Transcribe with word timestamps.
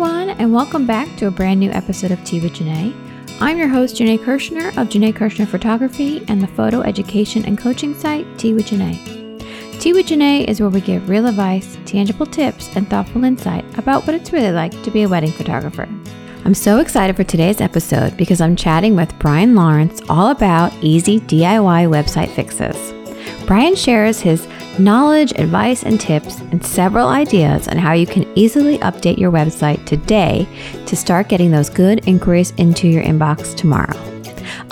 everyone, 0.00 0.30
and 0.40 0.50
welcome 0.50 0.86
back 0.86 1.14
to 1.18 1.26
a 1.26 1.30
brand 1.30 1.60
new 1.60 1.70
episode 1.72 2.10
of 2.10 2.24
Tea 2.24 2.40
with 2.40 2.54
Janae. 2.54 2.94
I'm 3.38 3.58
your 3.58 3.68
host, 3.68 3.96
Janae 3.96 4.18
Kirshner 4.18 4.68
of 4.78 4.88
Janae 4.88 5.12
Kirshner 5.12 5.46
Photography 5.46 6.24
and 6.26 6.40
the 6.40 6.46
photo 6.46 6.80
education 6.80 7.44
and 7.44 7.58
coaching 7.58 7.92
site 7.92 8.26
Tea 8.38 8.54
with 8.54 8.68
Janae. 8.68 9.78
Tea 9.78 9.92
with 9.92 10.06
Janae 10.06 10.48
is 10.48 10.58
where 10.58 10.70
we 10.70 10.80
give 10.80 11.10
real 11.10 11.26
advice, 11.26 11.76
tangible 11.84 12.24
tips, 12.24 12.74
and 12.76 12.88
thoughtful 12.88 13.24
insight 13.24 13.62
about 13.76 14.06
what 14.06 14.16
it's 14.16 14.32
really 14.32 14.52
like 14.52 14.72
to 14.84 14.90
be 14.90 15.02
a 15.02 15.08
wedding 15.08 15.32
photographer. 15.32 15.86
I'm 16.46 16.54
so 16.54 16.78
excited 16.78 17.14
for 17.14 17.24
today's 17.24 17.60
episode 17.60 18.16
because 18.16 18.40
I'm 18.40 18.56
chatting 18.56 18.96
with 18.96 19.18
Brian 19.18 19.54
Lawrence 19.54 20.00
all 20.08 20.30
about 20.30 20.72
easy 20.80 21.20
DIY 21.20 21.90
website 21.90 22.30
fixes. 22.30 22.94
Brian 23.46 23.74
shares 23.74 24.20
his 24.20 24.46
knowledge, 24.78 25.32
advice, 25.32 25.82
and 25.82 26.00
tips, 26.00 26.40
and 26.40 26.64
several 26.64 27.08
ideas 27.08 27.68
on 27.68 27.76
how 27.76 27.92
you 27.92 28.06
can 28.06 28.26
easily 28.36 28.78
update 28.78 29.18
your 29.18 29.32
website 29.32 29.84
today 29.86 30.46
to 30.86 30.96
start 30.96 31.28
getting 31.28 31.50
those 31.50 31.68
good 31.68 32.06
inquiries 32.06 32.52
into 32.52 32.88
your 32.88 33.02
inbox 33.02 33.54
tomorrow. 33.54 33.98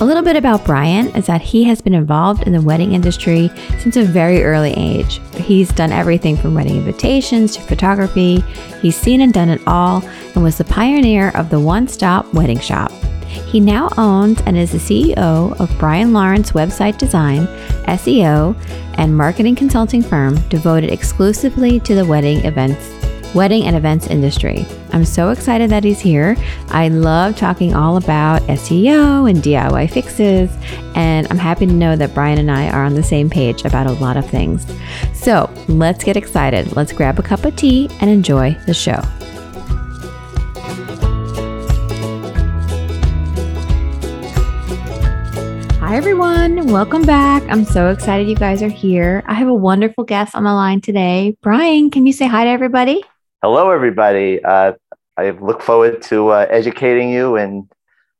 A 0.00 0.04
little 0.04 0.22
bit 0.22 0.36
about 0.36 0.64
Brian 0.64 1.08
is 1.16 1.26
that 1.26 1.40
he 1.40 1.64
has 1.64 1.80
been 1.80 1.94
involved 1.94 2.44
in 2.44 2.52
the 2.52 2.62
wedding 2.62 2.92
industry 2.92 3.50
since 3.80 3.96
a 3.96 4.04
very 4.04 4.42
early 4.44 4.72
age. 4.76 5.20
He's 5.34 5.70
done 5.72 5.92
everything 5.92 6.36
from 6.36 6.54
wedding 6.54 6.76
invitations 6.76 7.56
to 7.56 7.62
photography. 7.62 8.40
He's 8.80 8.96
seen 8.96 9.20
and 9.20 9.32
done 9.32 9.48
it 9.48 9.60
all 9.66 10.02
and 10.34 10.42
was 10.42 10.58
the 10.58 10.64
pioneer 10.64 11.30
of 11.30 11.50
the 11.50 11.60
one 11.60 11.88
stop 11.88 12.32
wedding 12.32 12.60
shop. 12.60 12.92
He 13.28 13.60
now 13.60 13.88
owns 13.96 14.40
and 14.42 14.56
is 14.56 14.72
the 14.72 14.78
CEO 14.78 15.58
of 15.60 15.78
Brian 15.78 16.12
Lawrence 16.12 16.52
Website 16.52 16.98
Design, 16.98 17.46
SEO, 17.86 18.56
and 18.98 19.16
marketing 19.16 19.54
consulting 19.54 20.02
firm 20.02 20.36
devoted 20.48 20.90
exclusively 20.90 21.80
to 21.80 21.94
the 21.94 22.04
wedding 22.04 22.44
events 22.44 22.98
wedding 23.34 23.64
and 23.64 23.76
events 23.76 24.06
industry. 24.06 24.66
I'm 24.92 25.04
so 25.04 25.30
excited 25.30 25.70
that 25.70 25.84
he's 25.84 26.00
here. 26.00 26.36
I 26.68 26.88
love 26.88 27.36
talking 27.36 27.74
all 27.74 27.96
about 27.96 28.42
SEO 28.42 29.28
and 29.28 29.42
DIY 29.42 29.90
fixes, 29.90 30.50
and 30.94 31.26
I'm 31.30 31.38
happy 31.38 31.66
to 31.66 31.72
know 31.72 31.96
that 31.96 32.14
Brian 32.14 32.38
and 32.38 32.50
I 32.50 32.70
are 32.70 32.84
on 32.84 32.94
the 32.94 33.02
same 33.02 33.28
page 33.28 33.64
about 33.64 33.86
a 33.86 33.92
lot 33.92 34.16
of 34.16 34.28
things. 34.28 34.66
So 35.12 35.52
let's 35.68 36.04
get 36.04 36.16
excited. 36.16 36.74
Let's 36.74 36.92
grab 36.92 37.18
a 37.18 37.22
cup 37.22 37.44
of 37.44 37.54
tea 37.56 37.88
and 38.00 38.10
enjoy 38.10 38.56
the 38.66 38.74
show. 38.74 39.00
Hi, 45.88 45.96
everyone. 45.96 46.66
Welcome 46.66 47.06
back. 47.06 47.42
I'm 47.48 47.64
so 47.64 47.88
excited 47.88 48.28
you 48.28 48.36
guys 48.36 48.62
are 48.62 48.68
here. 48.68 49.24
I 49.26 49.32
have 49.32 49.48
a 49.48 49.54
wonderful 49.54 50.04
guest 50.04 50.34
on 50.34 50.44
the 50.44 50.52
line 50.52 50.82
today. 50.82 51.34
Brian, 51.40 51.90
can 51.90 52.04
you 52.04 52.12
say 52.12 52.26
hi 52.26 52.44
to 52.44 52.50
everybody? 52.50 53.02
Hello, 53.40 53.70
everybody. 53.70 54.44
Uh, 54.44 54.74
I 55.16 55.30
look 55.30 55.62
forward 55.62 56.02
to 56.02 56.28
uh, 56.28 56.46
educating 56.50 57.08
you 57.08 57.36
and 57.36 57.72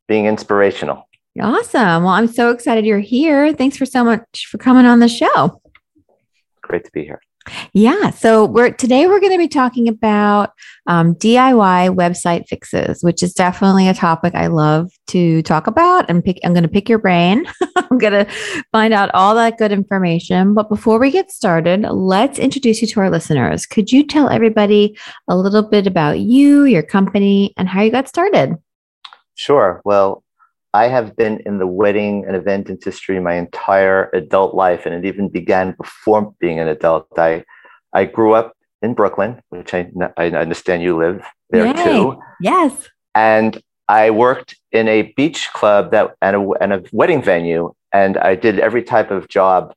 being 0.07 0.25
inspirational. 0.25 1.07
Awesome. 1.39 2.05
Well, 2.05 2.13
I'm 2.13 2.25
so 2.25 2.49
excited 2.49 2.87
you're 2.87 2.97
here. 2.97 3.53
Thanks 3.53 3.77
for 3.77 3.85
so 3.85 4.03
much 4.03 4.47
for 4.47 4.57
coming 4.57 4.87
on 4.87 4.99
the 4.99 5.07
show. 5.07 5.61
Great 6.63 6.85
to 6.85 6.91
be 6.91 7.03
here. 7.03 7.21
Yeah. 7.73 8.09
So 8.11 8.45
we're 8.45 8.71
today 8.71 9.07
we're 9.07 9.19
going 9.19 9.31
to 9.31 9.37
be 9.37 9.47
talking 9.47 9.87
about 9.87 10.51
um, 10.87 11.15
DIY 11.15 11.95
website 11.95 12.47
fixes, 12.47 13.03
which 13.03 13.21
is 13.21 13.33
definitely 13.33 13.87
a 13.87 13.93
topic 13.93 14.35
I 14.35 14.47
love 14.47 14.91
to 15.07 15.41
talk 15.43 15.67
about. 15.67 16.09
And 16.09 16.23
pick, 16.23 16.39
I'm 16.43 16.53
going 16.53 16.63
to 16.63 16.69
pick 16.69 16.89
your 16.89 16.99
brain. 16.99 17.45
I'm 17.75 17.97
going 17.97 18.25
to 18.25 18.31
find 18.71 18.93
out 18.93 19.11
all 19.13 19.35
that 19.35 19.57
good 19.57 19.71
information. 19.71 20.53
But 20.53 20.69
before 20.69 20.99
we 20.99 21.11
get 21.11 21.31
started, 21.31 21.81
let's 21.81 22.39
introduce 22.39 22.81
you 22.81 22.87
to 22.87 22.99
our 23.01 23.09
listeners. 23.09 23.65
Could 23.65 23.91
you 23.91 24.05
tell 24.05 24.29
everybody 24.29 24.97
a 25.27 25.37
little 25.37 25.63
bit 25.63 25.87
about 25.87 26.19
you, 26.19 26.65
your 26.65 26.83
company, 26.83 27.53
and 27.57 27.69
how 27.69 27.81
you 27.81 27.91
got 27.91 28.07
started? 28.07 28.55
Sure. 29.35 29.81
Well, 29.85 30.23
I 30.73 30.87
have 30.87 31.15
been 31.15 31.41
in 31.45 31.57
the 31.57 31.67
wedding 31.67 32.25
and 32.27 32.35
event 32.35 32.69
industry 32.69 33.19
my 33.19 33.33
entire 33.33 34.09
adult 34.13 34.53
life, 34.53 34.85
and 34.85 34.93
it 34.93 35.07
even 35.07 35.29
began 35.29 35.71
before 35.71 36.33
being 36.39 36.59
an 36.59 36.67
adult. 36.67 37.07
I, 37.17 37.43
I 37.91 38.05
grew 38.05 38.33
up 38.33 38.55
in 38.81 38.93
Brooklyn, 38.93 39.41
which 39.49 39.73
I, 39.73 39.89
I 40.15 40.27
understand 40.27 40.83
you 40.83 40.97
live 40.97 41.25
there 41.49 41.65
Yay. 41.65 41.83
too. 41.83 42.21
Yes. 42.39 42.89
And 43.15 43.61
I 43.87 44.11
worked 44.11 44.55
in 44.71 44.87
a 44.87 45.13
beach 45.17 45.49
club 45.53 45.91
that 45.91 46.15
and 46.21 46.35
a, 46.35 46.49
and 46.61 46.73
a 46.73 46.83
wedding 46.91 47.23
venue, 47.23 47.73
and 47.91 48.17
I 48.17 48.35
did 48.35 48.59
every 48.59 48.83
type 48.83 49.09
of 49.09 49.27
job, 49.27 49.73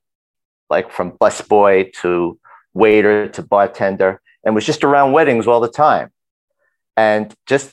like 0.68 0.90
from 0.90 1.12
busboy 1.12 1.92
to 2.02 2.38
waiter 2.74 3.28
to 3.28 3.42
bartender, 3.42 4.20
and 4.44 4.54
was 4.54 4.66
just 4.66 4.84
around 4.84 5.12
weddings 5.12 5.46
all 5.46 5.60
the 5.60 5.70
time. 5.70 6.10
And 6.98 7.34
just 7.46 7.72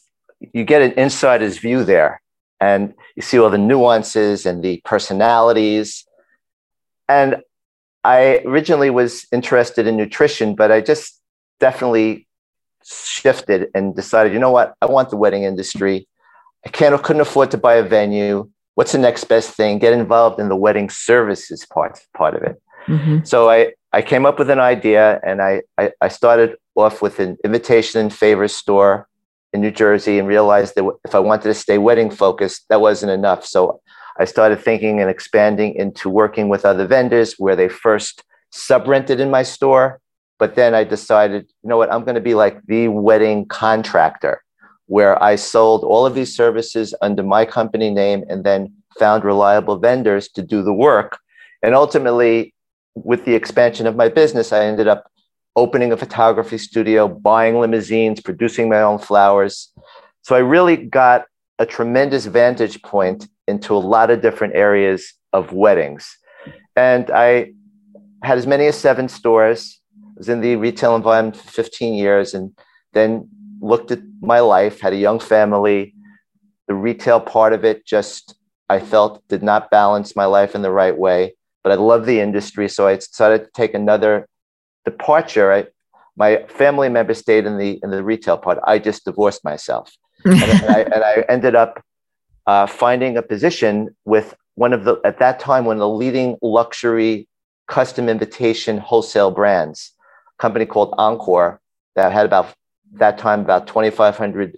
you 0.53 0.63
get 0.63 0.81
an 0.81 0.93
insider's 0.93 1.57
view 1.57 1.83
there 1.83 2.21
and 2.59 2.93
you 3.15 3.21
see 3.21 3.39
all 3.39 3.49
the 3.49 3.57
nuances 3.57 4.45
and 4.45 4.63
the 4.63 4.81
personalities. 4.85 6.05
And 7.07 7.37
I 8.03 8.41
originally 8.45 8.89
was 8.89 9.25
interested 9.31 9.87
in 9.87 9.97
nutrition, 9.97 10.55
but 10.55 10.71
I 10.71 10.81
just 10.81 11.19
definitely 11.59 12.27
shifted 12.83 13.69
and 13.73 13.95
decided, 13.95 14.33
you 14.33 14.39
know 14.39 14.51
what, 14.51 14.73
I 14.81 14.85
want 14.85 15.09
the 15.09 15.17
wedding 15.17 15.43
industry. 15.43 16.07
I 16.65 16.69
can't 16.69 17.01
couldn't 17.03 17.21
afford 17.21 17.51
to 17.51 17.57
buy 17.57 17.75
a 17.75 17.83
venue. 17.83 18.49
What's 18.75 18.91
the 18.91 18.97
next 18.97 19.25
best 19.25 19.51
thing? 19.51 19.79
Get 19.79 19.93
involved 19.93 20.39
in 20.39 20.49
the 20.49 20.55
wedding 20.55 20.89
services 20.89 21.65
part 21.65 21.99
part 22.13 22.35
of 22.35 22.43
it. 22.43 22.61
Mm-hmm. 22.87 23.23
So 23.23 23.49
I 23.49 23.73
I 23.91 24.01
came 24.01 24.25
up 24.25 24.39
with 24.39 24.49
an 24.49 24.59
idea 24.59 25.19
and 25.23 25.41
I, 25.41 25.61
I 25.77 25.91
I 26.01 26.07
started 26.09 26.55
off 26.75 27.01
with 27.01 27.19
an 27.19 27.37
invitation 27.43 28.01
and 28.01 28.13
favors 28.13 28.53
store 28.53 29.07
in 29.53 29.61
New 29.61 29.71
Jersey 29.71 30.19
and 30.19 30.27
realized 30.27 30.75
that 30.75 30.89
if 31.05 31.15
I 31.15 31.19
wanted 31.19 31.43
to 31.43 31.53
stay 31.53 31.77
wedding 31.77 32.11
focused, 32.11 32.65
that 32.69 32.81
wasn't 32.81 33.11
enough. 33.11 33.45
So 33.45 33.81
I 34.19 34.25
started 34.25 34.59
thinking 34.59 34.99
and 34.99 35.09
expanding 35.09 35.75
into 35.75 36.09
working 36.09 36.49
with 36.49 36.65
other 36.65 36.85
vendors 36.85 37.35
where 37.37 37.55
they 37.55 37.69
first 37.69 38.23
sub 38.51 38.87
rented 38.87 39.19
in 39.19 39.31
my 39.31 39.43
store. 39.43 39.99
But 40.37 40.55
then 40.55 40.73
I 40.73 40.83
decided, 40.83 41.47
you 41.63 41.69
know 41.69 41.77
what, 41.77 41.91
I'm 41.91 42.03
going 42.03 42.15
to 42.15 42.21
be 42.21 42.35
like 42.35 42.61
the 42.65 42.87
wedding 42.87 43.45
contractor 43.45 44.43
where 44.85 45.21
I 45.21 45.35
sold 45.35 45.83
all 45.83 46.05
of 46.05 46.15
these 46.15 46.35
services 46.35 46.95
under 47.01 47.21
my 47.21 47.45
company 47.45 47.91
name 47.91 48.23
and 48.27 48.43
then 48.43 48.73
found 48.97 49.23
reliable 49.23 49.77
vendors 49.77 50.27
to 50.29 50.41
do 50.41 50.63
the 50.63 50.73
work. 50.73 51.19
And 51.61 51.75
ultimately, 51.75 52.53
with 52.95 53.25
the 53.25 53.35
expansion 53.35 53.85
of 53.85 53.95
my 53.95 54.09
business, 54.09 54.51
I 54.51 54.65
ended 54.65 54.87
up 54.87 55.11
opening 55.59 55.91
a 55.91 55.97
photography 55.97 56.57
studio, 56.57 57.05
buying 57.05 57.59
limousines, 57.59 58.21
producing 58.21 58.69
my 58.69 58.81
own 58.81 58.97
flowers. 58.97 59.73
So 60.21 60.33
I 60.33 60.39
really 60.39 60.77
got 60.77 61.25
a 61.59 61.65
tremendous 61.65 62.25
vantage 62.25 62.81
point 62.81 63.27
into 63.45 63.75
a 63.75 63.85
lot 63.93 64.09
of 64.09 64.21
different 64.21 64.55
areas 64.55 65.13
of 65.33 65.51
weddings. 65.51 66.17
And 66.77 67.11
I 67.11 67.51
had 68.23 68.37
as 68.37 68.47
many 68.47 68.67
as 68.67 68.77
seven 68.77 69.09
stores. 69.09 69.81
I 69.97 70.19
was 70.19 70.29
in 70.29 70.39
the 70.39 70.55
retail 70.55 70.95
environment 70.95 71.35
for 71.35 71.51
15 71.51 71.93
years 71.93 72.33
and 72.33 72.57
then 72.93 73.27
looked 73.59 73.91
at 73.91 73.99
my 74.21 74.39
life, 74.39 74.79
had 74.79 74.93
a 74.93 75.05
young 75.07 75.19
family. 75.19 75.93
The 76.69 76.75
retail 76.75 77.19
part 77.19 77.51
of 77.51 77.65
it 77.65 77.85
just, 77.85 78.33
I 78.69 78.79
felt, 78.79 79.27
did 79.27 79.43
not 79.43 79.69
balance 79.69 80.15
my 80.15 80.25
life 80.25 80.55
in 80.55 80.61
the 80.61 80.71
right 80.71 80.97
way. 80.97 81.35
But 81.63 81.73
I 81.73 81.75
love 81.75 82.05
the 82.05 82.21
industry. 82.21 82.69
So 82.69 82.87
I 82.87 82.95
decided 82.95 83.43
to 83.43 83.51
take 83.53 83.73
another 83.73 84.28
departure, 84.85 85.51
I, 85.51 85.67
my 86.15 86.43
family 86.47 86.89
member 86.89 87.13
stayed 87.13 87.45
in 87.45 87.57
the 87.57 87.79
in 87.83 87.91
the 87.91 88.03
retail 88.03 88.37
part. 88.37 88.59
I 88.65 88.79
just 88.79 89.05
divorced 89.05 89.43
myself, 89.43 89.91
and, 90.25 90.41
I, 90.43 90.81
and, 90.81 91.03
I, 91.03 91.25
ended 91.29 91.55
up 91.55 91.81
uh, 92.45 92.67
finding 92.67 93.17
a 93.17 93.21
position 93.21 93.95
with 94.05 94.35
one 94.55 94.73
of 94.73 94.83
the 94.83 94.99
at 95.05 95.19
that 95.19 95.39
time 95.39 95.65
one 95.65 95.77
of 95.77 95.79
the 95.79 95.89
leading 95.89 96.37
luxury 96.41 97.27
custom 97.67 98.09
invitation 98.09 98.77
wholesale 98.77 99.31
brands, 99.31 99.93
a 100.37 100.41
company 100.41 100.65
called 100.65 100.93
Encore 100.97 101.61
that 101.95 102.11
had 102.11 102.25
about 102.25 102.53
that 102.93 103.17
time 103.17 103.41
about 103.41 103.67
2,500 103.67 104.57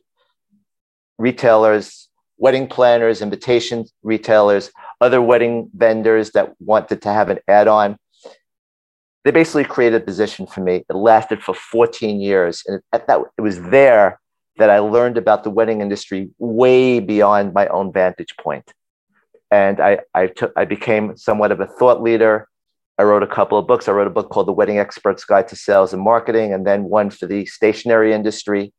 retailers, 1.17 2.07
wedding 2.37 2.67
planners, 2.67 3.21
invitation 3.21 3.85
retailers, 4.01 4.71
other 4.99 5.21
wedding 5.21 5.69
vendors 5.75 6.31
that 6.31 6.53
wanted 6.59 7.01
to 7.01 7.09
have 7.13 7.29
an 7.29 7.39
add-on 7.47 7.97
they 9.23 9.31
basically 9.31 9.63
created 9.63 10.01
a 10.01 10.05
position 10.05 10.47
for 10.47 10.61
me. 10.61 10.83
It 10.89 10.93
lasted 10.93 11.43
for 11.43 11.53
14 11.53 12.19
years. 12.19 12.63
And 12.65 12.81
at 12.91 13.07
that, 13.07 13.21
it 13.37 13.41
was 13.41 13.61
there 13.61 14.19
that 14.57 14.69
I 14.69 14.79
learned 14.79 15.17
about 15.17 15.43
the 15.43 15.49
wedding 15.49 15.81
industry 15.81 16.29
way 16.39 16.99
beyond 16.99 17.53
my 17.53 17.67
own 17.67 17.93
vantage 17.93 18.35
point. 18.37 18.73
And 19.51 19.79
I, 19.79 19.99
I, 20.13 20.27
took, 20.27 20.53
I 20.55 20.65
became 20.65 21.17
somewhat 21.17 21.51
of 21.51 21.59
a 21.59 21.67
thought 21.67 22.01
leader. 22.01 22.47
I 22.97 23.03
wrote 23.03 23.23
a 23.23 23.27
couple 23.27 23.57
of 23.57 23.67
books. 23.67 23.87
I 23.87 23.91
wrote 23.91 24.07
a 24.07 24.11
book 24.11 24.29
called 24.29 24.47
The 24.47 24.53
Wedding 24.53 24.79
Expert's 24.79 25.25
Guide 25.25 25.47
to 25.49 25.55
Sales 25.55 25.93
and 25.93 26.01
Marketing, 26.01 26.53
and 26.53 26.65
then 26.65 26.83
one 26.83 27.09
for 27.09 27.27
the 27.27 27.45
stationery 27.45 28.13
industry, 28.13 28.73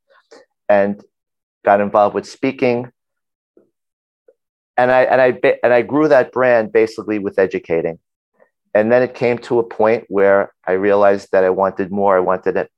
and 0.68 1.02
got 1.64 1.80
involved 1.80 2.14
with 2.14 2.28
speaking. 2.28 2.90
And 4.76 4.90
I, 4.90 5.02
and 5.02 5.20
I, 5.20 5.58
and 5.62 5.72
I 5.72 5.82
grew 5.82 6.08
that 6.08 6.32
brand 6.32 6.72
basically 6.72 7.18
with 7.18 7.38
educating 7.38 7.98
and 8.74 8.90
then 8.90 9.02
it 9.02 9.14
came 9.14 9.38
to 9.38 9.58
a 9.58 9.62
point 9.62 10.04
where 10.08 10.52
I 10.66 10.72
realized 10.72 11.28
that 11.32 11.44
I 11.44 11.50
wanted 11.50 11.90
more. 11.90 12.16
I 12.16 12.20
wanted 12.20 12.56
it, 12.56 12.70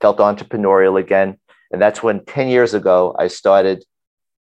felt 0.00 0.18
entrepreneurial 0.18 0.98
again. 0.98 1.38
And 1.70 1.80
that's 1.80 2.02
when 2.02 2.24
10 2.24 2.48
years 2.48 2.74
ago, 2.74 3.14
I 3.18 3.28
started 3.28 3.84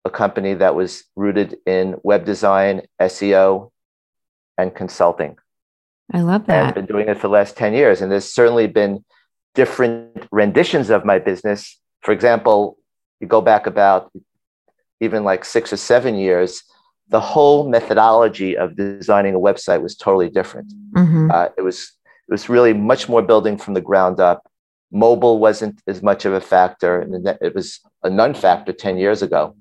a 0.05 0.11
company 0.11 0.55
that 0.55 0.75
was 0.75 1.05
rooted 1.15 1.59
in 1.67 1.97
web 2.03 2.25
design, 2.25 2.83
SEO, 3.01 3.71
and 4.57 4.75
consulting. 4.75 5.37
I 6.13 6.23
love 6.23 6.47
that. 6.47 6.57
And 6.57 6.69
I've 6.69 6.75
been 6.75 6.87
doing 6.87 7.09
it 7.09 7.17
for 7.17 7.29
the 7.29 7.35
last 7.35 7.57
10 7.57 7.75
years. 7.75 8.01
And 8.01 8.11
there's 8.11 8.33
certainly 8.33 8.67
been 8.67 9.05
different 9.55 10.27
renditions 10.33 10.91
of 10.91 11.05
my 11.05 11.19
business. 11.19 11.79
For 12.01 12.13
example, 12.13 12.79
you 13.21 13.27
go 13.27 13.41
back 13.41 13.67
about 13.67 14.11
even 15.01 15.23
like 15.23 15.45
six 15.45 15.73
or 15.73 15.77
seven 15.77 16.17
years, 16.17 16.63
the 17.11 17.21
whole 17.21 17.69
methodology 17.69 18.57
of 18.57 18.77
designing 18.77 19.35
a 19.35 19.41
website 19.41 19.83
was 19.83 19.97
totally 19.97 20.29
different. 20.29 20.73
Mm-hmm. 20.93 21.31
Uh, 21.31 21.49
it 21.57 21.63
was 21.63 21.93
it 22.29 22.33
was 22.33 22.49
really 22.49 22.75
much 22.75 23.09
more 23.09 23.23
building 23.23 23.57
from 23.57 23.75
the 23.75 23.81
ground 23.81 24.21
up. 24.21 24.51
Mobile 24.93 25.39
wasn't 25.39 25.81
as 25.87 26.03
much 26.03 26.25
of 26.25 26.33
a 26.33 26.41
factor, 26.41 27.01
and 27.01 27.27
it 27.41 27.55
was 27.55 27.81
a 28.03 28.11
non-factor 28.11 28.73
ten 28.73 28.99
years 28.99 29.23
ago. 29.23 29.57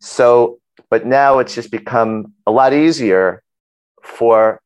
So, 0.00 0.58
but 0.90 1.06
now 1.06 1.38
it's 1.38 1.54
just 1.54 1.70
become 1.70 2.34
a 2.46 2.50
lot 2.50 2.72
easier 2.72 3.42
for 4.02 4.60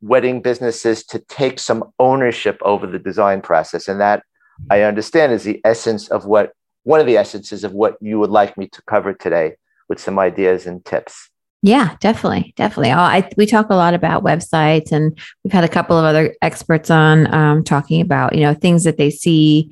wedding 0.00 0.40
businesses 0.40 1.04
to 1.04 1.18
take 1.28 1.58
some 1.58 1.84
ownership 1.98 2.58
over 2.62 2.86
the 2.86 2.98
design 2.98 3.40
process, 3.40 3.86
and 3.86 4.00
that 4.00 4.24
I 4.70 4.82
understand 4.82 5.32
is 5.32 5.44
the 5.44 5.60
essence 5.64 6.08
of 6.08 6.24
what 6.24 6.52
one 6.82 7.00
of 7.00 7.06
the 7.06 7.16
essences 7.16 7.62
of 7.62 7.72
what 7.72 7.96
you 8.00 8.18
would 8.18 8.30
like 8.30 8.56
me 8.56 8.66
to 8.68 8.82
cover 8.82 9.12
today 9.12 9.56
with 9.90 10.00
some 10.00 10.18
ideas 10.18 10.66
and 10.66 10.82
tips. 10.86 11.28
Yeah, 11.62 11.96
definitely, 12.00 12.54
definitely. 12.56 12.90
I, 12.92 13.28
we 13.36 13.44
talk 13.44 13.68
a 13.68 13.74
lot 13.74 13.92
about 13.92 14.24
websites, 14.24 14.92
and 14.92 15.18
we've 15.44 15.52
had 15.52 15.64
a 15.64 15.68
couple 15.68 15.98
of 15.98 16.06
other 16.06 16.34
experts 16.40 16.90
on 16.90 17.32
um, 17.34 17.62
talking 17.62 18.00
about 18.00 18.34
you 18.34 18.40
know 18.40 18.54
things 18.54 18.84
that 18.84 18.96
they 18.96 19.10
see 19.10 19.70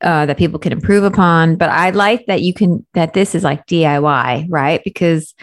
uh, 0.00 0.24
that 0.24 0.38
people 0.38 0.58
can 0.58 0.72
improve 0.72 1.04
upon. 1.04 1.56
But 1.56 1.68
I 1.68 1.90
like 1.90 2.24
that 2.24 2.40
you 2.40 2.54
can 2.54 2.86
that 2.94 3.12
this 3.12 3.34
is 3.34 3.44
like 3.44 3.66
DIY, 3.66 4.46
right? 4.48 4.80
Because 4.82 5.34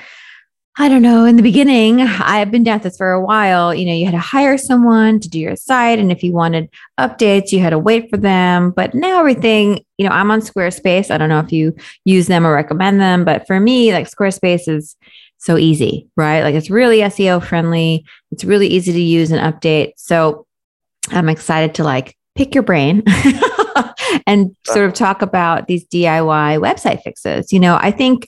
I 0.76 0.90
don't 0.90 1.04
know. 1.04 1.26
In 1.26 1.36
the 1.36 1.44
beginning, 1.44 2.02
I've 2.02 2.50
been 2.50 2.64
down 2.64 2.80
this 2.80 2.98
for 2.98 3.12
a 3.12 3.22
while. 3.22 3.76
You 3.76 3.86
know, 3.86 3.94
you 3.94 4.06
had 4.06 4.14
to 4.14 4.20
hire 4.20 4.58
someone 4.58 5.20
to 5.20 5.30
do 5.30 5.40
your 5.40 5.56
site. 5.56 6.00
And 6.00 6.12
if 6.12 6.24
you 6.24 6.34
wanted 6.34 6.68
updates, 7.00 7.52
you 7.52 7.60
had 7.60 7.70
to 7.70 7.80
wait 7.80 8.10
for 8.10 8.18
them. 8.18 8.72
But 8.72 8.96
now 8.96 9.20
everything, 9.20 9.86
you 10.00 10.08
know, 10.08 10.12
I'm 10.12 10.32
on 10.32 10.42
Squarespace. 10.42 11.12
I 11.12 11.20
don't 11.20 11.30
know 11.30 11.40
if 11.40 11.52
you 11.52 11.76
use 12.06 12.26
them 12.26 12.46
or 12.46 12.54
recommend 12.54 13.00
them. 13.00 13.24
But 13.24 13.46
for 13.46 13.60
me, 13.60 13.94
like 13.94 14.10
Squarespace 14.10 14.68
is 14.68 14.96
so 15.38 15.58
easy, 15.58 16.08
right? 16.18 16.42
Like 16.42 16.56
it's 16.56 16.72
really 16.72 17.00
SEO 17.00 17.44
friendly. 17.46 18.04
It's 18.32 18.44
really 18.44 18.68
easy 18.68 18.94
to 18.94 19.02
use 19.02 19.30
and 19.32 19.54
update. 19.54 19.92
So 19.98 20.48
I'm 21.10 21.30
excited 21.30 21.76
to 21.76 21.84
like 21.84 22.18
pick 22.34 22.56
your 22.56 22.64
brain 22.64 23.04
and 24.26 24.56
sort 24.66 24.86
of 24.86 24.94
talk 24.94 25.22
about 25.22 25.68
these 25.68 25.86
DIY 25.86 26.60
website 26.60 27.04
fixes. 27.04 27.54
You 27.54 27.60
know, 27.60 27.78
I 27.80 27.92
think 27.92 28.28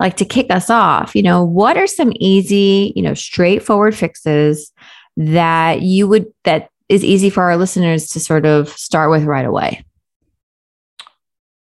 like 0.00 0.16
to 0.16 0.24
kick 0.24 0.50
us 0.50 0.70
off, 0.70 1.14
you 1.14 1.22
know, 1.22 1.44
what 1.44 1.76
are 1.76 1.86
some 1.86 2.12
easy, 2.16 2.92
you 2.96 3.02
know, 3.02 3.14
straightforward 3.14 3.94
fixes 3.94 4.72
that 5.16 5.82
you 5.82 6.08
would, 6.08 6.26
that 6.44 6.70
is 6.88 7.04
easy 7.04 7.28
for 7.28 7.44
our 7.44 7.56
listeners 7.56 8.08
to 8.08 8.18
sort 8.18 8.46
of 8.46 8.70
start 8.70 9.10
with 9.10 9.24
right 9.24 9.44
away? 9.44 9.84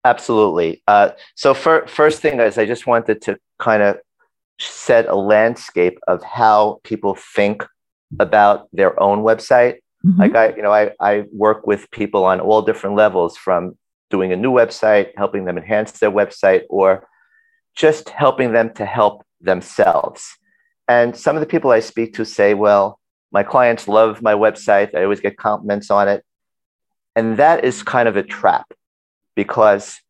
Absolutely. 0.05 0.83
Uh, 0.87 1.11
so, 1.35 1.53
for, 1.53 1.87
first 1.87 2.23
thing 2.23 2.41
is, 2.41 2.57
I 2.57 2.65
just 2.65 2.87
wanted 2.87 3.21
to 3.23 3.37
kind 3.59 3.83
of 3.83 3.99
set 4.59 5.07
a 5.09 5.15
landscape 5.15 5.99
of 6.07 6.23
how 6.23 6.81
people 6.85 7.19
think 7.35 7.67
about 8.19 8.69
their 8.73 9.01
own 9.03 9.19
website. 9.19 9.79
Mm-hmm. 10.07 10.21
Like 10.21 10.35
I, 10.35 10.55
you 10.55 10.63
know, 10.63 10.73
I, 10.73 10.93
I 11.01 11.25
work 11.33 11.67
with 11.67 11.91
people 11.91 12.25
on 12.25 12.41
all 12.41 12.63
different 12.63 12.97
levels 12.97 13.37
from 13.37 13.77
doing 14.09 14.33
a 14.33 14.37
new 14.37 14.51
website, 14.51 15.11
helping 15.17 15.45
them 15.45 15.59
enhance 15.59 15.93
their 15.93 16.11
website, 16.11 16.63
or 16.71 17.07
just 17.75 18.09
helping 18.09 18.53
them 18.53 18.73
to 18.75 18.85
help 18.85 19.25
themselves. 19.41 20.37
And 20.89 21.17
some 21.17 21.37
of 21.37 21.41
the 21.41 21.47
people 21.47 21.71
I 21.71 21.81
speak 21.81 22.15
to 22.15 22.25
say, 22.25 22.55
well, 22.55 22.99
my 23.33 23.43
clients 23.43 23.87
love 23.87 24.23
my 24.23 24.35
website. 24.35 24.95
I 24.95 25.05
always 25.05 25.21
get 25.21 25.37
compliments 25.37 25.91
on 25.91 26.09
it. 26.09 26.25
And 27.15 27.37
that 27.37 27.65
is 27.65 27.83
kind 27.83 28.09
of 28.09 28.17
a 28.17 28.23
trap 28.23 28.73
because 29.37 30.01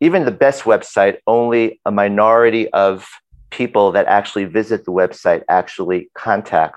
even 0.00 0.24
the 0.24 0.30
best 0.30 0.62
website, 0.64 1.18
only 1.26 1.80
a 1.84 1.90
minority 1.90 2.70
of 2.72 3.08
people 3.50 3.92
that 3.92 4.06
actually 4.06 4.44
visit 4.44 4.84
the 4.84 4.92
website 4.92 5.42
actually 5.48 6.10
contact 6.14 6.76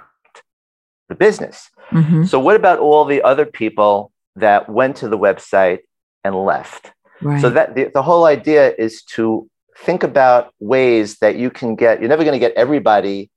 the 1.09 1.15
business. 1.15 1.69
Mm-hmm. 1.91 2.23
So, 2.23 2.39
what 2.39 2.55
about 2.55 2.79
all 2.79 3.05
the 3.05 3.21
other 3.21 3.45
people 3.45 4.11
that 4.35 4.69
went 4.69 4.97
to 4.97 5.09
the 5.09 5.17
website 5.17 5.79
and 6.23 6.35
left? 6.35 6.92
Right. 7.23 7.41
So 7.41 7.49
that 7.49 7.75
the, 7.75 7.91
the 7.93 8.01
whole 8.01 8.25
idea 8.25 8.73
is 8.77 9.03
to 9.15 9.49
think 9.77 10.03
about 10.03 10.53
ways 10.59 11.17
that 11.19 11.35
you 11.35 11.49
can 11.49 11.75
get, 11.75 11.99
you're 11.99 12.09
never 12.09 12.23
going 12.23 12.33
to 12.33 12.39
get 12.39 12.53
everybody 12.53 13.29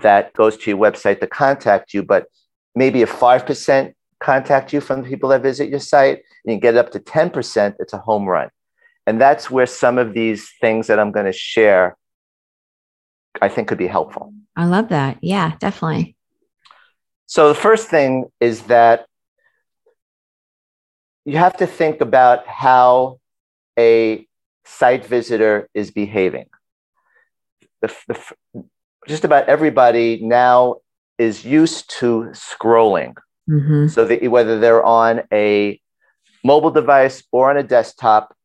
that 0.00 0.32
goes 0.34 0.56
to 0.56 0.70
your 0.70 0.78
website 0.78 1.20
to 1.20 1.26
contact 1.26 1.94
you, 1.94 2.02
but 2.02 2.26
maybe 2.74 3.02
a 3.02 3.06
5% 3.06 3.92
contact 4.20 4.72
you 4.72 4.80
from 4.80 5.02
the 5.02 5.08
people 5.08 5.28
that 5.30 5.42
visit 5.42 5.68
your 5.68 5.80
site, 5.80 6.22
and 6.44 6.54
you 6.54 6.60
get 6.60 6.76
up 6.76 6.90
to 6.92 7.00
10%, 7.00 7.74
it's 7.78 7.92
a 7.92 7.98
home 7.98 8.26
run. 8.26 8.48
And 9.06 9.20
that's 9.20 9.50
where 9.50 9.66
some 9.66 9.98
of 9.98 10.14
these 10.14 10.50
things 10.60 10.86
that 10.86 10.98
I'm 10.98 11.12
going 11.12 11.26
to 11.26 11.32
share, 11.32 11.96
I 13.40 13.48
think 13.48 13.68
could 13.68 13.78
be 13.78 13.88
helpful. 13.88 14.32
I 14.56 14.66
love 14.66 14.88
that. 14.88 15.18
Yeah, 15.22 15.56
definitely. 15.58 16.16
So 17.26 17.48
the 17.48 17.54
first 17.54 17.88
thing 17.88 18.26
is 18.40 18.62
that 18.64 19.06
you 21.24 21.38
have 21.38 21.56
to 21.58 21.66
think 21.66 22.00
about 22.00 22.46
how 22.46 23.18
a 23.78 24.26
site 24.64 25.06
visitor 25.06 25.68
is 25.74 25.90
behaving. 25.90 26.46
The, 27.80 27.94
the, 28.08 28.64
just 29.08 29.24
about 29.24 29.48
everybody 29.48 30.20
now 30.22 30.76
is 31.18 31.44
used 31.44 31.90
to 31.98 32.30
scrolling. 32.32 33.14
Mm-hmm. 33.48 33.88
So 33.88 34.04
that 34.04 34.30
whether 34.30 34.60
they're 34.60 34.84
on 34.84 35.22
a 35.32 35.80
mobile 36.44 36.70
device 36.70 37.22
or 37.32 37.50
on 37.50 37.56
a 37.56 37.62
desktop, 37.62 38.36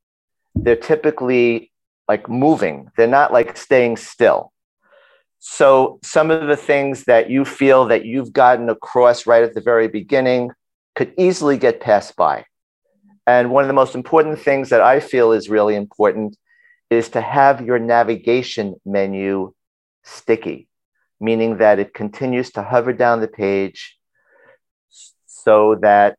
they're 0.56 0.76
typically 0.76 1.72
like 2.08 2.28
moving. 2.30 2.90
They're 2.98 3.08
not 3.08 3.32
like 3.32 3.58
staying 3.58 3.98
still. 3.98 4.52
So 5.40 6.00
some 6.04 6.32
of 6.32 6.48
the 6.48 6.58
things 6.58 7.04
that 7.04 7.30
you 7.30 7.46
feel 7.46 7.86
that 7.86 8.06
you've 8.06 8.34
gotten 8.34 8.70
across 8.70 9.28
right 9.28 9.44
at 9.44 9.54
the 9.54 9.62
very 9.62 9.88
beginning 9.88 10.52
could 10.96 11.14
easily 11.18 11.58
get 11.58 11.80
passed 11.80 12.16
by. 12.16 12.46
And 13.28 13.52
one 13.52 13.66
of 13.66 13.68
the 13.68 13.74
most 13.74 13.94
important 13.94 14.40
things 14.40 14.70
that 14.70 14.80
I 14.80 15.02
feel 15.02 15.34
is 15.34 15.50
really 15.50 15.76
important 15.76 16.38
is 16.90 17.10
to 17.10 17.20
have 17.20 17.62
your 17.62 17.78
navigation 17.78 18.76
menu 18.86 19.54
sticky, 20.06 20.70
meaning 21.20 21.58
that 21.58 21.78
it 21.78 21.94
continues 21.94 22.52
to 22.52 22.64
hover 22.64 22.94
down 22.94 23.20
the 23.20 23.28
page 23.28 23.98
so 25.26 25.76
that 25.82 26.18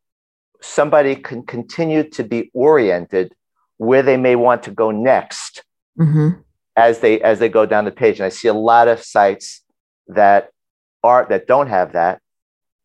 somebody 0.61 1.17
can 1.17 1.45
continue 1.45 2.03
to 2.11 2.23
be 2.23 2.51
oriented 2.53 3.35
where 3.79 4.03
they 4.03 4.19
may 4.19 4.37
want 4.37 4.65
to 4.65 4.71
go 4.71 4.91
next 4.91 5.65
mm-hmm. 5.99 6.41
as 6.77 6.99
they 6.99 7.23
as 7.23 7.39
they 7.39 7.49
go 7.49 7.65
down 7.65 7.87
the 7.87 7.91
page. 7.91 8.19
And 8.19 8.27
I 8.27 8.29
see 8.29 8.49
a 8.49 8.55
lot 8.55 8.87
of 8.87 9.03
sites 9.03 9.63
that 10.09 10.51
are 11.03 11.27
that 11.31 11.47
don't 11.47 11.69
have 11.69 11.93
that, 11.93 12.21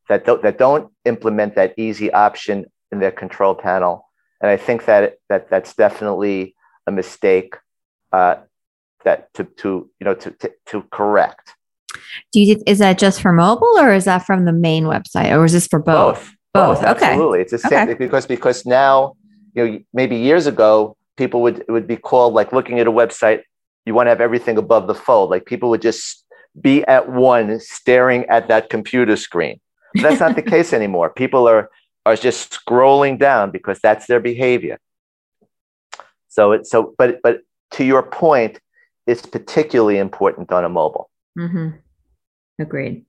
that 0.07 0.23
don't, 0.23 0.41
that 0.43 0.57
don't 0.57 0.93
implement 1.03 1.55
that 1.55 1.73
easy 1.77 2.09
option 2.13 2.65
in 2.89 2.99
their 2.99 3.11
control 3.11 3.53
panel 3.53 4.05
and 4.43 4.51
I 4.51 4.57
think 4.57 4.85
that 4.85 5.19
that 5.29 5.49
that's 5.49 5.73
definitely 5.73 6.53
a 6.85 6.91
mistake 6.91 7.55
uh, 8.11 8.35
that 9.05 9.33
to 9.35 9.45
to 9.45 9.89
you 9.99 10.05
know 10.05 10.13
to 10.15 10.31
to, 10.31 10.51
to 10.67 10.81
correct. 10.91 11.53
Do 12.33 12.41
you 12.41 12.61
is 12.67 12.79
that 12.79 12.99
just 12.99 13.21
for 13.21 13.31
mobile 13.31 13.79
or 13.79 13.93
is 13.93 14.05
that 14.05 14.25
from 14.25 14.43
the 14.45 14.51
main 14.51 14.83
website 14.83 15.35
or 15.35 15.45
is 15.45 15.53
this 15.53 15.65
for 15.65 15.79
both? 15.79 16.35
Both. 16.53 16.81
both. 16.81 16.97
Okay. 16.97 17.11
Absolutely, 17.11 17.39
it's 17.39 17.51
the 17.51 17.57
same 17.57 17.89
okay. 17.89 17.93
because 17.93 18.27
because 18.27 18.65
now 18.65 19.15
you 19.55 19.65
know 19.65 19.79
maybe 19.93 20.17
years 20.17 20.45
ago 20.45 20.97
people 21.15 21.41
would 21.41 21.63
would 21.69 21.87
be 21.87 21.95
called 21.95 22.33
like 22.33 22.51
looking 22.51 22.79
at 22.79 22.87
a 22.87 22.91
website. 22.91 23.43
You 23.85 23.93
want 23.93 24.07
to 24.07 24.09
have 24.09 24.21
everything 24.21 24.57
above 24.57 24.87
the 24.87 24.95
fold. 24.95 25.29
Like 25.29 25.45
people 25.45 25.69
would 25.69 25.81
just 25.81 26.25
be 26.59 26.83
at 26.85 27.09
one 27.09 27.59
staring 27.61 28.25
at 28.25 28.49
that 28.49 28.69
computer 28.69 29.15
screen. 29.15 29.61
That's 29.95 30.19
not 30.19 30.35
the 30.35 30.41
case 30.55 30.73
anymore. 30.73 31.09
People 31.11 31.47
are 31.47 31.69
are 32.05 32.15
just 32.15 32.51
scrolling 32.51 33.17
down 33.17 33.51
because 33.51 33.79
that's 33.79 34.07
their 34.07 34.19
behavior. 34.19 34.79
So 36.27 36.51
it's 36.51 36.69
so, 36.69 36.93
but 36.97 37.21
but 37.21 37.41
to 37.71 37.83
your 37.83 38.03
point, 38.03 38.59
it's 39.07 39.25
particularly 39.25 39.97
important 39.97 40.51
on 40.51 40.65
a 40.65 40.69
mobile. 40.69 41.09
Mm-hmm. 41.37 41.69
Agreed. 42.59 43.05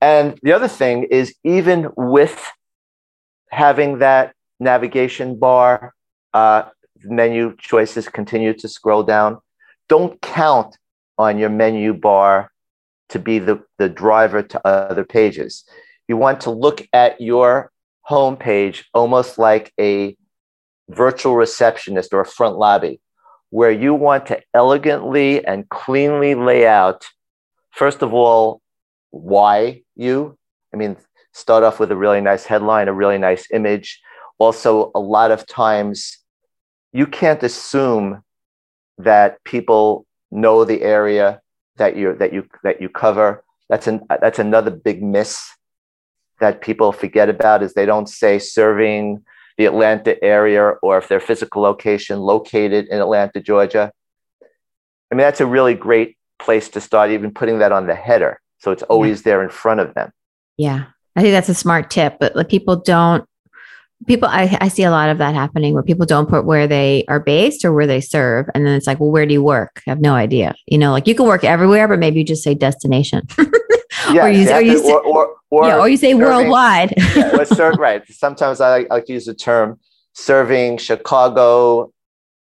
And 0.00 0.38
the 0.42 0.52
other 0.52 0.68
thing 0.68 1.04
is, 1.04 1.34
even 1.44 1.90
with 1.96 2.50
having 3.50 3.98
that 3.98 4.34
navigation 4.58 5.38
bar, 5.38 5.94
uh, 6.32 6.64
menu 7.02 7.56
choices 7.58 8.08
continue 8.08 8.54
to 8.54 8.68
scroll 8.68 9.02
down. 9.02 9.38
Don't 9.88 10.20
count 10.22 10.78
on 11.18 11.38
your 11.38 11.50
menu 11.50 11.92
bar 11.92 12.50
to 13.10 13.18
be 13.18 13.38
the, 13.38 13.62
the 13.78 13.88
driver 13.88 14.42
to 14.42 14.66
other 14.66 15.04
pages 15.04 15.64
you 16.10 16.16
want 16.16 16.40
to 16.40 16.50
look 16.50 16.84
at 16.92 17.20
your 17.20 17.70
homepage 18.10 18.82
almost 18.92 19.38
like 19.38 19.72
a 19.78 20.16
virtual 20.88 21.36
receptionist 21.36 22.12
or 22.12 22.20
a 22.20 22.26
front 22.26 22.58
lobby 22.58 23.00
where 23.50 23.70
you 23.70 23.94
want 23.94 24.26
to 24.26 24.42
elegantly 24.52 25.44
and 25.46 25.68
cleanly 25.68 26.34
lay 26.34 26.66
out, 26.66 27.06
first 27.70 28.02
of 28.02 28.12
all, 28.12 28.60
why 29.12 29.82
you. 29.94 30.36
I 30.74 30.76
mean, 30.78 30.96
start 31.32 31.62
off 31.62 31.78
with 31.78 31.92
a 31.92 31.96
really 31.96 32.20
nice 32.20 32.44
headline, 32.44 32.88
a 32.88 32.92
really 32.92 33.18
nice 33.18 33.46
image. 33.52 34.00
Also, 34.38 34.90
a 34.96 35.00
lot 35.00 35.30
of 35.30 35.46
times 35.46 36.18
you 36.92 37.06
can't 37.06 37.42
assume 37.44 38.24
that 38.98 39.42
people 39.44 40.06
know 40.32 40.64
the 40.64 40.82
area 40.82 41.40
that 41.76 41.96
you 41.96 42.16
that 42.16 42.32
you 42.32 42.48
that 42.64 42.82
you 42.82 42.88
cover. 42.88 43.44
That's 43.68 43.86
an 43.86 44.00
that's 44.20 44.40
another 44.40 44.72
big 44.72 45.04
miss 45.04 45.50
that 46.40 46.60
people 46.60 46.92
forget 46.92 47.28
about 47.28 47.62
is 47.62 47.74
they 47.74 47.86
don't 47.86 48.08
say 48.08 48.38
serving 48.38 49.22
the 49.58 49.66
Atlanta 49.66 50.22
area 50.24 50.70
or 50.82 50.98
if 50.98 51.08
their 51.08 51.20
physical 51.20 51.62
location 51.62 52.18
located 52.18 52.86
in 52.88 52.98
Atlanta, 52.98 53.40
Georgia. 53.40 53.92
I 54.42 55.14
mean, 55.14 55.24
that's 55.24 55.40
a 55.40 55.46
really 55.46 55.74
great 55.74 56.16
place 56.38 56.68
to 56.70 56.80
start, 56.80 57.10
even 57.10 57.32
putting 57.32 57.58
that 57.58 57.72
on 57.72 57.86
the 57.86 57.94
header. 57.94 58.40
So 58.58 58.70
it's 58.70 58.82
always 58.84 59.20
yeah. 59.20 59.24
there 59.24 59.42
in 59.42 59.50
front 59.50 59.80
of 59.80 59.94
them. 59.94 60.12
Yeah. 60.56 60.86
I 61.16 61.22
think 61.22 61.32
that's 61.32 61.48
a 61.48 61.54
smart 61.54 61.90
tip, 61.90 62.16
but 62.18 62.34
like 62.36 62.48
people 62.48 62.76
don't 62.76 63.24
people 64.06 64.28
I, 64.28 64.56
I 64.60 64.68
see 64.68 64.84
a 64.84 64.90
lot 64.90 65.10
of 65.10 65.18
that 65.18 65.34
happening 65.34 65.74
where 65.74 65.82
people 65.82 66.06
don't 66.06 66.28
put 66.28 66.46
where 66.46 66.66
they 66.66 67.04
are 67.08 67.20
based 67.20 67.64
or 67.64 67.72
where 67.72 67.86
they 67.86 68.00
serve 68.00 68.46
and 68.54 68.66
then 68.66 68.74
it's 68.74 68.86
like 68.86 68.98
well 68.98 69.10
where 69.10 69.26
do 69.26 69.32
you 69.34 69.42
work 69.42 69.82
i 69.86 69.90
have 69.90 70.00
no 70.00 70.14
idea 70.14 70.54
you 70.66 70.78
know 70.78 70.90
like 70.90 71.06
you 71.06 71.14
can 71.14 71.26
work 71.26 71.44
everywhere 71.44 71.86
but 71.86 71.98
maybe 71.98 72.20
you 72.20 72.24
just 72.24 72.42
say 72.42 72.54
destination 72.54 73.26
yeah, 74.14 74.24
or, 74.24 74.28
you, 74.30 74.50
or, 74.50 74.60
you 74.60 74.78
say, 74.78 74.92
or, 74.92 75.02
or, 75.02 75.36
or, 75.50 75.66
yeah, 75.66 75.78
or 75.78 75.88
you 75.88 75.96
say 75.96 76.12
serving, 76.12 76.26
worldwide. 76.26 76.94
Yeah, 76.96 77.44
serve, 77.44 77.76
right. 77.78 78.02
Sometimes 78.12 78.60
I 78.60 78.70
like, 78.70 78.86
I 78.90 78.94
like, 78.94 79.06
to 79.06 79.12
use 79.12 79.26
the 79.26 79.34
term 79.34 79.78
serving 80.12 80.78
chicago 80.78 81.92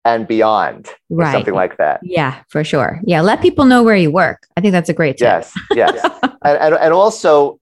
and 0.05 0.29
beyond 0.29 0.89
right. 1.11 1.33
something 1.33 1.55
like 1.55 1.79
that. 1.79 2.01
Yeah 2.03 2.43
for 2.49 2.63
sure. 2.63 3.01
Yeah 3.05 3.23
let 3.23 3.41
people 3.41 3.65
know 3.65 3.83
where 3.83 3.97
you 3.97 4.11
work. 4.11 4.47
I 4.57 4.61
think 4.61 4.73
that's 4.73 4.89
a 4.89 4.95
great 4.95 5.17
tip. 5.17 5.27
yes 5.27 5.53
yes. 5.75 6.11
And, 6.43 6.59
and, 6.59 6.75
and 6.77 6.93
also 6.93 7.59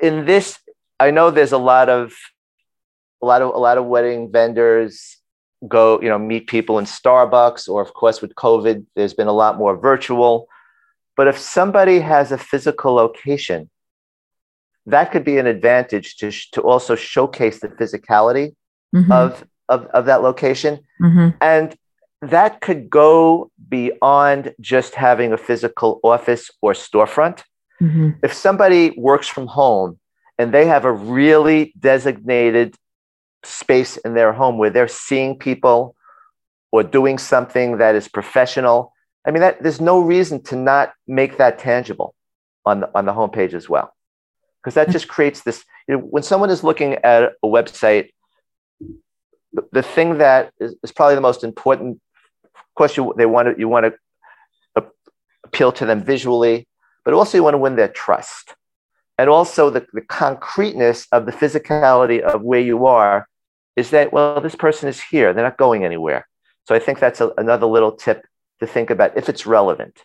in 0.00 0.24
this 0.24 0.58
i 1.00 1.10
know 1.10 1.30
there's 1.30 1.52
a 1.52 1.58
lot 1.58 1.88
of 1.88 2.14
a 3.22 3.26
lot 3.26 3.42
of 3.42 3.54
a 3.54 3.58
lot 3.58 3.76
of 3.76 3.86
wedding 3.86 4.30
vendors 4.30 5.16
go 5.66 6.00
you 6.00 6.08
know 6.08 6.18
meet 6.18 6.46
people 6.46 6.78
in 6.78 6.84
starbucks 6.84 7.68
or 7.68 7.82
of 7.82 7.92
course 7.94 8.22
with 8.22 8.34
covid 8.34 8.84
there's 8.94 9.14
been 9.14 9.26
a 9.26 9.32
lot 9.32 9.58
more 9.58 9.76
virtual 9.76 10.48
but 11.16 11.28
if 11.28 11.38
somebody 11.38 12.00
has 12.00 12.32
a 12.32 12.38
physical 12.38 12.94
location 12.94 13.70
that 14.86 15.12
could 15.12 15.24
be 15.24 15.38
an 15.38 15.46
advantage 15.46 16.16
to, 16.16 16.32
to 16.52 16.60
also 16.60 16.96
showcase 16.96 17.60
the 17.60 17.68
physicality 17.68 18.54
mm-hmm. 18.94 19.12
of, 19.12 19.44
of, 19.68 19.86
of 19.86 20.06
that 20.06 20.22
location 20.22 20.80
mm-hmm. 21.00 21.28
and 21.40 21.76
that 22.20 22.60
could 22.60 22.88
go 22.88 23.50
beyond 23.68 24.54
just 24.60 24.94
having 24.94 25.32
a 25.32 25.38
physical 25.38 26.00
office 26.02 26.50
or 26.60 26.72
storefront 26.72 27.42
mm-hmm. 27.80 28.10
if 28.22 28.32
somebody 28.32 28.94
works 28.96 29.28
from 29.28 29.46
home 29.46 29.98
and 30.38 30.52
they 30.52 30.66
have 30.66 30.84
a 30.84 30.92
really 30.92 31.72
designated 31.78 32.74
space 33.44 33.96
in 33.98 34.14
their 34.14 34.32
home 34.32 34.58
where 34.58 34.70
they're 34.70 34.88
seeing 34.88 35.38
people 35.38 35.94
or 36.70 36.82
doing 36.82 37.18
something 37.18 37.78
that 37.78 37.94
is 37.94 38.08
professional. 38.08 38.92
I 39.24 39.30
mean, 39.30 39.40
that, 39.40 39.62
there's 39.62 39.80
no 39.80 40.00
reason 40.00 40.42
to 40.44 40.56
not 40.56 40.92
make 41.06 41.38
that 41.38 41.58
tangible 41.58 42.14
on 42.66 42.80
the, 42.80 42.90
on 42.94 43.06
the 43.06 43.12
homepage 43.12 43.54
as 43.54 43.68
well. 43.68 43.94
Because 44.60 44.74
that 44.74 44.90
just 44.90 45.08
creates 45.08 45.42
this, 45.42 45.64
you 45.88 45.96
know, 45.96 46.00
when 46.00 46.22
someone 46.22 46.50
is 46.50 46.62
looking 46.64 46.94
at 46.94 47.32
a 47.42 47.46
website, 47.46 48.10
the, 49.52 49.62
the 49.72 49.82
thing 49.82 50.18
that 50.18 50.52
is, 50.60 50.74
is, 50.82 50.92
probably 50.92 51.14
the 51.14 51.20
most 51.20 51.44
important, 51.44 52.00
question 52.74 53.10
they 53.16 53.26
want 53.26 53.48
to, 53.48 53.60
you 53.60 53.68
want 53.68 53.86
to 53.86 54.84
appeal 55.44 55.72
to 55.72 55.84
them 55.84 56.02
visually, 56.02 56.66
but 57.04 57.12
also 57.12 57.36
you 57.36 57.42
want 57.42 57.54
to 57.54 57.58
win 57.58 57.76
their 57.76 57.88
trust. 57.88 58.54
And 59.18 59.28
also 59.28 59.68
the, 59.70 59.86
the 59.92 60.00
concreteness 60.00 61.06
of 61.12 61.26
the 61.26 61.32
physicality 61.32 62.20
of 62.20 62.42
where 62.42 62.60
you 62.60 62.86
are 62.86 63.28
is 63.76 63.90
that, 63.90 64.12
well, 64.12 64.40
this 64.40 64.54
person 64.54 64.88
is 64.88 65.00
here, 65.00 65.32
they're 65.32 65.44
not 65.44 65.58
going 65.58 65.84
anywhere. 65.84 66.26
So 66.64 66.74
I 66.74 66.78
think 66.78 66.98
that's 66.98 67.20
a, 67.20 67.32
another 67.36 67.66
little 67.66 67.92
tip 67.92 68.24
to 68.62 68.66
think 68.66 68.90
about 68.90 69.16
if 69.16 69.28
it's 69.28 69.46
relevant. 69.46 70.02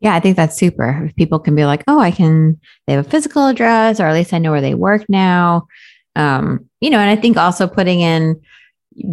Yeah, 0.00 0.14
I 0.14 0.20
think 0.20 0.36
that's 0.36 0.56
super. 0.56 1.04
If 1.06 1.14
people 1.14 1.38
can 1.38 1.54
be 1.54 1.64
like, 1.64 1.84
oh, 1.86 2.00
I 2.00 2.10
can, 2.10 2.60
they 2.86 2.94
have 2.94 3.06
a 3.06 3.08
physical 3.08 3.46
address, 3.46 4.00
or 4.00 4.06
at 4.06 4.14
least 4.14 4.32
I 4.32 4.38
know 4.38 4.50
where 4.50 4.60
they 4.60 4.74
work 4.74 5.04
now. 5.08 5.68
Um, 6.16 6.68
you 6.80 6.90
know, 6.90 6.98
and 6.98 7.08
I 7.08 7.20
think 7.20 7.36
also 7.36 7.68
putting 7.68 8.00
in 8.00 8.40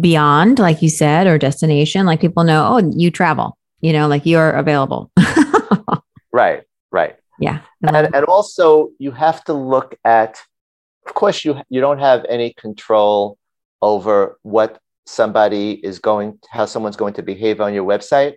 beyond, 0.00 0.58
like 0.58 0.82
you 0.82 0.88
said, 0.88 1.28
or 1.28 1.38
destination, 1.38 2.06
like 2.06 2.20
people 2.20 2.42
know, 2.42 2.66
oh, 2.66 2.90
you 2.92 3.10
travel, 3.10 3.56
you 3.80 3.92
know, 3.92 4.08
like 4.08 4.26
you're 4.26 4.50
available. 4.50 5.12
right, 6.32 6.62
right. 6.90 7.16
Yeah. 7.38 7.60
And, 7.82 8.14
and 8.14 8.24
also, 8.24 8.90
you 8.98 9.12
have 9.12 9.44
to 9.44 9.52
look 9.52 9.96
at 10.04 10.42
of 11.06 11.14
course 11.14 11.44
you 11.44 11.60
you 11.68 11.80
don't 11.80 11.98
have 11.98 12.24
any 12.28 12.52
control 12.52 13.36
over 13.82 14.38
what 14.42 14.78
somebody 15.10 15.72
is 15.84 15.98
going 15.98 16.38
how 16.50 16.64
someone's 16.64 16.96
going 16.96 17.14
to 17.14 17.22
behave 17.22 17.60
on 17.60 17.74
your 17.74 17.84
website 17.84 18.34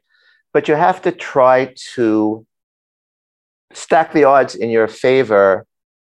but 0.54 0.68
you 0.68 0.76
have 0.76 1.02
to 1.02 1.12
try 1.12 1.74
to 1.96 2.46
stack 3.74 4.14
the 4.14 4.24
odds 4.24 4.56
in 4.56 4.70
your 4.70 4.88
favor 4.88 5.66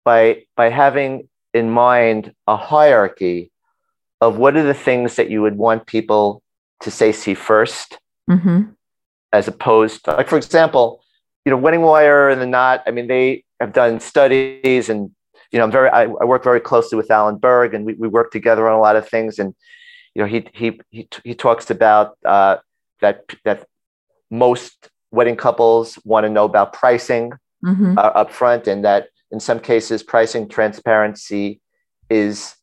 by 0.05 0.45
by 0.57 0.69
having 0.69 1.29
in 1.53 1.71
mind 1.71 2.33
a 2.47 2.57
hierarchy 2.57 3.51
of 4.21 4.39
what 4.39 4.57
are 4.57 4.63
the 4.63 4.75
things 4.75 5.17
that 5.17 5.31
you 5.31 5.43
would 5.43 5.57
want 5.57 5.87
people 5.87 6.43
to 6.81 6.91
say 6.91 7.13
see 7.13 7.35
1st 7.35 7.97
mm-hmm. 8.31 8.63
as 9.33 9.49
opposed 9.49 10.05
to 10.05 10.13
like 10.13 10.29
for 10.29 10.37
example 10.37 11.03
you 11.45 11.51
know 11.51 11.57
wedding 11.57 11.83
wire 11.83 12.29
and 12.31 12.41
the 12.41 12.47
knot 12.47 12.83
i 12.87 12.91
mean 12.91 13.09
they 13.09 13.45
have 13.61 13.73
done 13.73 14.01
studies 14.01 14.89
and 14.89 15.11
you 15.53 15.59
know, 15.59 15.65
I'm 15.65 15.71
very, 15.71 15.91
I, 15.91 16.05
I, 16.05 16.25
work 16.25 16.43
very 16.43 16.61
closely 16.61 16.97
with 16.97 17.11
Alan 17.11 17.37
Berg 17.37 17.75
and 17.75 17.85
we, 17.85 17.93
we 17.93 18.09
work 18.09 18.33
together 18.33 18.67
on 18.67 18.75
a 18.75 18.81
lot 18.81 18.97
of 18.97 19.07
things. 19.07 19.39
And, 19.39 19.55
you 20.15 20.23
know, 20.23 20.29
he, 20.29 20.47
he, 20.53 20.81
he, 20.91 21.09
he 21.25 21.35
talks 21.35 21.71
about 21.71 22.17
uh, 22.25 22.57
that, 23.01 23.25
that 23.45 23.67
most 24.31 24.89
wedding 25.11 25.37
couples 25.37 25.99
want 26.05 26.25
to 26.25 26.31
know 26.31 26.45
about 26.45 26.73
pricing 26.73 27.33
mm-hmm. 27.65 27.99
uh, 27.99 28.01
up 28.01 28.31
front 28.31 28.67
and 28.67 28.85
that 28.85 29.09
in 29.31 29.41
some 29.41 29.61
cases 29.61 30.03
pricing 30.03 30.49
transparency 30.49 31.61
is 32.11 32.55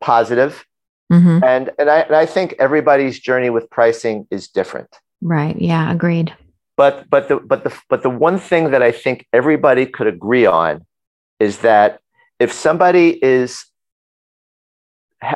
positive. 0.00 0.64
Mm-hmm. 1.12 1.44
And, 1.44 1.70
and, 1.78 1.90
I, 1.90 2.00
and 2.00 2.16
I 2.16 2.26
think 2.26 2.54
everybody's 2.58 3.18
journey 3.18 3.50
with 3.50 3.70
pricing 3.70 4.26
is 4.30 4.48
different. 4.48 4.88
Right. 5.20 5.60
Yeah. 5.60 5.92
Agreed. 5.92 6.34
But, 6.76 7.08
but 7.08 7.28
the, 7.28 7.36
but 7.36 7.64
the, 7.64 7.76
but 7.88 8.02
the 8.02 8.10
one 8.10 8.38
thing 8.38 8.70
that 8.72 8.82
I 8.82 8.92
think 8.92 9.26
everybody 9.32 9.86
could 9.86 10.06
agree 10.06 10.46
on 10.46 10.84
is 11.40 11.58
that 11.58 12.00
if 12.38 12.52
somebody 12.52 13.22
is 13.24 13.64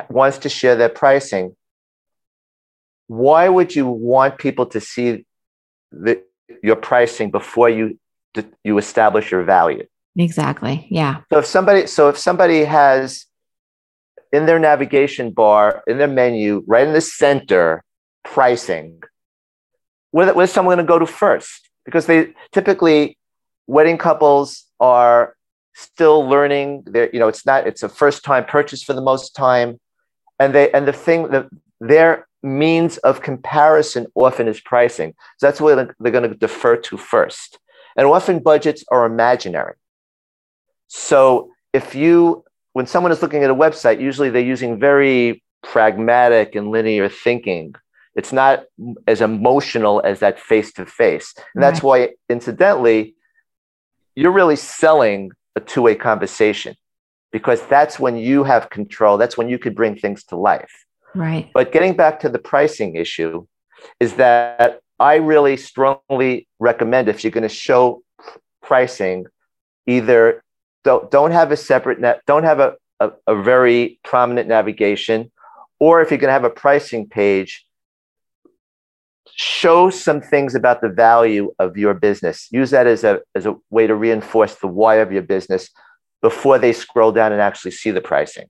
wants 0.09 0.39
to 0.39 0.49
share 0.49 0.75
their 0.75 0.89
pricing, 0.89 1.55
why 3.07 3.49
would 3.49 3.75
you 3.75 3.87
want 3.87 4.37
people 4.37 4.65
to 4.67 4.79
see 4.79 5.25
the, 5.91 6.23
your 6.63 6.75
pricing 6.75 7.31
before 7.31 7.69
you 7.69 7.97
you 8.63 8.77
establish 8.77 9.31
your 9.31 9.43
value? 9.43 9.85
Exactly. 10.17 10.87
Yeah. 10.89 11.21
So 11.31 11.39
if 11.39 11.45
somebody 11.45 11.87
so 11.87 12.09
if 12.09 12.17
somebody 12.17 12.63
has 12.63 13.25
in 14.31 14.45
their 14.45 14.59
navigation 14.59 15.31
bar 15.31 15.83
in 15.87 15.97
their 15.97 16.07
menu 16.07 16.63
right 16.67 16.87
in 16.87 16.93
the 16.93 17.01
center 17.01 17.83
pricing, 18.23 19.01
where, 20.11 20.33
where's 20.33 20.51
someone 20.51 20.77
going 20.77 20.85
to 20.85 20.89
go 20.89 20.99
to 20.99 21.05
first? 21.05 21.69
Because 21.85 22.05
they 22.05 22.33
typically 22.51 23.17
wedding 23.67 23.97
couples 23.97 24.65
are 24.79 25.35
still 25.73 26.27
learning. 26.27 26.83
There, 26.85 27.09
you 27.11 27.19
know, 27.19 27.27
it's 27.27 27.45
not. 27.45 27.67
It's 27.67 27.83
a 27.83 27.89
first 27.89 28.23
time 28.23 28.45
purchase 28.45 28.83
for 28.83 28.93
the 28.93 29.01
most 29.01 29.35
time, 29.35 29.79
and 30.39 30.53
they 30.53 30.71
and 30.71 30.87
the 30.87 30.93
thing 30.93 31.29
that 31.29 31.47
their 31.79 32.27
means 32.43 32.97
of 32.99 33.21
comparison 33.21 34.07
often 34.15 34.47
is 34.47 34.59
pricing. 34.59 35.13
So 35.37 35.47
that's 35.47 35.61
what 35.61 35.93
they're 35.99 36.11
going 36.11 36.29
to 36.29 36.35
defer 36.35 36.75
to 36.77 36.97
first. 36.97 37.59
And 37.95 38.07
often 38.07 38.39
budgets 38.39 38.83
are 38.91 39.05
imaginary. 39.05 39.75
So 40.87 41.51
if 41.73 41.93
you, 41.93 42.43
when 42.73 42.87
someone 42.87 43.11
is 43.11 43.21
looking 43.21 43.43
at 43.43 43.49
a 43.49 43.55
website, 43.55 44.01
usually 44.01 44.29
they're 44.29 44.41
using 44.41 44.79
very 44.79 45.43
pragmatic 45.61 46.55
and 46.55 46.71
linear 46.71 47.09
thinking. 47.09 47.75
It's 48.15 48.33
not 48.33 48.63
as 49.07 49.21
emotional 49.21 50.01
as 50.03 50.19
that 50.19 50.39
face 50.39 50.73
to 50.73 50.85
face. 50.85 51.33
And 51.53 51.63
that's 51.63 51.81
why, 51.81 52.09
incidentally, 52.27 53.15
you're 54.15 54.31
really 54.31 54.57
selling 54.57 55.31
a 55.55 55.59
two 55.59 55.81
way 55.81 55.95
conversation 55.95 56.75
because 57.31 57.65
that's 57.67 57.99
when 57.99 58.17
you 58.17 58.43
have 58.43 58.69
control. 58.69 59.17
That's 59.17 59.37
when 59.37 59.49
you 59.49 59.57
could 59.57 59.75
bring 59.75 59.95
things 59.95 60.23
to 60.25 60.35
life. 60.35 60.71
Right. 61.15 61.49
But 61.53 61.71
getting 61.71 61.95
back 61.95 62.19
to 62.21 62.29
the 62.29 62.39
pricing 62.39 62.95
issue, 62.95 63.45
is 63.99 64.15
that 64.15 64.81
I 64.99 65.15
really 65.15 65.57
strongly 65.57 66.47
recommend 66.59 67.09
if 67.09 67.23
you're 67.23 67.31
going 67.31 67.43
to 67.43 67.49
show 67.49 68.03
pricing, 68.61 69.25
either 69.87 70.43
don't, 70.83 71.09
don't 71.09 71.31
have 71.31 71.51
a 71.51 71.57
separate 71.57 71.99
net, 71.99 72.21
don't 72.27 72.43
have 72.43 72.59
a, 72.59 72.75
a, 72.99 73.11
a 73.27 73.41
very 73.41 73.99
prominent 74.03 74.47
navigation 74.47 75.31
or 75.79 76.01
if 76.01 76.11
you're 76.11 76.19
going 76.19 76.29
to 76.29 76.33
have 76.33 76.43
a 76.43 76.49
pricing 76.51 77.07
page, 77.07 77.65
show 79.35 79.89
some 79.89 80.21
things 80.21 80.55
about 80.55 80.81
the 80.81 80.89
value 80.89 81.53
of 81.59 81.77
your 81.77 81.93
business. 81.93 82.47
Use 82.51 82.71
that 82.71 82.87
as 82.87 83.03
a, 83.03 83.21
as 83.35 83.45
a 83.45 83.55
way 83.69 83.87
to 83.87 83.95
reinforce 83.95 84.55
the 84.55 84.67
why 84.67 84.95
of 84.95 85.11
your 85.11 85.21
business 85.21 85.69
before 86.21 86.59
they 86.59 86.73
scroll 86.73 87.11
down 87.11 87.31
and 87.31 87.41
actually 87.41 87.71
see 87.71 87.91
the 87.91 88.01
pricing. 88.01 88.49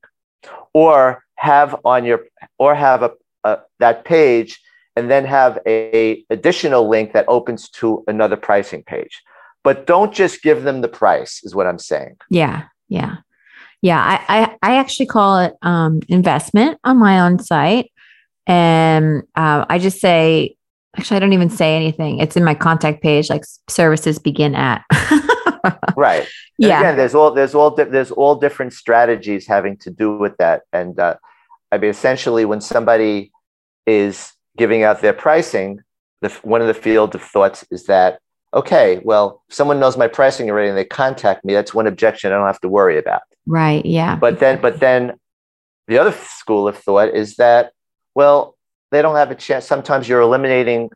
Or 0.74 1.24
have 1.36 1.76
on 1.86 2.06
your 2.06 2.22
or 2.60 2.76
have 2.76 3.04
a, 3.04 3.12
a 3.44 3.60
that 3.80 4.06
page 4.06 4.60
and 4.96 5.10
then 5.10 5.26
have 5.26 5.60
a 5.66 6.24
additional 6.30 6.88
link 6.88 7.14
that 7.14 7.26
opens 7.28 7.70
to 7.70 8.04
another 8.08 8.38
pricing 8.38 8.84
page. 8.84 9.22
But 9.64 9.88
don't 9.88 10.14
just 10.14 10.42
give 10.42 10.64
them 10.64 10.82
the 10.82 10.88
price, 10.88 11.42
is 11.44 11.54
what 11.54 11.68
I'm 11.68 11.80
saying. 11.80 12.18
Yeah, 12.30 12.64
yeah, 12.90 13.18
yeah. 13.82 14.02
I 14.02 14.40
I, 14.40 14.56
I 14.62 14.78
actually 14.78 15.06
call 15.08 15.40
it 15.40 15.54
um, 15.62 16.02
investment 16.08 16.80
on 16.84 16.98
my 16.98 17.20
own 17.20 17.40
site, 17.40 17.92
and 18.48 19.24
uh, 19.36 19.66
I 19.70 19.78
just 19.78 20.00
say 20.00 20.56
actually 20.98 21.18
I 21.18 21.20
don't 21.20 21.34
even 21.34 21.50
say 21.50 21.76
anything. 21.76 22.20
It's 22.20 22.36
in 22.36 22.44
my 22.44 22.54
contact 22.54 23.02
page, 23.02 23.30
like 23.30 23.44
services 23.70 24.20
begin 24.20 24.56
at. 24.56 24.84
right. 25.96 26.22
And 26.22 26.30
yeah. 26.58 26.80
Again, 26.80 26.98
there's 26.98 27.16
all 27.16 27.32
there's 27.32 27.56
all 27.56 27.72
there's 27.72 28.12
all 28.12 28.36
different 28.36 28.74
strategies 28.74 29.48
having 29.48 29.78
to 29.78 29.90
do 29.90 30.18
with 30.18 30.38
that, 30.38 30.64
and 30.74 31.00
uh, 31.00 31.16
I 31.72 31.78
mean, 31.78 31.90
essentially, 31.90 32.46
when 32.46 32.62
somebody 32.62 33.32
is 33.88 34.34
giving 34.58 34.84
out 34.84 35.02
their 35.02 35.14
pricing, 35.14 35.82
the, 36.22 36.30
one 36.44 36.62
of 36.62 36.68
the 36.68 36.74
field 36.74 37.16
of 37.16 37.22
thoughts 37.22 37.66
is 37.72 37.86
that, 37.86 38.20
okay, 38.54 39.02
well, 39.04 39.44
someone 39.50 39.80
knows 39.80 39.98
my 39.98 40.08
pricing 40.08 40.50
already 40.50 40.70
and 40.70 40.78
they 40.78 40.86
contact 40.86 41.46
me, 41.46 41.54
that's 41.54 41.74
one 41.74 41.88
objection 41.88 42.32
I 42.32 42.36
don't 42.36 42.48
have 42.48 42.62
to 42.62 42.70
worry 42.70 42.98
about. 42.98 43.22
Right. 43.46 43.86
Yeah. 43.86 44.18
But 44.18 44.40
then, 44.40 44.62
but 44.62 44.80
then 44.80 45.14
the 45.88 45.98
other 45.98 46.12
school 46.12 46.68
of 46.68 46.78
thought 46.78 47.10
is 47.10 47.38
that, 47.38 47.72
well, 48.14 48.56
they 48.92 49.02
don't 49.02 49.16
have 49.16 49.32
a 49.32 49.36
chance. 49.36 49.66
Sometimes 49.66 50.08
you're 50.08 50.22
eliminating 50.22 50.90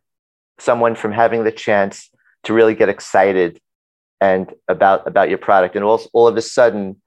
someone 0.59 0.95
from 0.95 1.11
having 1.11 1.43
the 1.43 1.51
chance 1.51 2.09
to 2.43 2.53
really 2.53 2.75
get 2.75 2.89
excited 2.89 3.59
and 4.21 4.53
about 4.67 5.07
about 5.07 5.29
your 5.29 5.37
product. 5.37 5.75
And 5.75 5.83
all, 5.83 6.01
all 6.13 6.27
of 6.27 6.37
a 6.37 6.41
sudden, 6.41 7.01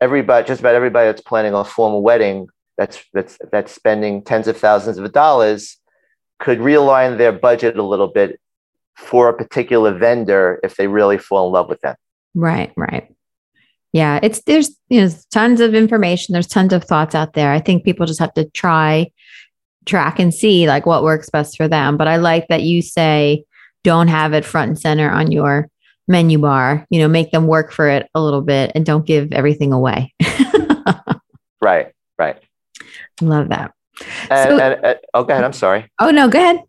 everybody, 0.00 0.46
just 0.46 0.60
about 0.60 0.74
everybody 0.74 1.08
that's 1.08 1.22
planning 1.22 1.54
a 1.54 1.64
formal 1.64 2.02
wedding 2.02 2.48
that's 2.78 3.04
that's 3.12 3.38
that's 3.50 3.72
spending 3.72 4.22
tens 4.22 4.48
of 4.48 4.56
thousands 4.56 4.98
of 4.98 5.12
dollars 5.12 5.78
could 6.38 6.58
realign 6.58 7.18
their 7.18 7.32
budget 7.32 7.76
a 7.76 7.82
little 7.82 8.08
bit 8.08 8.40
for 8.96 9.28
a 9.28 9.34
particular 9.34 9.96
vendor 9.96 10.60
if 10.62 10.76
they 10.76 10.88
really 10.88 11.18
fall 11.18 11.46
in 11.46 11.52
love 11.52 11.68
with 11.68 11.80
them. 11.80 11.94
Right, 12.34 12.72
right. 12.76 13.14
Yeah, 13.92 14.18
it's 14.22 14.40
there's 14.42 14.70
you 14.88 15.02
know 15.02 15.10
tons 15.30 15.60
of 15.60 15.74
information, 15.74 16.32
there's 16.32 16.46
tons 16.46 16.72
of 16.72 16.84
thoughts 16.84 17.14
out 17.14 17.34
there. 17.34 17.52
I 17.52 17.60
think 17.60 17.84
people 17.84 18.06
just 18.06 18.20
have 18.20 18.34
to 18.34 18.46
try 18.50 19.10
track 19.86 20.18
and 20.18 20.32
see 20.32 20.66
like 20.66 20.86
what 20.86 21.02
works 21.02 21.30
best 21.30 21.56
for 21.56 21.68
them. 21.68 21.96
But 21.96 22.08
I 22.08 22.16
like 22.16 22.48
that 22.48 22.62
you 22.62 22.82
say 22.82 23.44
don't 23.84 24.08
have 24.08 24.32
it 24.32 24.44
front 24.44 24.68
and 24.68 24.78
center 24.78 25.10
on 25.10 25.32
your 25.32 25.68
menu 26.08 26.38
bar, 26.38 26.86
you 26.90 27.00
know, 27.00 27.08
make 27.08 27.30
them 27.30 27.46
work 27.46 27.72
for 27.72 27.88
it 27.88 28.08
a 28.14 28.20
little 28.20 28.42
bit 28.42 28.72
and 28.74 28.84
don't 28.84 29.06
give 29.06 29.32
everything 29.32 29.72
away. 29.72 30.14
right, 31.60 31.92
right. 32.18 32.42
Love 33.20 33.48
that. 33.48 33.72
And, 34.30 34.48
so, 34.48 34.58
and, 34.58 34.84
and, 34.84 34.98
oh, 35.14 35.24
go 35.24 35.32
ahead. 35.32 35.44
I'm 35.44 35.52
sorry. 35.52 35.90
Oh 36.00 36.10
no, 36.10 36.28
go 36.28 36.38
ahead. 36.38 36.60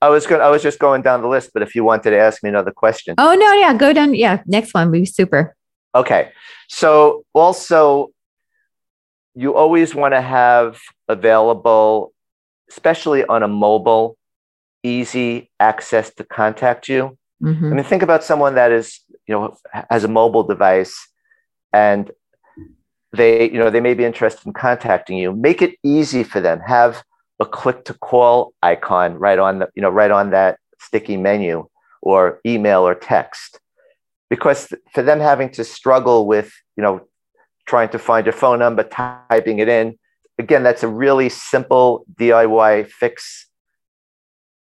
I 0.00 0.10
was 0.10 0.26
going. 0.26 0.42
I 0.42 0.50
was 0.50 0.62
just 0.62 0.78
going 0.78 1.02
down 1.02 1.22
the 1.22 1.28
list, 1.28 1.50
but 1.54 1.62
if 1.62 1.74
you 1.74 1.82
wanted 1.82 2.10
to 2.10 2.18
ask 2.18 2.42
me 2.42 2.50
another 2.50 2.70
question. 2.70 3.14
Oh 3.16 3.34
no, 3.34 3.52
yeah, 3.54 3.72
go 3.74 3.92
down. 3.92 4.14
Yeah, 4.14 4.42
next 4.46 4.74
one 4.74 4.90
would 4.90 4.98
be 5.00 5.06
super. 5.06 5.56
Okay, 5.94 6.30
so 6.68 7.24
also, 7.32 8.10
you 9.34 9.54
always 9.54 9.94
want 9.94 10.12
to 10.12 10.20
have 10.20 10.78
available, 11.08 12.12
especially 12.74 13.24
on 13.24 13.42
a 13.42 13.48
mobile, 13.48 14.16
easy 14.82 15.50
access 15.60 16.12
to 16.14 16.24
contact 16.24 16.88
you. 16.88 17.16
Mm-hmm. 17.42 17.72
I 17.72 17.74
mean, 17.76 17.84
think 17.84 18.02
about 18.02 18.24
someone 18.24 18.54
that 18.56 18.72
is, 18.72 19.00
you 19.26 19.34
know, 19.34 19.56
has 19.90 20.04
a 20.04 20.08
mobile 20.08 20.42
device, 20.42 20.94
and 21.72 22.10
they 23.14 23.50
you 23.50 23.58
know 23.58 23.70
they 23.70 23.80
may 23.80 23.94
be 23.94 24.04
interested 24.04 24.46
in 24.46 24.52
contacting 24.52 25.16
you 25.16 25.32
make 25.32 25.62
it 25.62 25.78
easy 25.82 26.22
for 26.24 26.40
them 26.40 26.60
have 26.60 27.02
a 27.40 27.44
click 27.44 27.84
to 27.84 27.94
call 27.94 28.52
icon 28.62 29.14
right 29.14 29.38
on 29.38 29.60
the 29.60 29.68
you 29.74 29.82
know 29.82 29.88
right 29.88 30.10
on 30.10 30.30
that 30.30 30.58
sticky 30.80 31.16
menu 31.16 31.66
or 32.02 32.40
email 32.44 32.86
or 32.86 32.94
text 32.94 33.60
because 34.30 34.72
for 34.92 35.02
them 35.02 35.20
having 35.20 35.50
to 35.50 35.64
struggle 35.64 36.26
with 36.26 36.52
you 36.76 36.82
know 36.82 37.06
trying 37.66 37.88
to 37.88 37.98
find 37.98 38.26
your 38.26 38.32
phone 38.32 38.58
number 38.58 38.82
typing 38.82 39.58
it 39.58 39.68
in 39.68 39.96
again 40.38 40.62
that's 40.62 40.82
a 40.82 40.88
really 40.88 41.28
simple 41.28 42.04
diy 42.14 42.88
fix 42.88 43.46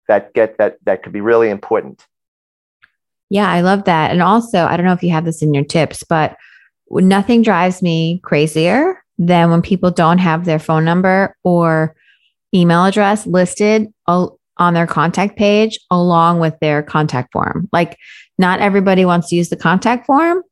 that 0.09 0.33
get 0.35 0.59
that 0.59 0.77
that 0.85 1.03
could 1.03 1.13
be 1.13 1.21
really 1.21 1.51
important 1.51 2.07
yeah 3.31 3.51
i 3.51 3.61
love 3.61 3.85
that 3.85 4.11
and 4.11 4.23
also 4.23 4.65
i 4.65 4.77
don't 4.77 4.87
know 4.87 4.93
if 4.93 5.03
you 5.03 5.11
have 5.11 5.25
this 5.25 5.43
in 5.43 5.55
your 5.55 5.65
tips 5.65 6.03
but 6.03 6.37
nothing 6.91 7.43
drives 7.43 7.83
me 7.83 8.21
crazier 8.23 9.03
than 9.19 9.51
when 9.51 9.63
people 9.63 9.91
don't 9.91 10.19
have 10.19 10.45
their 10.45 10.59
phone 10.59 10.85
number 10.85 11.37
or 11.45 11.95
email 12.55 12.85
address 12.85 13.27
listed 13.27 13.93
on 14.07 14.75
their 14.75 14.87
contact 14.87 15.37
page 15.37 15.79
along 15.91 16.39
with 16.39 16.59
their 16.61 16.83
contact 16.83 17.33
form. 17.33 17.69
Like, 17.73 17.99
not 18.39 18.61
everybody 18.61 19.05
wants 19.05 19.29
to 19.29 19.37
use 19.37 19.49
the 19.49 19.57
contact 19.57 20.07
form. 20.07 20.43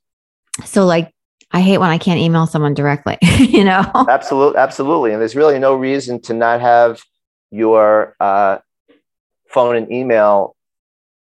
So, 0.65 0.87
like, 0.87 1.13
I 1.53 1.61
hate 1.61 1.79
when 1.79 1.91
I 1.91 1.99
can't 1.99 2.21
email 2.21 2.47
someone 2.47 2.75
directly, 2.75 3.19
you 3.39 3.65
know? 3.65 3.91
Absolutely. 4.09 4.59
Absolutely. 4.59 5.13
And 5.13 5.21
there's 5.21 5.37
really 5.37 5.59
no 5.59 5.75
reason 5.75 6.21
to 6.23 6.35
not 6.35 6.61
have 6.61 7.03
your 7.51 8.15
uh, 8.21 8.59
phone 9.49 9.77
and 9.77 9.91
email 9.91 10.57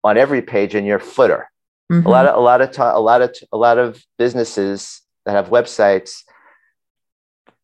on 0.05 0.19
every 0.19 0.43
page 0.43 0.75
in 0.75 0.85
your 0.85 0.99
footer. 0.99 1.51
Mm-hmm. 1.91 2.07
A 2.07 2.11
lot 2.11 2.27
of 2.27 2.37
a 2.37 2.41
lot 2.41 2.61
of 2.61 2.71
time, 2.71 2.95
a 2.95 3.01
lot 3.01 3.23
of 3.23 3.35
a 3.51 3.57
lot 3.57 3.79
of 3.79 4.05
businesses 4.19 5.01
that 5.25 5.33
have 5.33 5.49
websites 5.49 6.23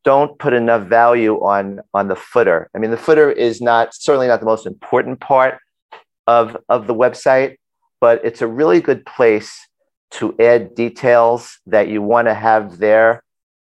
don't 0.02 0.38
put 0.38 0.54
enough 0.54 0.86
value 0.86 1.34
on 1.44 1.80
on 1.92 2.08
the 2.08 2.16
footer. 2.16 2.70
I 2.74 2.78
mean, 2.78 2.90
the 2.90 2.96
footer 2.96 3.30
is 3.30 3.60
not 3.60 3.94
certainly 3.94 4.26
not 4.26 4.40
the 4.40 4.46
most 4.46 4.66
important 4.66 5.20
part 5.20 5.58
of 6.26 6.56
of 6.70 6.86
the 6.86 6.94
website, 6.94 7.56
but 8.00 8.24
it's 8.24 8.40
a 8.40 8.46
really 8.46 8.80
good 8.80 9.04
place 9.04 9.54
to 10.14 10.34
add 10.38 10.74
details 10.74 11.58
that 11.66 11.88
you 11.88 12.00
want 12.00 12.28
to 12.28 12.34
have 12.34 12.78
there 12.78 13.22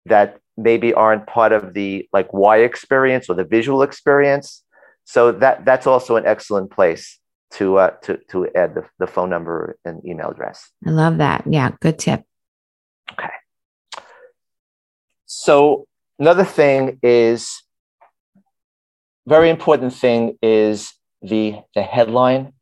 that 0.06 0.38
maybe 0.56 0.92
aren't 0.92 1.26
part 1.26 1.52
of 1.52 1.72
the 1.74 2.08
like 2.12 2.32
why 2.32 2.58
experience 2.58 3.28
or 3.28 3.34
the 3.34 3.44
visual 3.44 3.82
experience. 3.82 4.62
So 5.04 5.32
that 5.32 5.64
that's 5.64 5.86
also 5.86 6.16
an 6.16 6.26
excellent 6.26 6.70
place 6.70 7.18
to 7.52 7.78
uh, 7.78 7.90
to 8.02 8.18
to 8.30 8.48
add 8.54 8.74
the, 8.74 8.84
the 8.98 9.06
phone 9.06 9.30
number 9.30 9.76
and 9.84 10.04
email 10.04 10.30
address. 10.30 10.70
I 10.84 10.90
love 10.90 11.18
that. 11.18 11.44
Yeah, 11.46 11.70
good 11.80 11.98
tip. 11.98 12.22
Okay. 13.12 13.30
So 15.26 15.86
another 16.18 16.44
thing 16.44 16.98
is 17.02 17.62
very 19.26 19.48
important 19.48 19.94
thing 19.94 20.38
is 20.42 20.92
the 21.20 21.60
the 21.74 21.82
headline. 21.82 22.52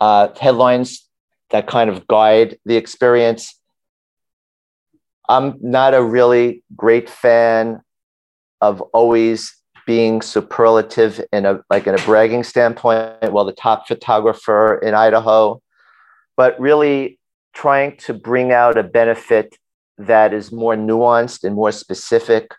Uh, 0.00 0.28
headlines 0.40 1.07
that 1.50 1.66
kind 1.66 1.90
of 1.90 2.06
guide 2.06 2.58
the 2.64 2.76
experience. 2.76 3.58
I'm 5.28 5.58
not 5.60 5.94
a 5.94 6.02
really 6.02 6.62
great 6.76 7.08
fan 7.08 7.82
of 8.60 8.80
always 8.80 9.54
being 9.86 10.20
superlative 10.20 11.20
in 11.32 11.46
a 11.46 11.60
like 11.70 11.86
in 11.86 11.94
a 11.94 12.04
bragging 12.04 12.44
standpoint. 12.44 13.32
Well, 13.32 13.44
the 13.44 13.52
top 13.52 13.88
photographer 13.88 14.78
in 14.78 14.94
Idaho, 14.94 15.62
but 16.36 16.58
really 16.60 17.18
trying 17.54 17.96
to 17.96 18.14
bring 18.14 18.52
out 18.52 18.78
a 18.78 18.82
benefit 18.82 19.56
that 19.96 20.32
is 20.32 20.52
more 20.52 20.76
nuanced 20.76 21.44
and 21.44 21.54
more 21.54 21.72
specific 21.72 22.54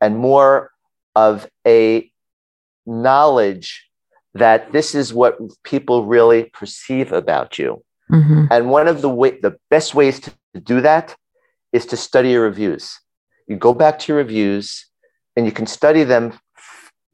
and 0.00 0.18
more 0.18 0.70
of 1.14 1.48
a 1.66 2.10
knowledge 2.84 3.88
that 4.34 4.72
this 4.72 4.94
is 4.94 5.14
what 5.14 5.38
people 5.62 6.04
really 6.04 6.44
perceive 6.44 7.12
about 7.12 7.58
you. 7.58 7.82
Mm-hmm. 8.12 8.44
And 8.50 8.70
one 8.70 8.88
of 8.88 9.00
the 9.00 9.08
way, 9.08 9.38
the 9.40 9.56
best 9.70 9.94
ways 9.94 10.20
to 10.20 10.32
do 10.60 10.80
that 10.82 11.16
is 11.72 11.86
to 11.86 11.96
study 11.96 12.30
your 12.30 12.42
reviews. 12.42 12.98
You 13.46 13.56
go 13.56 13.72
back 13.74 13.98
to 14.00 14.12
your 14.12 14.18
reviews 14.18 14.86
and 15.36 15.46
you 15.46 15.52
can 15.52 15.66
study 15.66 16.04
them 16.04 16.38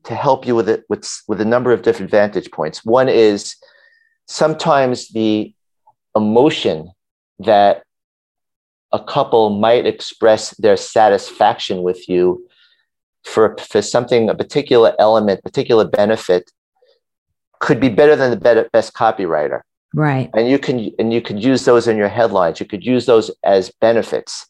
to 0.05 0.15
help 0.15 0.47
you 0.47 0.55
with 0.55 0.69
it 0.69 0.85
with, 0.89 1.09
with 1.29 1.41
a 1.41 1.45
number 1.45 1.73
of 1.73 1.83
different 1.83 2.11
vantage 2.11 2.51
points. 2.51 2.85
One 2.85 3.09
is 3.09 3.55
sometimes 4.27 5.09
the 5.09 5.55
emotion 6.17 6.91
that 7.39 7.83
a 8.93 9.03
couple 9.03 9.51
might 9.51 9.87
express 9.87 10.51
their 10.57 10.77
satisfaction 10.77 11.83
with 11.83 12.09
you 12.09 12.49
for, 13.25 13.57
for 13.59 13.83
something, 13.83 14.31
a 14.31 14.35
particular 14.35 14.95
element, 14.99 15.43
particular 15.43 15.85
benefit 15.85 16.51
could 17.61 17.81
be 17.81 17.89
better 17.89 18.17
than 18.17 18.31
the 18.31 18.69
best 18.73 18.95
copywriter. 18.95 19.61
Right. 19.94 20.31
And 20.35 20.48
you 20.48 20.59
can 20.59 20.92
and 20.98 21.12
you 21.12 21.22
could 21.22 21.42
use 21.42 21.64
those 21.64 21.88
in 21.88 21.96
your 21.96 22.09
headlines. 22.09 22.61
You 22.61 22.66
could 22.66 22.85
use 22.85 23.07
those 23.07 23.31
as 23.42 23.70
benefits. 23.81 24.46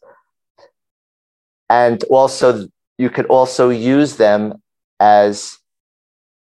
And 1.69 2.03
also 2.05 2.67
you 2.97 3.09
could 3.09 3.25
also 3.27 3.69
use 3.69 4.17
them 4.17 4.61
as 4.99 5.57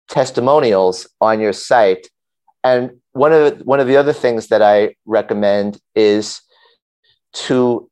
testimonials 0.10 1.08
on 1.20 1.40
your 1.40 1.54
site. 1.54 2.08
And 2.64 3.00
one 3.14 3.34
of 3.34 3.60
the, 3.60 3.64
one 3.64 3.80
of 3.80 3.88
the 3.88 3.98
other 3.98 4.14
things 4.14 4.48
that 4.48 4.62
I 4.62 4.96
recommend 5.06 5.80
is 5.96 6.42
to 7.34 7.90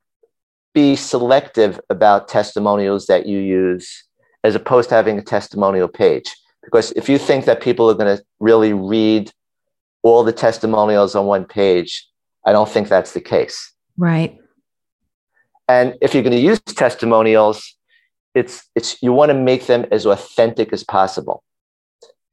be 0.73 0.95
selective 0.95 1.79
about 1.89 2.27
testimonials 2.27 3.07
that 3.07 3.25
you 3.25 3.39
use 3.39 4.03
as 4.43 4.55
opposed 4.55 4.89
to 4.89 4.95
having 4.95 5.17
a 5.17 5.23
testimonial 5.23 5.87
page. 5.87 6.35
Because 6.63 6.91
if 6.91 7.09
you 7.09 7.17
think 7.17 7.45
that 7.45 7.61
people 7.61 7.89
are 7.89 7.95
going 7.95 8.17
to 8.17 8.23
really 8.39 8.73
read 8.73 9.31
all 10.03 10.23
the 10.23 10.33
testimonials 10.33 11.15
on 11.15 11.25
one 11.25 11.45
page, 11.45 12.07
I 12.45 12.51
don't 12.51 12.69
think 12.69 12.87
that's 12.87 13.13
the 13.13 13.21
case. 13.21 13.73
Right. 13.97 14.37
And 15.67 15.95
if 16.01 16.13
you're 16.13 16.23
going 16.23 16.35
to 16.35 16.41
use 16.41 16.59
testimonials, 16.61 17.75
it's 18.33 18.67
it's 18.75 19.01
you 19.01 19.11
want 19.11 19.29
to 19.29 19.37
make 19.37 19.65
them 19.67 19.85
as 19.91 20.05
authentic 20.05 20.71
as 20.73 20.83
possible. 20.83 21.43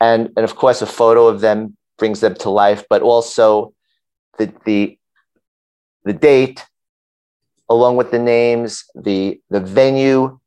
And 0.01 0.31
and 0.37 0.45
of 0.45 0.57
course 0.57 0.83
a 0.83 0.87
photo 0.87 1.27
of 1.27 1.41
them 1.41 1.77
brings 1.99 2.21
them 2.21 2.35
to 2.37 2.51
life, 2.51 2.85
but 2.89 3.03
also 3.03 3.75
the 4.39 4.53
the 4.65 4.99
the 6.05 6.13
date 6.13 6.65
along 7.69 7.97
with 7.97 8.11
the 8.11 8.19
names, 8.19 8.85
the 8.95 9.41
the 9.51 9.61
venue 9.61 10.39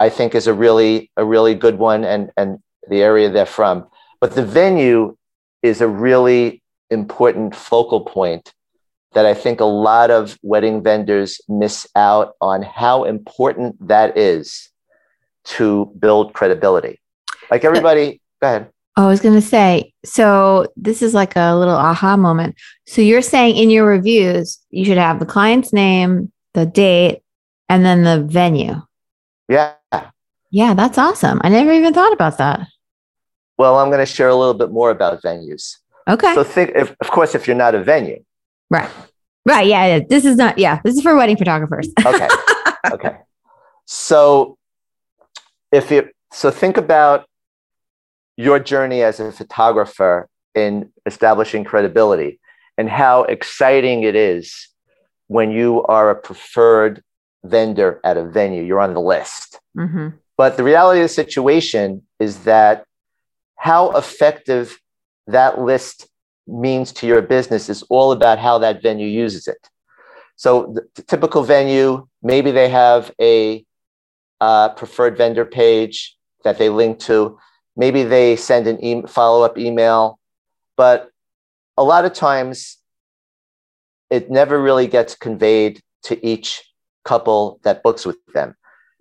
I 0.00 0.08
think 0.08 0.34
is 0.34 0.46
a 0.46 0.54
really 0.54 1.10
a 1.16 1.24
really 1.24 1.54
good 1.54 1.78
one 1.78 2.04
and 2.04 2.30
and 2.36 2.58
the 2.88 3.02
area 3.02 3.28
they're 3.28 3.46
from. 3.46 3.86
But 4.20 4.34
the 4.34 4.44
venue 4.44 5.16
is 5.62 5.80
a 5.80 5.88
really 5.88 6.62
important 6.90 7.54
focal 7.54 8.00
point 8.00 8.52
that 9.12 9.26
I 9.26 9.34
think 9.34 9.60
a 9.60 9.64
lot 9.64 10.10
of 10.10 10.38
wedding 10.42 10.82
vendors 10.82 11.40
miss 11.48 11.86
out 11.96 12.34
on 12.40 12.62
how 12.62 13.04
important 13.04 13.88
that 13.88 14.16
is 14.16 14.68
to 15.44 15.92
build 15.98 16.32
credibility. 16.32 17.00
Like 17.50 17.64
everybody, 17.64 18.20
go 18.40 18.46
ahead. 18.46 18.70
I 18.96 19.06
was 19.06 19.20
going 19.20 19.34
to 19.34 19.40
say, 19.40 19.92
so 20.04 20.66
this 20.76 21.02
is 21.02 21.14
like 21.14 21.34
a 21.36 21.56
little 21.56 21.74
aha 21.74 22.16
moment. 22.16 22.56
So 22.86 23.00
you're 23.00 23.22
saying 23.22 23.56
in 23.56 23.70
your 23.70 23.86
reviews, 23.86 24.58
you 24.70 24.84
should 24.84 24.98
have 24.98 25.18
the 25.18 25.26
client's 25.26 25.72
name, 25.72 26.30
the 26.54 26.66
date, 26.66 27.22
and 27.68 27.84
then 27.84 28.02
the 28.04 28.22
venue. 28.22 28.82
Yeah. 29.48 29.74
Yeah, 30.50 30.74
that's 30.74 30.98
awesome. 30.98 31.40
I 31.42 31.48
never 31.48 31.72
even 31.72 31.94
thought 31.94 32.12
about 32.12 32.38
that. 32.38 32.66
Well, 33.60 33.78
I'm 33.78 33.88
going 33.88 34.00
to 34.00 34.06
share 34.06 34.30
a 34.30 34.34
little 34.34 34.54
bit 34.54 34.70
more 34.70 34.90
about 34.90 35.22
venues. 35.22 35.76
Okay. 36.08 36.34
So 36.34 36.42
think, 36.42 36.70
if, 36.74 36.96
of 36.98 37.10
course, 37.10 37.34
if 37.34 37.46
you're 37.46 37.54
not 37.54 37.74
a 37.74 37.84
venue. 37.84 38.24
Right. 38.70 38.88
Right. 39.44 39.66
Yeah. 39.66 40.00
This 40.08 40.24
is 40.24 40.38
not, 40.38 40.56
yeah, 40.56 40.80
this 40.82 40.94
is 40.96 41.02
for 41.02 41.14
wedding 41.14 41.36
photographers. 41.36 41.86
okay. 42.06 42.26
Okay. 42.90 43.16
So 43.84 44.56
if 45.70 45.90
you, 45.90 46.08
so 46.32 46.50
think 46.50 46.78
about 46.78 47.26
your 48.38 48.58
journey 48.60 49.02
as 49.02 49.20
a 49.20 49.30
photographer 49.30 50.26
in 50.54 50.90
establishing 51.04 51.62
credibility 51.62 52.40
and 52.78 52.88
how 52.88 53.24
exciting 53.24 54.04
it 54.04 54.16
is 54.16 54.68
when 55.26 55.50
you 55.50 55.84
are 55.84 56.08
a 56.08 56.14
preferred 56.14 57.02
vendor 57.44 58.00
at 58.04 58.16
a 58.16 58.24
venue, 58.24 58.62
you're 58.62 58.80
on 58.80 58.94
the 58.94 59.02
list. 59.02 59.60
Mm-hmm. 59.76 60.16
But 60.38 60.56
the 60.56 60.64
reality 60.64 61.00
of 61.00 61.04
the 61.04 61.08
situation 61.12 62.06
is 62.18 62.44
that 62.44 62.86
how 63.60 63.90
effective 63.90 64.80
that 65.26 65.60
list 65.60 66.08
means 66.46 66.92
to 66.92 67.06
your 67.06 67.20
business 67.20 67.68
is 67.68 67.82
all 67.90 68.10
about 68.10 68.38
how 68.38 68.56
that 68.56 68.82
venue 68.82 69.06
uses 69.06 69.46
it. 69.46 69.68
So, 70.36 70.74
the 70.94 71.02
typical 71.02 71.42
venue, 71.42 72.06
maybe 72.22 72.52
they 72.52 72.70
have 72.70 73.12
a 73.20 73.62
uh, 74.40 74.70
preferred 74.70 75.18
vendor 75.18 75.44
page 75.44 76.16
that 76.42 76.56
they 76.56 76.70
link 76.70 77.00
to. 77.00 77.38
Maybe 77.76 78.02
they 78.02 78.36
send 78.36 78.66
an 78.66 78.82
e- 78.82 79.06
follow 79.06 79.44
up 79.44 79.58
email, 79.58 80.18
but 80.78 81.10
a 81.76 81.84
lot 81.84 82.06
of 82.06 82.14
times 82.14 82.78
it 84.08 84.30
never 84.30 84.58
really 84.58 84.86
gets 84.86 85.14
conveyed 85.14 85.82
to 86.04 86.26
each 86.26 86.62
couple 87.04 87.60
that 87.64 87.82
books 87.82 88.06
with 88.06 88.16
them. 88.32 88.56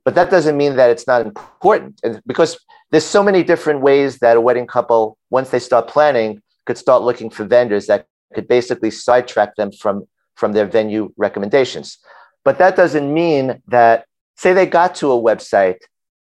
But 0.10 0.16
that 0.16 0.32
doesn't 0.32 0.58
mean 0.58 0.76
that 0.78 0.90
it's 0.90 1.06
not 1.06 1.22
important. 1.22 2.00
And 2.02 2.20
because 2.26 2.58
there's 2.90 3.06
so 3.06 3.22
many 3.22 3.44
different 3.44 3.82
ways 3.82 4.18
that 4.24 4.38
a 4.38 4.42
wedding 4.42 4.66
couple, 4.66 5.20
once 5.30 5.52
they 5.52 5.60
start 5.60 5.88
planning, 5.88 6.42
could 6.66 6.80
start 6.80 7.04
looking 7.04 7.30
for 7.30 7.44
vendors 7.44 7.86
that 7.86 8.08
could 8.34 8.48
basically 8.48 8.90
sidetrack 8.90 9.56
them 9.56 9.72
from, 9.72 10.08
from 10.36 10.54
their 10.54 10.66
venue 10.66 11.14
recommendations. 11.16 12.00
But 12.44 12.58
that 12.58 12.76
doesn't 12.76 13.14
mean 13.14 13.62
that, 13.68 14.06
say, 14.36 14.52
they 14.52 14.66
got 14.66 14.96
to 14.96 15.12
a 15.12 15.22
website 15.22 15.78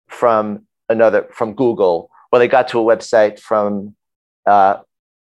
from 0.07 0.67
another, 0.87 1.27
from 1.33 1.55
Google, 1.55 2.11
or 2.31 2.37
they 2.37 2.47
got 2.47 2.67
to 2.67 2.79
a 2.79 2.83
website 2.83 3.39
from 3.39 3.95
uh, 4.45 4.75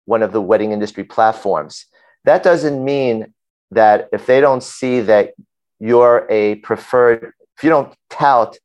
one 0.04 0.22
of 0.22 0.32
the 0.32 0.42
wedding 0.42 0.72
industry 0.72 1.04
platforms. 1.04 1.86
That 2.26 2.42
doesn't 2.42 2.84
mean 2.84 3.32
that 3.70 4.10
if 4.12 4.26
they 4.26 4.42
don't 4.42 4.62
see 4.62 5.00
that 5.00 5.32
you're 5.80 6.26
a 6.28 6.56
preferred, 6.56 7.32
if 7.58 7.64
you 7.64 7.70
don't 7.70 7.92
tout, 8.08 8.56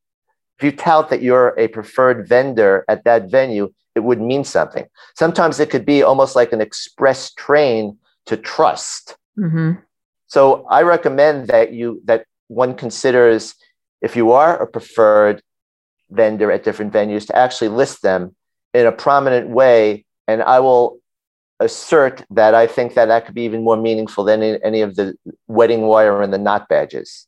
if 0.60 0.64
you 0.64 0.72
tout 0.72 1.10
that 1.10 1.24
you're 1.24 1.60
a 1.60 1.68
preferred 1.68 2.28
vendor 2.28 2.86
at 2.88 3.04
that 3.06 3.32
venue, 3.32 3.74
it 3.96 4.02
would 4.02 4.22
mean 4.22 4.44
something. 4.44 4.86
Sometimes 5.16 5.60
it 5.60 5.72
could 5.72 5.86
be 5.86 6.04
almost 6.04 6.36
like 6.36 6.54
an 6.54 6.62
express 6.62 7.34
train 7.34 7.98
to 8.28 8.38
trust. 8.38 9.18
Mm-hmm. 9.38 9.74
So 10.28 10.66
I 10.70 10.84
recommend 10.84 11.48
that 11.48 11.74
you 11.74 12.02
that 12.06 12.26
one 12.48 12.76
considers 12.76 13.56
if 14.02 14.16
you 14.16 14.32
are 14.32 14.62
a 14.62 14.68
preferred 14.68 15.42
vendor 16.12 16.52
at 16.52 16.64
different 16.64 16.94
venues 16.94 17.26
to 17.28 17.36
actually 17.36 17.70
list 17.70 18.04
them 18.04 18.36
in 18.76 18.86
a 18.86 18.92
prominent 18.92 19.50
way. 19.50 20.06
And 20.28 20.44
I 20.44 20.60
will 20.60 21.00
assert 21.60 22.24
that 22.30 22.54
I 22.54 22.68
think 22.68 22.94
that 22.94 23.06
that 23.08 23.26
could 23.26 23.36
be 23.36 23.44
even 23.44 23.64
more 23.64 23.78
meaningful 23.78 24.24
than 24.24 24.44
any 24.44 24.82
of 24.82 24.96
the 24.96 25.16
wedding 25.48 25.82
wire 25.82 26.22
and 26.22 26.32
the 26.32 26.38
knot 26.38 26.68
badges. 26.70 27.28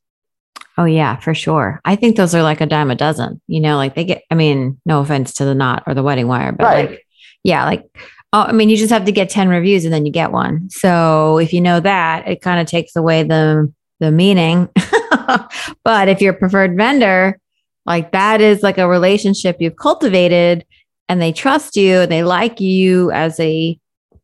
Oh 0.78 0.86
yeah, 0.86 1.16
for 1.18 1.34
sure. 1.34 1.80
I 1.86 1.96
think 1.96 2.18
those 2.18 2.36
are 2.36 2.44
like 2.44 2.60
a 2.60 2.66
dime 2.66 2.92
a 2.92 2.96
dozen. 2.96 3.42
You 3.48 3.62
know, 3.62 3.78
like 3.78 3.96
they 3.96 4.04
get. 4.04 4.24
I 4.30 4.36
mean, 4.36 4.80
no 4.86 5.00
offense 5.00 5.34
to 5.36 5.46
the 5.46 5.56
knot 5.56 5.84
or 5.88 5.94
the 5.94 6.04
wedding 6.04 6.28
wire, 6.28 6.52
but 6.52 6.66
right. 6.66 6.90
like, 6.90 7.06
yeah, 7.44 7.64
like, 7.64 7.86
oh, 8.34 8.42
I 8.42 8.52
mean, 8.52 8.70
you 8.70 8.76
just 8.76 8.92
have 8.92 9.06
to 9.06 9.12
get 9.12 9.30
ten 9.30 9.48
reviews 9.48 9.86
and 9.86 9.94
then 9.94 10.06
you 10.06 10.12
get 10.12 10.32
one. 10.32 10.70
So 10.70 11.38
if 11.38 11.54
you 11.54 11.62
know 11.62 11.80
that, 11.80 12.28
it 12.28 12.42
kind 12.42 12.60
of 12.60 12.68
takes 12.68 12.96
away 12.96 13.24
the 13.24 13.72
the 14.02 14.12
meaning. 14.12 14.68
but 15.84 16.10
if 16.10 16.22
you're 16.22 16.34
a 16.34 16.38
preferred 16.38 16.76
vendor, 16.76 17.40
like 17.86 18.12
that 18.12 18.42
is 18.42 18.62
like 18.62 18.78
a 18.78 18.88
relationship 18.88 19.58
you've 19.60 19.78
cultivated, 19.78 20.66
and 21.08 21.22
they 21.22 21.32
trust 21.32 21.78
you, 21.78 22.02
and 22.02 22.12
they 22.12 22.24
like 22.24 22.60
you 22.60 23.12
as 23.12 23.40
a 23.40 23.80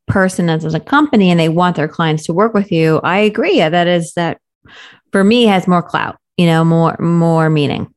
person, 0.08 0.50
as, 0.50 0.66
as 0.66 0.74
a 0.74 0.82
company, 0.82 1.32
and 1.32 1.40
they 1.40 1.48
want 1.48 1.78
their 1.78 1.88
clients 1.88 2.26
to 2.26 2.34
work 2.34 2.54
with 2.54 2.74
you. 2.74 3.00
I 3.06 3.20
agree. 3.20 3.60
That 3.60 3.88
is 3.88 4.12
that 4.16 4.42
for 5.14 5.24
me 5.24 5.46
has 5.46 5.66
more 5.66 5.82
clout 5.82 6.18
you 6.42 6.48
know, 6.48 6.64
more 6.66 6.98
more 7.00 7.52
meaning. 7.52 7.94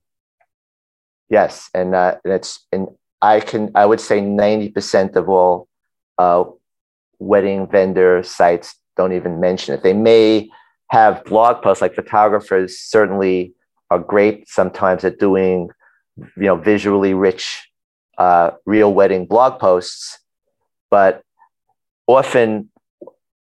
Yes, 1.30 1.70
and 1.72 1.94
uh, 1.94 2.16
it's 2.26 2.66
and 2.72 2.88
I 3.22 3.40
can 3.40 3.70
I 3.74 3.86
would 3.86 4.02
say 4.02 4.20
ninety 4.20 4.68
percent 4.68 5.16
of 5.16 5.30
all 5.30 5.66
uh, 6.18 6.44
wedding 7.18 7.66
vendor 7.66 8.22
sites 8.22 8.74
don't 8.98 9.14
even 9.14 9.40
mention 9.40 9.74
it. 9.74 9.82
They 9.82 9.94
may 9.94 10.50
have 10.90 11.24
blog 11.24 11.62
posts 11.62 11.80
like 11.80 11.94
photographers 11.94 12.78
certainly 12.78 13.54
are 13.90 13.98
great 13.98 14.46
sometimes 14.46 15.04
at 15.04 15.18
doing 15.18 15.70
you 16.18 16.48
know 16.48 16.56
visually 16.56 17.14
rich 17.14 17.66
uh, 18.18 18.50
real 18.66 18.92
wedding 18.92 19.24
blog 19.24 19.58
posts, 19.58 20.18
but 20.90 21.22
often, 22.06 22.68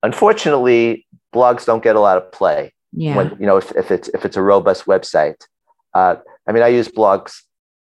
unfortunately, 0.03 1.05
blogs 1.35 1.65
don't 1.65 1.83
get 1.83 1.97
a 1.97 1.99
lot 1.99 2.15
of 2.15 2.31
play 2.31 2.71
yeah. 2.95 3.15
when 3.15 3.37
you 3.39 3.45
know 3.45 3.57
if, 3.57 3.71
if 3.71 3.91
it's 3.91 4.07
if 4.09 4.25
it's 4.25 4.37
a 4.37 4.41
robust 4.41 4.85
website 4.85 5.41
uh, 5.93 6.15
i 6.47 6.51
mean 6.51 6.63
i 6.63 6.67
use 6.67 6.87
blogs 6.87 7.41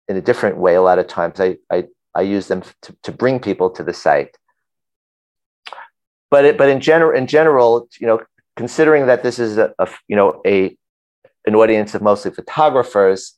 in 0.08 0.16
a 0.16 0.20
different 0.20 0.58
way 0.58 0.74
a 0.74 0.82
lot 0.82 0.98
of 0.98 1.06
times 1.06 1.40
i 1.40 1.56
i, 1.70 1.84
I 2.14 2.22
use 2.22 2.48
them 2.48 2.62
to, 2.82 2.96
to 3.04 3.12
bring 3.12 3.40
people 3.40 3.70
to 3.70 3.82
the 3.82 3.94
site 3.94 4.36
but 6.30 6.44
it, 6.44 6.58
but 6.58 6.68
in 6.68 6.80
general 6.80 7.16
in 7.16 7.26
general 7.26 7.88
you 8.00 8.06
know 8.06 8.20
considering 8.56 9.06
that 9.06 9.22
this 9.22 9.38
is 9.38 9.56
a, 9.56 9.72
a 9.78 9.88
you 10.08 10.16
know 10.16 10.40
a 10.46 10.76
an 11.46 11.54
audience 11.54 11.94
of 11.94 12.02
mostly 12.02 12.30
photographers 12.30 13.34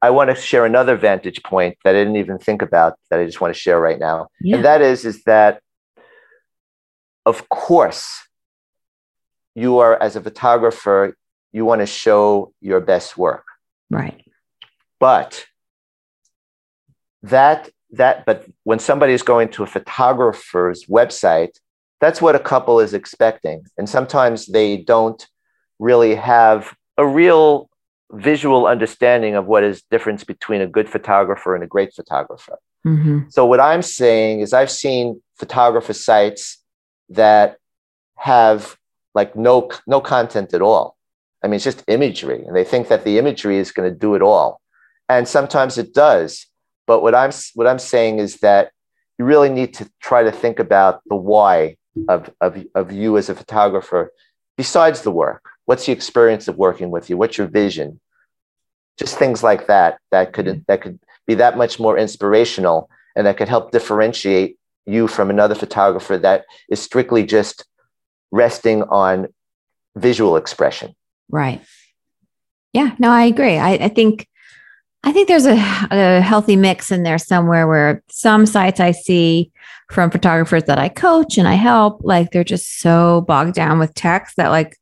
i 0.00 0.10
want 0.10 0.30
to 0.30 0.36
share 0.36 0.64
another 0.64 0.96
vantage 0.96 1.42
point 1.42 1.76
that 1.84 1.94
i 1.94 1.98
didn't 1.98 2.16
even 2.16 2.38
think 2.38 2.62
about 2.62 2.94
that 3.10 3.20
i 3.20 3.24
just 3.24 3.40
want 3.40 3.54
to 3.54 3.60
share 3.60 3.80
right 3.80 3.98
now 3.98 4.28
yeah. 4.40 4.56
and 4.56 4.64
that 4.64 4.80
is 4.80 5.04
is 5.04 5.22
that 5.24 5.60
of 7.26 7.48
course 7.48 8.23
you 9.54 9.78
are 9.78 10.00
as 10.02 10.16
a 10.16 10.20
photographer 10.20 11.16
you 11.52 11.64
want 11.64 11.80
to 11.80 11.86
show 11.86 12.52
your 12.60 12.80
best 12.80 13.16
work 13.16 13.44
right 13.90 14.24
but 15.00 15.46
that 17.22 17.70
that 17.90 18.24
but 18.26 18.46
when 18.64 18.78
somebody 18.78 19.12
is 19.12 19.22
going 19.22 19.48
to 19.48 19.62
a 19.62 19.66
photographer's 19.66 20.86
website 20.86 21.56
that's 22.00 22.20
what 22.20 22.34
a 22.34 22.40
couple 22.40 22.80
is 22.80 22.94
expecting 22.94 23.64
and 23.78 23.88
sometimes 23.88 24.46
they 24.46 24.76
don't 24.76 25.26
really 25.78 26.14
have 26.14 26.74
a 26.96 27.06
real 27.06 27.68
visual 28.12 28.66
understanding 28.66 29.34
of 29.34 29.46
what 29.46 29.64
is 29.64 29.82
difference 29.90 30.24
between 30.24 30.60
a 30.60 30.66
good 30.66 30.88
photographer 30.88 31.54
and 31.54 31.64
a 31.64 31.66
great 31.66 31.92
photographer. 31.92 32.58
Mm-hmm. 32.86 33.28
So 33.30 33.46
what 33.46 33.60
I'm 33.60 33.82
saying 33.82 34.40
is 34.40 34.52
I've 34.52 34.70
seen 34.70 35.22
photographer 35.36 35.92
sites 35.92 36.62
that 37.10 37.56
have 38.16 38.76
like 39.14 39.36
no 39.36 39.70
no 39.86 40.00
content 40.00 40.54
at 40.54 40.62
all. 40.62 40.96
I 41.42 41.46
mean, 41.46 41.56
it's 41.56 41.64
just 41.64 41.84
imagery, 41.88 42.44
and 42.44 42.56
they 42.56 42.64
think 42.64 42.88
that 42.88 43.04
the 43.04 43.18
imagery 43.18 43.58
is 43.58 43.72
going 43.72 43.90
to 43.90 43.98
do 43.98 44.14
it 44.14 44.22
all, 44.22 44.60
and 45.08 45.28
sometimes 45.28 45.78
it 45.78 45.94
does. 45.94 46.46
But 46.86 47.02
what 47.02 47.14
I'm 47.14 47.30
what 47.54 47.66
I'm 47.66 47.78
saying 47.78 48.18
is 48.18 48.38
that 48.38 48.72
you 49.18 49.24
really 49.24 49.48
need 49.48 49.74
to 49.74 49.90
try 50.00 50.22
to 50.22 50.32
think 50.32 50.58
about 50.58 51.02
the 51.06 51.16
why 51.16 51.76
of 52.08 52.30
of, 52.40 52.64
of 52.74 52.92
you 52.92 53.16
as 53.16 53.28
a 53.28 53.34
photographer, 53.34 54.12
besides 54.56 55.02
the 55.02 55.10
work. 55.10 55.44
What's 55.66 55.86
the 55.86 55.92
experience 55.92 56.48
of 56.48 56.56
working 56.58 56.90
with 56.90 57.08
you? 57.08 57.16
What's 57.16 57.38
your 57.38 57.46
vision? 57.46 58.00
Just 58.98 59.18
things 59.18 59.42
like 59.42 59.66
that 59.66 59.98
that 60.10 60.32
could 60.32 60.46
mm-hmm. 60.46 60.60
that 60.66 60.82
could 60.82 60.98
be 61.26 61.34
that 61.34 61.56
much 61.56 61.80
more 61.80 61.96
inspirational 61.96 62.90
and 63.16 63.26
that 63.26 63.36
could 63.36 63.48
help 63.48 63.70
differentiate 63.70 64.58
you 64.86 65.08
from 65.08 65.30
another 65.30 65.54
photographer 65.54 66.18
that 66.18 66.44
is 66.68 66.80
strictly 66.80 67.24
just 67.24 67.64
resting 68.34 68.82
on 68.82 69.28
visual 69.96 70.36
expression. 70.36 70.94
Right. 71.30 71.62
Yeah, 72.72 72.94
no, 72.98 73.10
I 73.10 73.24
agree. 73.24 73.56
I, 73.56 73.74
I 73.74 73.88
think 73.88 74.26
I 75.04 75.12
think 75.12 75.28
there's 75.28 75.46
a, 75.46 75.52
a, 75.90 76.20
healthy 76.20 76.56
mix 76.56 76.90
in 76.90 77.02
there 77.02 77.18
somewhere 77.18 77.68
where 77.68 78.02
some 78.08 78.46
sites 78.46 78.80
I 78.80 78.92
see 78.92 79.52
from 79.90 80.10
photographers 80.10 80.64
that 80.64 80.78
I 80.78 80.88
coach 80.88 81.36
and 81.36 81.46
I 81.46 81.54
help, 81.54 82.00
like 82.02 82.30
they're 82.30 82.42
just 82.42 82.80
so 82.80 83.20
bogged 83.28 83.54
down 83.54 83.78
with 83.78 83.92
text 83.94 84.36
that 84.38 84.48
like 84.48 84.76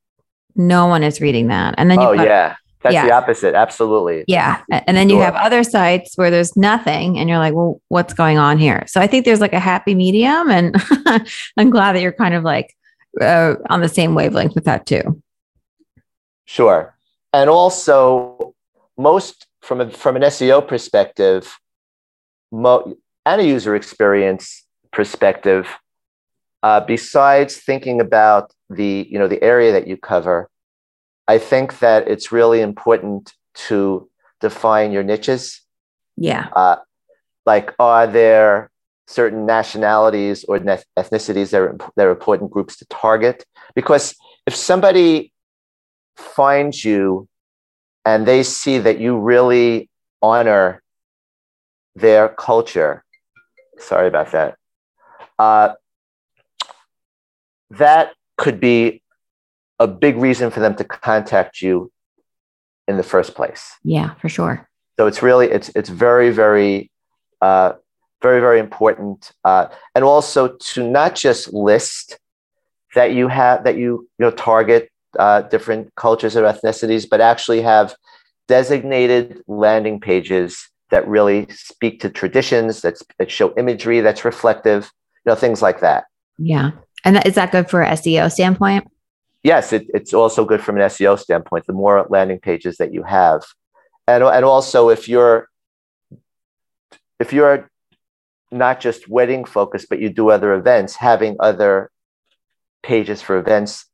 no 0.54 0.86
one 0.86 1.02
is 1.02 1.20
reading 1.20 1.48
that. 1.48 1.74
And 1.76 1.90
then 1.90 1.98
oh 1.98 2.14
got, 2.14 2.24
yeah, 2.24 2.54
that's 2.82 2.94
yeah. 2.94 3.06
the 3.06 3.12
opposite. 3.12 3.54
Absolutely. 3.54 4.24
Yeah. 4.28 4.62
And 4.70 4.96
then 4.96 5.10
you 5.10 5.18
have 5.18 5.34
other 5.34 5.64
sites 5.64 6.16
where 6.16 6.30
there's 6.30 6.56
nothing 6.56 7.18
and 7.18 7.28
you're 7.28 7.38
like, 7.38 7.54
well, 7.54 7.80
what's 7.88 8.14
going 8.14 8.38
on 8.38 8.58
here? 8.58 8.84
So 8.86 9.00
I 9.00 9.08
think 9.08 9.24
there's 9.24 9.40
like 9.40 9.52
a 9.52 9.60
happy 9.60 9.94
medium. 9.94 10.50
And 10.50 10.76
I'm 11.56 11.70
glad 11.70 11.96
that 11.96 12.00
you're 12.00 12.12
kind 12.12 12.34
of 12.34 12.44
like 12.44 12.74
uh, 13.20 13.54
on 13.68 13.80
the 13.80 13.88
same 13.88 14.14
wavelength 14.14 14.54
with 14.54 14.64
that 14.64 14.86
too. 14.86 15.22
Sure. 16.44 16.94
And 17.32 17.48
also, 17.48 18.54
most 18.98 19.46
from 19.60 19.80
a, 19.80 19.90
from 19.90 20.16
an 20.16 20.22
SEO 20.22 20.66
perspective, 20.66 21.58
mo- 22.50 22.94
and 23.24 23.40
a 23.40 23.44
user 23.44 23.74
experience 23.74 24.66
perspective, 24.92 25.68
uh, 26.62 26.80
besides 26.80 27.56
thinking 27.56 28.00
about 28.00 28.52
the 28.68 29.06
you 29.10 29.18
know 29.18 29.28
the 29.28 29.42
area 29.42 29.72
that 29.72 29.86
you 29.86 29.96
cover, 29.96 30.50
I 31.28 31.38
think 31.38 31.78
that 31.78 32.08
it's 32.08 32.32
really 32.32 32.60
important 32.60 33.32
to 33.68 34.08
define 34.40 34.92
your 34.92 35.02
niches. 35.02 35.60
Yeah. 36.16 36.48
Uh, 36.54 36.76
like, 37.46 37.74
are 37.78 38.06
there 38.06 38.70
certain 39.12 39.46
nationalities 39.46 40.44
or 40.44 40.58
ethnicities 40.58 41.50
that 41.50 41.60
are, 41.60 41.76
that 41.96 42.06
are 42.06 42.10
important 42.10 42.50
groups 42.50 42.76
to 42.76 42.86
target? 42.86 43.44
Because 43.74 44.14
if 44.46 44.54
somebody 44.56 45.32
finds 46.16 46.84
you 46.84 47.28
and 48.04 48.26
they 48.26 48.42
see 48.42 48.78
that 48.78 48.98
you 48.98 49.18
really 49.18 49.90
honor 50.22 50.82
their 51.94 52.28
culture, 52.28 53.04
sorry 53.78 54.08
about 54.08 54.32
that, 54.32 54.56
uh, 55.38 55.74
that 57.70 58.12
could 58.36 58.60
be 58.60 59.02
a 59.78 59.86
big 59.86 60.16
reason 60.16 60.50
for 60.50 60.60
them 60.60 60.74
to 60.76 60.84
contact 60.84 61.60
you 61.60 61.90
in 62.88 62.96
the 62.96 63.02
first 63.02 63.34
place. 63.34 63.72
Yeah, 63.82 64.14
for 64.14 64.28
sure. 64.28 64.68
So 64.98 65.06
it's 65.06 65.22
really 65.22 65.50
it's 65.50 65.70
it's 65.74 65.88
very 65.88 66.30
very 66.30 66.90
uh, 67.40 67.72
very 68.22 68.40
very 68.40 68.58
important, 68.58 69.32
uh, 69.44 69.66
and 69.94 70.04
also 70.04 70.48
to 70.48 70.88
not 70.88 71.14
just 71.14 71.52
list 71.52 72.18
that 72.94 73.12
you 73.12 73.28
have 73.28 73.64
that 73.64 73.76
you 73.76 74.08
you 74.18 74.24
know 74.24 74.30
target 74.30 74.90
uh, 75.18 75.42
different 75.42 75.94
cultures 75.96 76.36
or 76.36 76.42
ethnicities, 76.42 77.08
but 77.08 77.20
actually 77.20 77.62
have 77.62 77.94
designated 78.48 79.42
landing 79.46 80.00
pages 80.00 80.68
that 80.90 81.06
really 81.08 81.46
speak 81.50 82.00
to 82.00 82.10
traditions 82.10 82.82
that 82.82 83.00
that 83.18 83.30
show 83.30 83.52
imagery 83.56 84.00
that's 84.00 84.24
reflective, 84.24 84.90
you 85.24 85.30
know 85.30 85.34
things 85.34 85.62
like 85.62 85.80
that. 85.80 86.04
Yeah, 86.38 86.70
and 87.04 87.16
that, 87.16 87.26
is 87.26 87.34
that 87.34 87.52
good 87.52 87.68
for 87.68 87.84
SEO 87.84 88.30
standpoint? 88.30 88.86
yes, 89.42 89.72
it, 89.72 89.86
it's 89.92 90.14
also 90.14 90.44
good 90.44 90.62
from 90.62 90.76
an 90.76 90.82
SEO 90.82 91.18
standpoint. 91.18 91.66
The 91.66 91.72
more 91.72 92.06
landing 92.08 92.38
pages 92.38 92.76
that 92.76 92.92
you 92.92 93.02
have, 93.02 93.42
and 94.06 94.22
and 94.22 94.44
also 94.44 94.88
if 94.88 95.08
you're 95.08 95.48
if 97.18 97.32
you're 97.32 97.70
not 98.52 98.80
just 98.80 99.08
wedding 99.08 99.44
focused, 99.44 99.88
but 99.88 100.00
you 100.00 100.10
do 100.10 100.30
other 100.30 100.54
events, 100.54 100.96
having 100.96 101.36
other 101.40 101.90
pages 102.82 103.22
for 103.22 103.38
events 103.38 103.86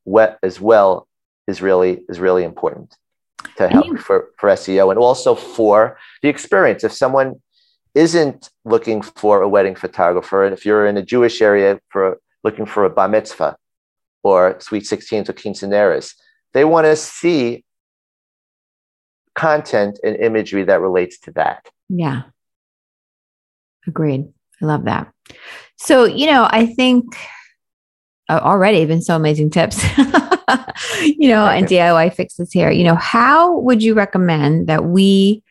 as 0.42 0.60
well 0.60 1.06
is 1.46 1.62
really 1.62 2.00
is 2.08 2.18
really 2.18 2.44
important 2.44 2.94
to 3.56 3.68
help 3.68 3.98
for, 3.98 4.30
for 4.36 4.48
SEO 4.50 4.90
and 4.90 4.98
also 4.98 5.34
for 5.34 5.98
the 6.22 6.28
experience. 6.28 6.84
If 6.84 6.92
someone 6.92 7.40
isn't 7.94 8.50
looking 8.64 9.02
for 9.02 9.42
a 9.42 9.48
wedding 9.48 9.74
photographer, 9.74 10.44
and 10.44 10.52
if 10.52 10.66
you're 10.66 10.86
in 10.86 10.96
a 10.96 11.02
Jewish 11.02 11.40
area 11.40 11.80
for 11.88 12.20
looking 12.44 12.66
for 12.66 12.84
a 12.84 12.90
bar 12.90 13.08
mitzvah, 13.08 13.56
or 14.22 14.56
Sweet 14.60 14.84
16s 14.84 15.28
or 15.28 15.32
Quinceaneras. 15.32 16.14
They 16.52 16.64
want 16.64 16.86
to 16.86 16.96
see 16.96 17.64
content 19.34 19.98
and 20.02 20.16
imagery 20.16 20.64
that 20.64 20.80
relates 20.80 21.18
to 21.20 21.32
that. 21.32 21.66
Yeah. 21.88 22.22
Agreed. 23.86 24.32
I 24.62 24.66
love 24.66 24.84
that. 24.84 25.12
So, 25.76 26.04
you 26.04 26.26
know, 26.26 26.48
I 26.50 26.66
think 26.66 27.16
uh, 28.28 28.40
already 28.42 28.84
been 28.84 29.02
so 29.02 29.16
amazing 29.16 29.50
tips, 29.50 29.82
you 31.02 31.28
know, 31.28 31.46
and 31.46 31.66
DIY 31.66 32.14
fixes 32.14 32.52
here. 32.52 32.70
You 32.70 32.84
know, 32.84 32.96
how 32.96 33.58
would 33.58 33.82
you 33.82 33.94
recommend 33.94 34.66
that 34.66 34.84
we, 34.84 35.42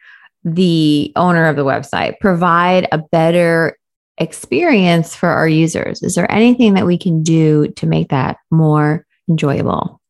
the 0.43 1.11
owner 1.15 1.47
of 1.47 1.55
the 1.55 1.65
website, 1.65 2.19
provide 2.19 2.87
a 2.91 2.97
better 2.97 3.77
experience 4.17 5.15
for 5.15 5.29
our 5.29 5.47
users? 5.47 6.03
Is 6.03 6.15
there 6.15 6.31
anything 6.31 6.73
that 6.73 6.85
we 6.85 6.97
can 6.97 7.23
do 7.23 7.69
to 7.69 7.87
make 7.87 8.09
that 8.09 8.37
more 8.51 9.05
enjoyable? 9.29 10.01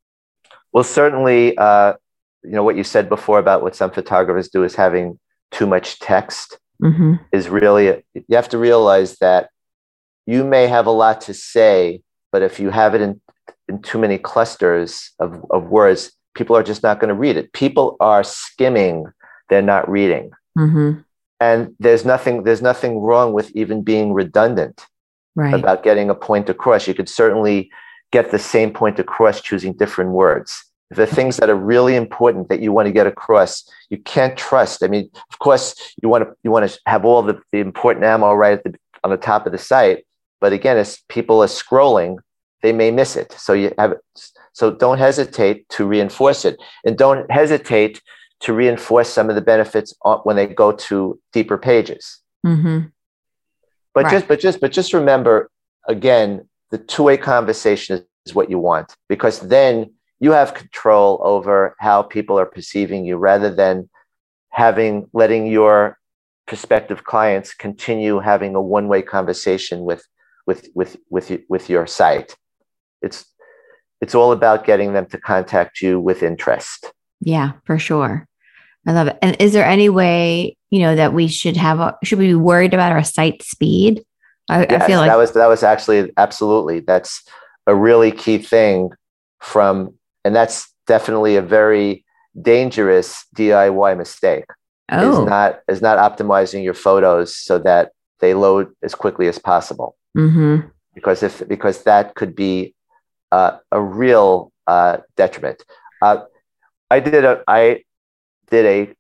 Well, 0.72 0.84
certainly, 0.84 1.58
uh, 1.58 1.94
you 2.44 2.52
know, 2.52 2.64
what 2.64 2.76
you 2.76 2.84
said 2.84 3.10
before 3.10 3.40
about 3.40 3.62
what 3.62 3.76
some 3.76 3.92
photographers 3.92 4.50
do 4.50 4.64
is 4.64 4.76
having 4.76 5.20
too 5.52 5.68
much 5.68 6.00
text 6.00 6.60
mm-hmm. 6.82 7.16
is 7.32 7.50
really, 7.50 8.04
you 8.14 8.36
have 8.36 8.50
to 8.50 8.58
realize 8.58 9.18
that 9.18 9.50
you 10.26 10.44
may 10.44 10.68
have 10.68 10.86
a 10.86 10.92
lot 10.92 11.22
to 11.22 11.34
say, 11.34 12.02
but 12.32 12.42
if 12.42 12.60
you 12.60 12.70
have 12.70 12.96
it 12.96 13.02
in, 13.02 13.22
in 13.68 13.82
too 13.82 13.98
many 13.98 14.18
clusters 14.18 15.12
of, 15.20 15.46
of 15.50 15.66
words, 15.66 16.12
people 16.36 16.56
are 16.56 16.64
just 16.64 16.84
not 16.84 17.00
going 17.00 17.10
to 17.10 17.16
read 17.16 17.38
it. 17.38 17.54
People 17.54 17.98
are 18.00 18.24
skimming, 18.24 19.06
they're 19.50 19.62
not 19.62 19.90
reading. 19.90 20.32
Mm-hmm 20.58 21.02
and 21.40 21.76
there's 21.80 22.06
nothing 22.06 22.44
there's 22.44 22.62
nothing 22.62 23.00
wrong 23.00 23.34
with 23.34 23.52
even 23.52 23.84
being 23.84 24.14
redundant 24.14 24.86
right. 25.36 25.54
about 25.54 25.84
getting 25.84 26.10
a 26.10 26.16
point 26.16 26.50
across 26.50 26.88
you 26.88 26.94
could 26.94 27.10
certainly 27.10 27.70
get 28.12 28.32
the 28.32 28.40
same 28.40 28.72
point 28.72 29.00
across 29.00 29.42
choosing 29.42 29.74
different 29.74 30.12
words 30.12 30.66
the 30.90 31.08
things 31.08 31.38
that 31.38 31.50
are 31.50 31.56
really 31.56 31.96
important 31.96 32.48
that 32.50 32.62
you 32.62 32.72
want 32.72 32.86
to 32.86 32.92
get 32.92 33.08
across 33.08 33.70
you 33.90 33.98
can't 33.98 34.38
trust 34.38 34.84
i 34.84 34.88
mean 34.88 35.10
of 35.32 35.40
course 35.40 35.76
you 36.02 36.10
want 36.10 36.24
to 36.24 36.34
you 36.44 36.52
want 36.52 36.70
to 36.70 36.80
have 36.86 37.06
all 37.06 37.22
the, 37.22 37.40
the 37.52 37.60
important 37.60 38.06
ammo 38.06 38.34
right 38.34 38.64
the, 38.64 38.74
on 39.04 39.12
the 39.12 39.18
top 39.18 39.46
of 39.46 39.52
the 39.52 39.58
site 39.58 40.06
but 40.40 40.54
again 40.54 40.78
as 40.78 41.00
people 41.10 41.42
are 41.44 41.48
scrolling 41.48 42.18
they 42.62 42.72
may 42.72 42.90
miss 42.90 43.16
it 43.16 43.32
so 43.34 43.54
you 43.54 43.74
have 43.78 43.94
so 44.54 44.72
don't 44.72 44.98
hesitate 44.98 45.70
to 45.70 45.86
reinforce 45.86 46.44
it 46.44 46.58
and 46.84 46.98
don't 46.98 47.30
hesitate 47.30 48.02
to 48.40 48.54
reinforce 48.54 49.10
some 49.10 49.30
of 49.30 49.36
the 49.36 49.42
benefits 49.42 49.94
when 50.24 50.36
they 50.36 50.48
go 50.48 50.72
to 50.72 51.20
deeper 51.34 51.58
pages. 51.58 52.20
Mm-hmm. 52.46 52.88
But 53.94 54.06
right. 54.06 54.12
just 54.12 54.28
but 54.28 54.40
just 54.40 54.60
but 54.60 54.72
just 54.72 54.94
remember 54.94 55.50
again, 55.88 56.48
the 56.70 56.78
two-way 56.78 57.18
conversation 57.18 57.98
is, 57.98 58.04
is 58.26 58.36
what 58.36 58.50
you 58.50 58.60
want 58.60 58.96
because 59.10 59.40
then 59.40 59.92
you 60.20 60.32
have 60.32 60.54
control 60.54 61.20
over 61.24 61.76
how 61.80 62.02
people 62.02 62.40
are 62.40 62.46
perceiving 62.46 63.06
you 63.06 63.18
rather 63.18 63.54
than 63.54 63.90
having 64.50 65.10
letting 65.14 65.48
your 65.48 65.98
prospective 66.46 67.04
clients 67.04 67.54
continue 67.54 68.20
having 68.20 68.56
a 68.56 68.62
one-way 68.62 69.02
conversation 69.02 69.84
with 69.84 70.04
with 70.46 70.70
with 70.74 70.98
with 71.10 71.32
with 71.50 71.70
your 71.70 71.86
site. 71.86 72.36
It's 73.02 73.26
it's 74.02 74.16
all 74.16 74.32
about 74.32 74.66
getting 74.66 74.94
them 74.94 75.06
to 75.08 75.18
contact 75.18 75.82
you 75.82 76.00
with 76.00 76.24
interest. 76.24 76.92
Yeah, 77.20 77.54
for 77.66 77.80
sure. 77.80 78.28
I 78.86 78.94
love 78.94 79.08
it. 79.08 79.18
And 79.22 79.36
is 79.40 79.52
there 79.54 79.66
any 79.66 79.90
way, 79.90 80.56
you 80.70 80.80
know, 80.80 80.96
that 80.96 81.14
we 81.14 81.28
should 81.28 81.58
have, 81.58 81.80
a, 81.80 81.98
should 82.04 82.20
we 82.20 82.28
be 82.28 82.36
worried 82.36 82.74
about 82.74 82.94
our 82.94 83.04
site 83.04 83.44
speed? 83.44 84.06
I, 84.50 84.62
yes, 84.62 84.84
I 84.84 84.88
feel 84.88 85.00
like 85.00 85.10
that 85.10 85.18
was, 85.18 85.34
that 85.34 85.48
was 85.48 85.62
actually 85.62 86.14
absolutely, 86.16 86.80
that's 86.80 87.24
a 87.66 87.76
really 87.76 88.12
key 88.12 88.38
thing 88.38 88.92
from, 89.42 89.96
and 90.28 90.36
that's 90.36 90.68
definitely 90.88 91.38
a 91.38 91.42
very 91.42 92.04
dangerous 92.40 93.26
DIY 93.36 93.98
mistake. 93.98 94.46
Oh. 94.92 95.22
Is 95.22 95.28
not 95.28 95.60
is 95.68 95.82
not 95.82 95.98
optimizing 95.98 96.64
your 96.64 96.74
photos 96.74 97.36
so 97.36 97.60
that 97.60 97.92
they 98.20 98.34
load 98.34 98.68
as 98.84 98.94
quickly 98.94 99.28
as 99.28 99.40
possible. 99.40 99.96
mm-hmm. 100.18 100.68
Because 100.94 101.24
if 101.24 101.48
because 101.48 101.84
that 101.84 102.16
could 102.16 102.36
be 102.36 102.76
uh, 103.32 103.58
a 103.72 103.82
real 103.82 104.52
uh, 104.68 104.98
detriment. 105.16 105.64
Uh, 106.02 106.18
I 106.92 107.00
did 107.00 107.24
a 107.26 107.44
I 107.48 107.84
did 108.50 108.66
a 108.66 108.94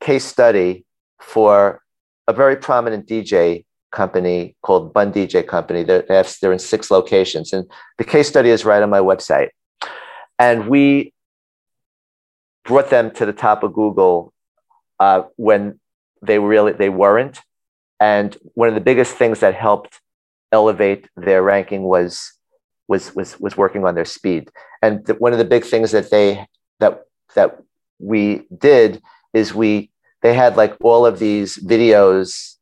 case 0.00 0.24
study 0.24 0.84
for 1.20 1.80
a 2.28 2.32
very 2.32 2.56
prominent 2.56 3.06
DJ 3.06 3.64
company 3.92 4.56
called 4.62 4.92
Bun 4.92 5.12
DJ 5.12 5.46
Company. 5.46 5.82
They're, 5.82 6.02
they 6.02 6.16
have, 6.16 6.34
they're 6.40 6.52
in 6.52 6.58
six 6.58 6.90
locations, 6.90 7.52
and 7.52 7.68
the 7.98 8.04
case 8.04 8.28
study 8.28 8.50
is 8.50 8.64
right 8.64 8.82
on 8.82 8.90
my 8.90 9.00
website. 9.00 9.48
And 10.38 10.68
we 10.68 11.12
brought 12.64 12.90
them 12.90 13.10
to 13.12 13.26
the 13.26 13.32
top 13.32 13.62
of 13.62 13.72
Google 13.72 14.32
uh, 15.00 15.22
when 15.36 15.80
they 16.22 16.38
really 16.38 16.72
they 16.72 16.88
weren't. 16.88 17.40
And 18.00 18.36
one 18.54 18.68
of 18.68 18.74
the 18.74 18.80
biggest 18.80 19.16
things 19.16 19.40
that 19.40 19.54
helped 19.54 20.00
elevate 20.52 21.08
their 21.16 21.42
ranking 21.42 21.82
was 21.82 22.32
was 22.88 23.14
was 23.14 23.38
was 23.40 23.56
working 23.56 23.84
on 23.84 23.94
their 23.94 24.04
speed. 24.04 24.50
And 24.82 25.04
the, 25.06 25.14
one 25.14 25.32
of 25.32 25.38
the 25.38 25.44
big 25.44 25.64
things 25.64 25.92
that 25.92 26.10
they 26.10 26.46
that 26.80 27.02
that 27.34 27.58
we 27.98 28.42
did 28.56 29.02
is 29.32 29.54
we 29.54 29.90
they 30.22 30.34
had 30.34 30.56
like 30.56 30.76
all 30.80 31.06
of 31.06 31.18
these 31.18 31.56
videos 31.58 32.54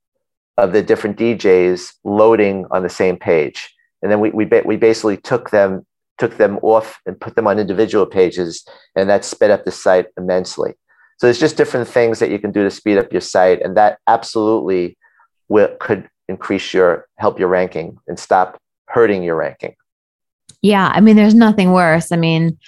of 0.56 0.72
the 0.72 0.82
different 0.82 1.18
DJs 1.18 1.94
loading 2.04 2.66
on 2.70 2.82
the 2.82 2.88
same 2.88 3.16
page, 3.16 3.74
and 4.02 4.10
then 4.10 4.20
we 4.20 4.30
we 4.30 4.44
ba- 4.44 4.62
we 4.64 4.76
basically 4.76 5.16
took 5.16 5.50
them 5.50 5.84
took 6.18 6.37
them 6.37 6.59
off 6.62 7.00
and 7.07 7.20
put 7.20 7.37
them 7.37 7.46
on 7.46 7.59
individual 7.59 8.07
pages, 8.07 8.64
and 8.96 9.09
that 9.09 9.24
sped 9.24 9.50
up 9.50 9.64
the 9.64 9.70
site 9.70 10.07
immensely. 10.16 10.74
So 11.18 11.27
there's 11.27 11.40
just 11.40 11.57
different 11.57 11.88
things 11.88 12.18
that 12.18 12.31
you 12.31 12.38
can 12.38 12.53
do 12.53 12.62
to 12.62 12.70
speed 12.70 12.98
up 12.98 13.12
your 13.12 13.20
site, 13.20 13.62
and 13.62 13.77
that 13.77 13.98
absolutely 14.07 14.96
will, 15.48 15.74
could 15.81 16.09
increase 16.29 16.72
your 16.72 17.07
help 17.18 17.38
your 17.38 17.48
ranking 17.48 17.98
and 18.09 18.18
stop 18.18 18.61
hurting 18.88 19.22
your 19.22 19.37
ranking. 19.37 19.74
Yeah. 20.62 20.90
I 20.94 21.00
mean, 21.00 21.16
there's 21.16 21.35
nothing 21.35 21.72
worse. 21.72 22.12
I 22.12 22.16
mean, 22.16 22.59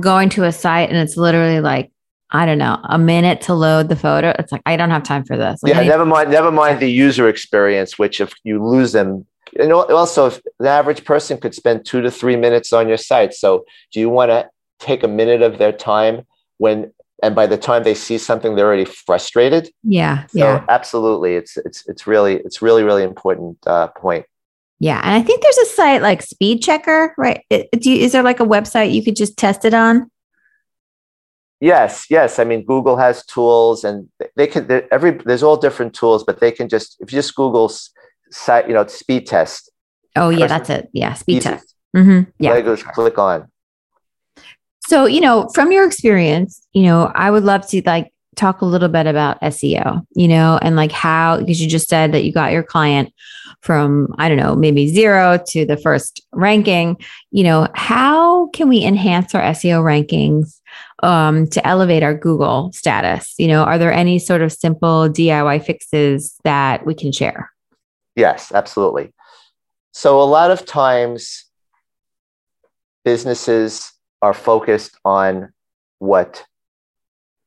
going 0.00 0.28
to 0.30 0.44
a 0.44 0.52
site 0.52 0.88
and 0.88 0.98
it's 0.98 1.16
literally 1.16 1.60
like, 1.60 1.90
I 2.30 2.46
don't 2.46 2.58
know, 2.58 2.78
a 2.84 2.98
minute 2.98 3.40
to 3.42 3.54
load 3.54 3.88
the 3.88 3.96
photo. 3.96 4.32
It's 4.38 4.52
like, 4.52 4.62
I 4.64 4.76
don't 4.76 4.90
have 4.90 5.02
time 5.02 5.24
for 5.24 5.36
this. 5.36 5.62
Like, 5.62 5.74
yeah, 5.74 5.82
never 5.82 6.06
mind. 6.06 6.30
Never 6.30 6.52
mind 6.52 6.80
the 6.80 6.90
user 6.90 7.28
experience, 7.28 7.98
which 7.98 8.20
if 8.20 8.32
you 8.44 8.64
lose 8.64 8.92
them, 8.92 9.26
and 9.58 9.72
also 9.72 10.26
if 10.26 10.40
the 10.58 10.68
average 10.68 11.04
person 11.04 11.38
could 11.38 11.54
spend 11.54 11.84
two 11.84 12.00
to 12.02 12.10
three 12.10 12.36
minutes 12.36 12.72
on 12.72 12.88
your 12.88 12.96
site. 12.96 13.34
So 13.34 13.64
do 13.92 14.00
you 14.00 14.08
want 14.08 14.30
to 14.30 14.48
take 14.78 15.02
a 15.02 15.08
minute 15.08 15.42
of 15.42 15.58
their 15.58 15.72
time 15.72 16.26
when, 16.58 16.92
and 17.22 17.34
by 17.34 17.46
the 17.46 17.58
time 17.58 17.82
they 17.82 17.94
see 17.94 18.18
something, 18.18 18.54
they're 18.54 18.66
already 18.66 18.84
frustrated. 18.84 19.70
yeah. 19.82 20.26
So 20.26 20.38
Yeah. 20.38 20.64
absolutely, 20.68 21.34
it's 21.36 21.56
it's 21.58 21.86
it's 21.88 22.06
really 22.06 22.36
it's 22.36 22.62
really 22.62 22.82
really 22.82 23.02
important 23.02 23.58
uh, 23.66 23.88
point. 23.88 24.24
Yeah. 24.78 25.00
And 25.04 25.14
I 25.14 25.22
think 25.22 25.42
there's 25.42 25.58
a 25.58 25.66
site 25.66 26.00
like 26.00 26.22
Speed 26.22 26.62
Checker, 26.62 27.14
right? 27.18 27.44
It, 27.50 27.68
you, 27.84 27.96
is 27.96 28.12
there 28.12 28.22
like 28.22 28.40
a 28.40 28.46
website 28.46 28.92
you 28.94 29.04
could 29.04 29.16
just 29.16 29.36
test 29.36 29.66
it 29.66 29.74
on? 29.74 30.10
Yes, 31.60 32.06
yes. 32.08 32.38
I 32.38 32.44
mean, 32.44 32.64
Google 32.64 32.96
has 32.96 33.22
tools, 33.26 33.84
and 33.84 34.08
they 34.36 34.46
can. 34.46 34.66
Every 34.90 35.10
there's 35.10 35.42
all 35.42 35.58
different 35.58 35.92
tools, 35.94 36.24
but 36.24 36.40
they 36.40 36.50
can 36.50 36.70
just 36.70 36.96
if 37.00 37.12
you 37.12 37.18
just 37.18 37.34
Google 37.34 37.66
s- 37.66 37.90
site, 37.90 37.99
you 38.66 38.74
know, 38.74 38.86
speed 38.86 39.26
test. 39.26 39.70
Oh, 40.16 40.30
yeah. 40.30 40.46
That's 40.46 40.70
it. 40.70 40.88
Yeah. 40.92 41.14
Speed 41.14 41.38
easy. 41.38 41.48
test. 41.48 41.74
hmm 41.94 42.22
Yeah. 42.38 42.60
Just 42.60 42.84
click 42.86 43.18
on. 43.18 43.48
So, 44.86 45.06
you 45.06 45.20
know, 45.20 45.48
from 45.54 45.70
your 45.70 45.86
experience, 45.86 46.66
you 46.72 46.82
know, 46.82 47.12
I 47.14 47.30
would 47.30 47.44
love 47.44 47.66
to 47.68 47.82
like 47.86 48.12
talk 48.36 48.60
a 48.60 48.64
little 48.66 48.88
bit 48.88 49.06
about 49.06 49.40
SEO, 49.40 50.04
you 50.14 50.26
know, 50.26 50.58
and 50.62 50.74
like 50.74 50.90
how, 50.90 51.38
because 51.38 51.60
you 51.60 51.68
just 51.68 51.88
said 51.88 52.12
that 52.12 52.24
you 52.24 52.32
got 52.32 52.52
your 52.52 52.62
client 52.62 53.12
from, 53.60 54.14
I 54.18 54.28
don't 54.28 54.38
know, 54.38 54.56
maybe 54.56 54.88
zero 54.88 55.38
to 55.48 55.66
the 55.66 55.76
first 55.76 56.22
ranking, 56.32 56.96
you 57.30 57.44
know, 57.44 57.68
how 57.74 58.48
can 58.48 58.68
we 58.68 58.82
enhance 58.82 59.34
our 59.34 59.42
SEO 59.42 59.82
rankings 59.82 60.58
um, 61.02 61.46
to 61.48 61.64
elevate 61.66 62.02
our 62.02 62.14
Google 62.14 62.72
status? 62.72 63.34
You 63.38 63.48
know, 63.48 63.62
are 63.64 63.78
there 63.78 63.92
any 63.92 64.18
sort 64.18 64.42
of 64.42 64.52
simple 64.52 65.08
DIY 65.08 65.64
fixes 65.64 66.38
that 66.44 66.86
we 66.86 66.94
can 66.94 67.12
share? 67.12 67.50
Yes, 68.16 68.52
absolutely. 68.52 69.12
So 69.92 70.20
a 70.20 70.24
lot 70.24 70.50
of 70.50 70.66
times 70.66 71.44
businesses 73.04 73.92
are 74.22 74.34
focused 74.34 74.98
on 75.04 75.52
what 75.98 76.44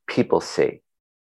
people 0.07 0.41
see. 0.41 0.81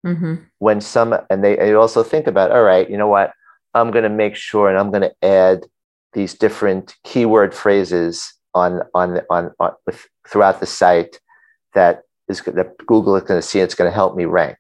Mm-hmm. 0.07 0.35
When 0.59 0.81
some 0.81 1.15
and 1.31 1.43
they, 1.43 1.57
they 1.57 1.75
also 1.75 2.03
think 2.03 2.27
about, 2.27 2.53
all 2.53 2.63
right, 2.63 2.89
you 2.89 2.97
know 2.97 3.09
what? 3.09 3.33
I'm 3.75 3.91
going 3.91 4.05
to 4.05 4.11
make 4.11 4.37
sure 4.37 4.69
and 4.69 4.79
I'm 4.79 4.91
going 4.91 5.03
to 5.03 5.25
add 5.25 5.67
these 6.13 6.35
different 6.35 6.95
keyword 7.05 7.55
phrases 7.55 8.33
on 8.55 8.81
on 8.95 9.21
on, 9.29 9.51
on 9.61 9.73
with, 9.87 10.09
throughout 10.27 10.61
the 10.61 10.67
site 10.67 11.21
that 11.75 12.03
is 12.29 12.41
that 12.43 12.77
Google 12.87 13.17
is 13.17 13.25
going 13.25 13.41
to 13.41 13.47
see. 13.47 13.61
It's 13.61 13.75
going 13.75 13.91
to 13.91 13.95
help 13.95 14.17
me 14.17 14.25
rank. 14.25 14.59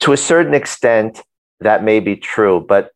To 0.00 0.12
a 0.12 0.16
certain 0.16 0.54
extent, 0.54 1.22
that 1.62 1.84
may 1.84 2.00
be 2.00 2.16
true, 2.16 2.64
but 2.66 2.92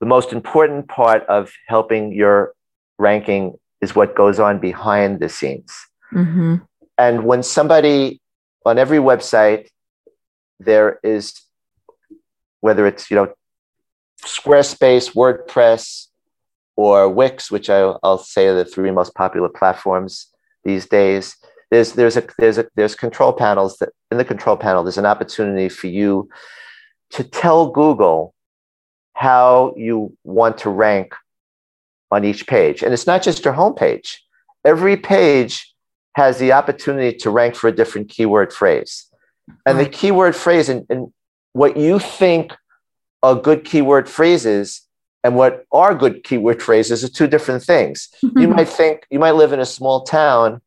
the 0.00 0.06
most 0.06 0.32
important 0.32 0.88
part 0.88 1.24
of 1.26 1.52
helping 1.66 2.12
your 2.12 2.54
ranking 2.98 3.58
is 3.80 3.94
what 3.94 4.14
goes 4.14 4.38
on 4.38 4.58
behind 4.58 5.20
the 5.20 5.28
scenes. 5.28 5.72
Mm-hmm. 6.12 6.56
And 6.98 7.24
when 7.24 7.42
somebody 7.42 8.20
on 8.64 8.78
every 8.78 8.98
website, 8.98 9.68
there 10.58 10.98
is 11.02 11.40
whether 12.60 12.86
it's 12.86 13.10
you 13.10 13.16
know 13.16 13.32
Squarespace, 14.22 15.14
WordPress, 15.14 16.08
or 16.76 17.08
Wix, 17.08 17.50
which 17.50 17.70
I, 17.70 17.84
will 18.02 18.18
say 18.18 18.48
are 18.48 18.54
the 18.54 18.64
three 18.64 18.90
most 18.90 19.14
popular 19.14 19.48
platforms 19.48 20.26
these 20.64 20.86
days. 20.86 21.36
There's 21.70 21.92
there's 21.92 22.16
a 22.16 22.26
there's 22.38 22.58
a 22.58 22.66
there's 22.74 22.94
control 22.94 23.32
panels 23.32 23.76
that 23.78 23.90
in 24.10 24.18
the 24.18 24.24
control 24.24 24.56
panel 24.56 24.82
there's 24.82 24.98
an 24.98 25.06
opportunity 25.06 25.68
for 25.68 25.86
you 25.86 26.28
to 27.10 27.24
tell 27.24 27.68
Google 27.68 28.34
how 29.14 29.74
you 29.76 30.16
want 30.24 30.58
to 30.58 30.70
rank 30.70 31.14
on 32.10 32.24
each 32.24 32.46
page. 32.46 32.82
And 32.82 32.92
it's 32.92 33.06
not 33.06 33.22
just 33.22 33.44
your 33.44 33.54
homepage. 33.54 34.16
Every 34.64 34.96
page 34.96 35.74
has 36.14 36.38
the 36.38 36.52
opportunity 36.52 37.16
to 37.18 37.30
rank 37.30 37.54
for 37.54 37.68
a 37.68 37.72
different 37.72 38.08
keyword 38.08 38.52
phrase. 38.52 39.06
And 39.66 39.78
the 39.78 39.86
keyword 39.86 40.36
phrase 40.36 40.68
and, 40.68 40.86
and 40.90 41.12
what 41.52 41.76
you 41.76 41.98
think 41.98 42.54
are 43.22 43.34
good 43.34 43.64
keyword 43.64 44.08
phrases 44.08 44.82
and 45.22 45.36
what 45.36 45.64
are 45.72 45.94
good 45.94 46.24
keyword 46.24 46.62
phrases 46.62 47.04
are 47.04 47.08
two 47.08 47.26
different 47.26 47.62
things. 47.62 48.08
You 48.22 48.48
might 48.56 48.68
think 48.68 49.06
you 49.10 49.18
might 49.18 49.32
live 49.32 49.52
in 49.52 49.60
a 49.60 49.66
small 49.66 50.04
town 50.04 50.62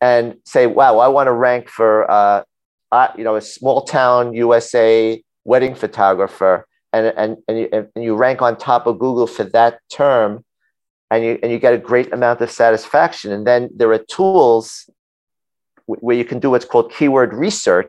and 0.00 0.36
say, 0.44 0.66
"Wow, 0.66 0.98
I 0.98 1.08
want 1.08 1.26
to 1.26 1.32
rank 1.32 1.68
for 1.68 2.10
uh, 2.10 2.44
uh, 2.90 3.08
you 3.16 3.24
know 3.24 3.36
a 3.36 3.40
small 3.40 3.82
town 3.82 4.32
USA 4.34 5.22
wedding 5.52 5.74
photographer," 5.74 6.54
and 6.92 7.04
and 7.22 7.30
and 7.48 7.58
you, 7.60 7.68
and 7.72 8.04
you 8.06 8.12
rank 8.26 8.38
on 8.42 8.56
top 8.56 8.86
of 8.86 8.98
Google 9.04 9.26
for 9.26 9.44
that 9.56 9.80
term, 9.90 10.44
and 11.10 11.24
you 11.24 11.32
and 11.42 11.50
you 11.52 11.58
get 11.58 11.74
a 11.74 11.84
great 11.90 12.12
amount 12.12 12.40
of 12.40 12.50
satisfaction. 12.50 13.32
And 13.32 13.46
then 13.46 13.70
there 13.78 13.90
are 13.92 14.04
tools 14.16 14.88
where 15.86 16.16
you 16.20 16.24
can 16.24 16.38
do 16.38 16.50
what's 16.50 16.64
called 16.72 16.92
keyword 16.92 17.32
research 17.32 17.88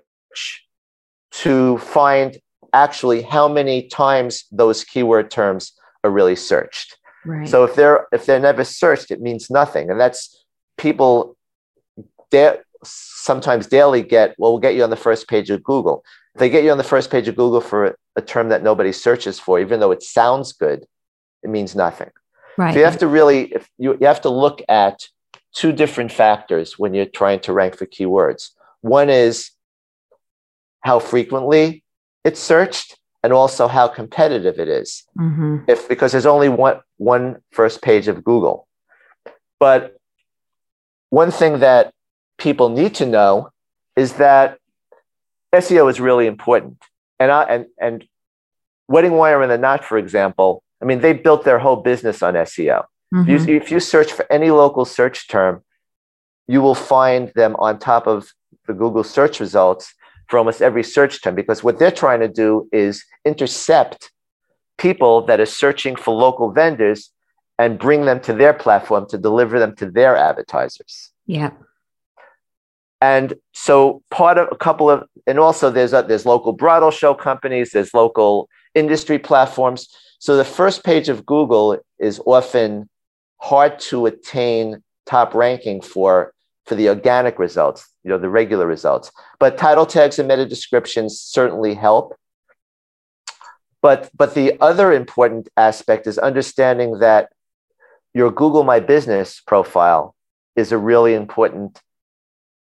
to 1.43 1.77
find 1.79 2.37
actually 2.71 3.21
how 3.21 3.47
many 3.47 3.87
times 3.87 4.45
those 4.51 4.83
keyword 4.83 5.29
terms 5.29 5.73
are 6.03 6.11
really 6.11 6.35
searched. 6.35 6.97
right. 7.25 7.47
So 7.51 7.57
if 7.67 7.75
they're 7.75 8.07
if 8.11 8.25
they're 8.25 8.47
never 8.51 8.63
searched, 8.63 9.11
it 9.11 9.21
means 9.21 9.49
nothing, 9.49 9.89
and 9.91 9.99
that's 9.99 10.21
people. 10.77 11.35
Da- 12.31 12.61
sometimes 12.83 13.67
daily 13.67 14.01
get 14.01 14.35
well, 14.37 14.51
we'll 14.51 14.65
get 14.67 14.75
you 14.75 14.83
on 14.83 14.89
the 14.89 15.03
first 15.07 15.27
page 15.27 15.49
of 15.49 15.59
Google. 15.71 15.97
They 16.39 16.49
get 16.49 16.63
you 16.63 16.71
on 16.71 16.77
the 16.77 16.83
first 16.83 17.11
page 17.11 17.27
of 17.27 17.35
Google 17.35 17.61
for 17.61 17.95
a, 18.15 18.21
term 18.21 18.49
that 18.49 18.63
nobody 18.63 18.91
searches 18.91 19.39
for, 19.39 19.61
even 19.61 19.79
though 19.79 19.91
it 19.91 20.03
sounds 20.03 20.51
good, 20.51 20.85
it 21.41 21.49
means 21.49 21.73
nothing. 21.73 22.09
right. 22.57 22.73
So 22.73 22.79
you 22.79 22.85
have 22.85 22.97
to 22.97 23.07
really, 23.07 23.53
if 23.53 23.69
you, 23.77 23.97
you 24.01 24.07
have 24.07 24.19
to 24.21 24.29
look 24.29 24.61
at 24.67 25.07
two 25.53 25.71
different 25.71 26.11
factors 26.11 26.77
when 26.77 26.93
you're 26.93 27.05
trying 27.05 27.39
to 27.41 27.53
rank 27.53 27.77
for 27.77 27.85
keywords. 27.85 28.49
One 28.81 29.09
is 29.09 29.51
how 30.81 30.99
frequently 30.99 31.83
it's 32.25 32.41
searched, 32.41 32.97
and 33.23 33.31
also 33.33 33.67
how 33.67 33.87
competitive 33.87 34.59
it 34.59 34.67
is 34.69 35.03
Mhm. 35.17 35.63
if 35.67 35.87
because 35.89 36.11
there's 36.13 36.25
only 36.25 36.49
one 36.49 36.79
one 36.97 37.37
first 37.51 37.81
page 37.81 38.07
of 38.09 38.23
Google. 38.23 38.67
But 39.59 39.95
one 41.09 41.31
thing 41.31 41.59
that 41.59 41.93
people 42.37 42.67
need 42.69 42.95
to 42.95 43.05
know 43.05 43.49
is 43.95 44.13
that 44.13 44.58
SEO 45.53 45.89
is 45.89 45.99
really 45.99 46.27
important. 46.27 46.77
And 47.19 47.31
I, 47.31 47.43
and 47.43 47.65
and 47.79 48.07
Wedding 48.87 49.13
Wire 49.13 49.41
and 49.41 49.51
the 49.51 49.57
Knot, 49.57 49.83
for 49.83 49.97
example, 49.97 50.63
I 50.81 50.85
mean, 50.85 51.01
they 51.01 51.13
built 51.13 51.43
their 51.43 51.59
whole 51.59 51.77
business 51.77 52.23
on 52.23 52.35
SEO. 52.35 52.85
If 53.11 53.41
Mhm. 53.43 53.47
you, 53.47 53.55
if 53.57 53.71
you 53.71 53.79
search 53.79 54.11
for 54.13 54.25
any 54.31 54.51
local 54.51 54.85
search 54.85 55.27
term, 55.27 55.63
you 56.47 56.61
will 56.61 56.75
find 56.75 57.31
them 57.35 57.55
on 57.57 57.79
top 57.79 58.07
of 58.07 58.31
the 58.67 58.73
Google 58.73 59.03
search 59.03 59.39
results 59.39 59.93
for 60.27 60.37
almost 60.37 60.61
every 60.61 60.83
search 60.83 61.21
term 61.21 61.33
because 61.35 61.63
what 61.63 61.79
they're 61.79 61.91
trying 61.91 62.19
to 62.19 62.27
do 62.27 62.69
is 62.71 63.03
intercept 63.25 64.11
people 64.77 65.25
that 65.25 65.39
are 65.39 65.45
searching 65.45 65.95
for 65.95 66.13
local 66.13 66.51
vendors 66.51 67.11
and 67.57 67.79
bring 67.79 68.05
them 68.05 68.19
to 68.21 68.33
their 68.33 68.53
platform 68.53 69.07
to 69.09 69.17
deliver 69.17 69.59
them 69.59 69.75
to 69.75 69.89
their 69.89 70.15
advertisers. 70.15 71.11
Yeah. 71.25 71.51
And 73.01 73.35
so 73.53 74.01
part 74.11 74.37
of 74.37 74.49
a 74.51 74.55
couple 74.55 74.89
of, 74.89 75.07
and 75.25 75.39
also 75.39 75.69
there's 75.71 75.93
a, 75.93 76.03
there's 76.07 76.25
local 76.25 76.51
bridal 76.51 76.91
show 76.91 77.13
companies, 77.13 77.71
there's 77.71 77.93
local 77.93 78.49
industry 78.75 79.17
platforms. 79.17 79.87
So 80.19 80.35
the 80.35 80.45
first 80.45 80.83
page 80.83 81.07
of 81.07 81.25
Google 81.25 81.79
is 81.97 82.19
often 82.25 82.89
hard 83.37 83.79
to 83.79 84.05
attain 84.05 84.83
top 85.05 85.33
ranking 85.33 85.81
for 85.81 86.33
for 86.65 86.75
the 86.75 86.89
organic 86.89 87.39
results, 87.39 87.87
you 88.03 88.11
know, 88.11 88.19
the 88.19 88.29
regular 88.29 88.67
results. 88.67 89.11
But 89.39 89.57
title 89.57 89.87
tags 89.87 90.19
and 90.19 90.27
meta 90.27 90.45
descriptions 90.45 91.19
certainly 91.19 91.73
help. 91.73 92.15
But 93.81 94.09
but 94.15 94.35
the 94.35 94.59
other 94.61 94.93
important 94.93 95.49
aspect 95.57 96.05
is 96.05 96.17
understanding 96.19 96.99
that 96.99 97.29
your 98.13 98.29
Google 98.29 98.63
My 98.63 98.79
Business 98.79 99.41
profile 99.45 100.15
is 100.55 100.71
a 100.71 100.77
really 100.77 101.13
important 101.13 101.81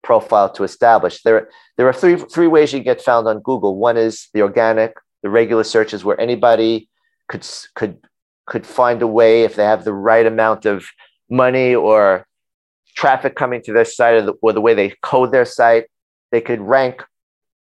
profile 0.04 0.52
to 0.54 0.64
establish. 0.64 1.22
There, 1.24 1.50
there 1.78 1.88
are 1.88 1.94
three, 1.94 2.16
three 2.16 2.48
ways 2.48 2.74
you 2.74 2.82
get 2.82 3.02
found 3.02 3.28
on 3.28 3.40
Google. 3.40 3.78
One 3.78 3.98
is 3.98 4.30
the 4.34 4.42
organic, 4.42 4.96
the 5.22 5.30
regular 5.30 5.64
searches 5.64 6.04
where 6.04 6.20
anybody 6.20 6.90
could, 7.28 7.48
could, 7.76 7.98
could 8.46 8.68
find 8.68 9.02
a 9.02 9.08
way 9.08 9.44
if 9.44 9.56
they 9.56 9.64
have 9.64 9.84
the 9.84 9.94
right 9.94 10.26
amount 10.26 10.66
of 10.66 10.86
money 11.30 11.74
or 11.74 12.28
traffic 12.96 13.36
coming 13.36 13.62
to 13.64 13.74
their 13.74 13.86
site 13.86 14.16
or 14.16 14.22
the, 14.22 14.34
or 14.42 14.54
the 14.54 14.62
way 14.62 14.74
they 14.74 14.90
code 15.02 15.32
their 15.32 15.46
site, 15.46 15.86
they 16.32 16.42
could 16.42 16.62
rank 16.62 17.04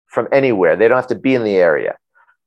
from 0.07 0.27
anywhere. 0.31 0.75
They 0.75 0.87
don't 0.87 0.97
have 0.97 1.07
to 1.07 1.15
be 1.15 1.35
in 1.35 1.43
the 1.43 1.55
area. 1.55 1.97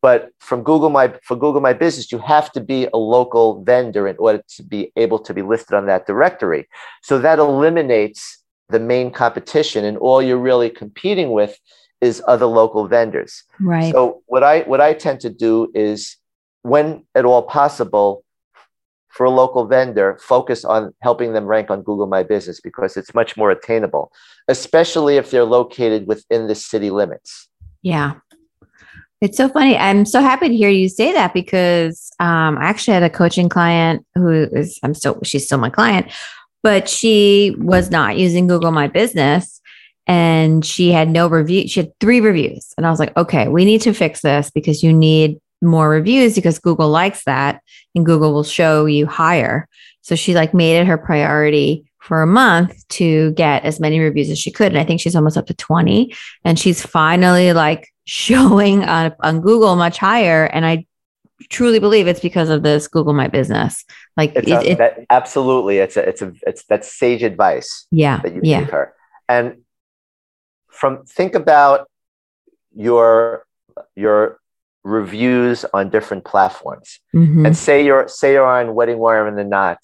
But 0.00 0.30
from 0.40 0.64
Google 0.64 0.90
My 0.90 1.14
for 1.22 1.36
Google 1.36 1.60
My 1.60 1.72
Business, 1.72 2.10
you 2.10 2.18
have 2.18 2.50
to 2.52 2.60
be 2.60 2.88
a 2.92 2.96
local 2.98 3.62
vendor 3.62 4.08
in 4.08 4.16
order 4.18 4.42
to 4.56 4.62
be 4.64 4.90
able 4.96 5.20
to 5.20 5.32
be 5.32 5.42
listed 5.42 5.74
on 5.74 5.86
that 5.86 6.06
directory. 6.06 6.68
So 7.02 7.20
that 7.20 7.38
eliminates 7.38 8.41
the 8.72 8.80
main 8.80 9.10
competition, 9.12 9.84
and 9.84 9.96
all 9.98 10.20
you're 10.20 10.36
really 10.50 10.70
competing 10.70 11.30
with 11.30 11.58
is 12.00 12.22
other 12.26 12.46
local 12.46 12.88
vendors. 12.88 13.44
Right. 13.60 13.92
So 13.92 14.22
what 14.26 14.42
I 14.42 14.60
what 14.62 14.80
I 14.80 14.92
tend 14.94 15.20
to 15.20 15.30
do 15.30 15.70
is, 15.74 16.16
when 16.62 17.04
at 17.14 17.24
all 17.24 17.42
possible, 17.42 18.24
for 19.12 19.26
a 19.26 19.30
local 19.30 19.66
vendor, 19.66 20.18
focus 20.20 20.64
on 20.64 20.94
helping 21.02 21.34
them 21.34 21.44
rank 21.44 21.70
on 21.70 21.82
Google 21.82 22.06
My 22.06 22.22
Business 22.22 22.60
because 22.60 22.96
it's 22.96 23.14
much 23.14 23.36
more 23.36 23.50
attainable, 23.50 24.10
especially 24.48 25.16
if 25.18 25.30
they're 25.30 25.44
located 25.44 26.06
within 26.06 26.48
the 26.48 26.54
city 26.54 26.90
limits. 26.90 27.48
Yeah. 27.82 28.14
It's 29.20 29.36
so 29.36 29.48
funny. 29.48 29.76
I'm 29.76 30.04
so 30.04 30.20
happy 30.20 30.48
to 30.48 30.56
hear 30.56 30.70
you 30.70 30.88
say 30.88 31.12
that 31.12 31.32
because 31.32 32.10
um, 32.18 32.58
I 32.58 32.64
actually 32.64 32.94
had 32.94 33.04
a 33.04 33.10
coaching 33.10 33.48
client 33.48 34.04
who 34.16 34.48
is, 34.50 34.80
I'm 34.82 34.94
still, 34.94 35.20
she's 35.22 35.44
still 35.44 35.58
my 35.58 35.70
client, 35.70 36.10
but 36.62 36.88
she 36.88 37.54
was 37.58 37.90
not 37.90 38.16
using 38.16 38.46
Google 38.46 38.70
My 38.70 38.86
Business 38.86 39.60
and 40.06 40.64
she 40.64 40.90
had 40.90 41.08
no 41.08 41.28
review. 41.28 41.68
She 41.68 41.80
had 41.80 41.98
three 42.00 42.20
reviews. 42.20 42.74
And 42.76 42.86
I 42.86 42.90
was 42.90 42.98
like, 42.98 43.16
okay, 43.16 43.48
we 43.48 43.64
need 43.64 43.82
to 43.82 43.92
fix 43.92 44.20
this 44.20 44.50
because 44.50 44.82
you 44.82 44.92
need 44.92 45.38
more 45.60 45.88
reviews 45.88 46.34
because 46.34 46.58
Google 46.58 46.88
likes 46.88 47.24
that 47.24 47.62
and 47.94 48.04
Google 48.04 48.32
will 48.32 48.44
show 48.44 48.86
you 48.86 49.06
higher. 49.06 49.68
So 50.02 50.16
she 50.16 50.34
like 50.34 50.52
made 50.52 50.80
it 50.80 50.86
her 50.86 50.98
priority 50.98 51.84
for 52.00 52.20
a 52.20 52.26
month 52.26 52.86
to 52.88 53.30
get 53.32 53.64
as 53.64 53.78
many 53.78 54.00
reviews 54.00 54.28
as 54.28 54.38
she 54.38 54.50
could. 54.50 54.72
And 54.72 54.78
I 54.78 54.84
think 54.84 55.00
she's 55.00 55.14
almost 55.14 55.36
up 55.36 55.46
to 55.46 55.54
20. 55.54 56.12
And 56.44 56.58
she's 56.58 56.84
finally 56.84 57.52
like 57.52 57.88
showing 58.04 58.84
on, 58.84 59.14
on 59.20 59.40
Google 59.40 59.76
much 59.76 59.98
higher. 59.98 60.44
And 60.46 60.66
I 60.66 60.86
truly 61.48 61.78
believe 61.78 62.06
it's 62.06 62.20
because 62.20 62.48
of 62.48 62.62
this 62.62 62.88
Google 62.88 63.12
My 63.12 63.28
Business. 63.28 63.84
Like 64.16 64.32
it's 64.34 64.48
it, 64.48 64.72
a, 64.72 64.74
that, 64.76 65.06
absolutely, 65.10 65.78
it's 65.78 65.96
a, 65.96 66.08
it's 66.08 66.22
a, 66.22 66.32
it's 66.46 66.64
that's 66.64 66.92
sage 66.92 67.22
advice. 67.22 67.86
Yeah, 67.90 68.20
that 68.22 68.34
you 68.34 68.40
yeah. 68.42 68.60
give 68.60 68.70
her. 68.70 68.94
And 69.28 69.58
from 70.68 71.04
think 71.04 71.34
about 71.34 71.88
your 72.74 73.44
your 73.96 74.38
reviews 74.84 75.64
on 75.72 75.90
different 75.90 76.24
platforms, 76.24 77.00
Mhm. 77.14 77.46
and 77.46 77.56
say 77.56 77.84
you're 77.84 78.08
say 78.08 78.32
you're 78.32 78.46
on 78.46 78.74
Wedding 78.74 78.98
Wire 78.98 79.26
and 79.26 79.38
the 79.38 79.44
Knot, 79.44 79.78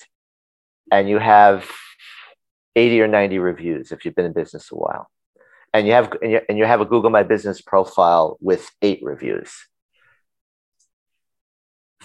and 0.90 1.08
you 1.08 1.18
have 1.18 1.70
eighty 2.76 3.00
or 3.00 3.08
ninety 3.08 3.38
reviews 3.38 3.92
if 3.92 4.04
you've 4.04 4.14
been 4.14 4.26
in 4.26 4.32
business 4.32 4.70
a 4.70 4.74
while 4.74 5.08
and 5.74 5.86
you 5.86 5.92
have 5.92 6.12
and 6.22 6.32
you, 6.32 6.40
and 6.48 6.58
you 6.58 6.64
have 6.64 6.80
a 6.80 6.84
Google 6.84 7.10
My 7.10 7.22
Business 7.22 7.60
profile 7.60 8.36
with 8.40 8.70
eight 8.82 9.00
reviews. 9.02 9.50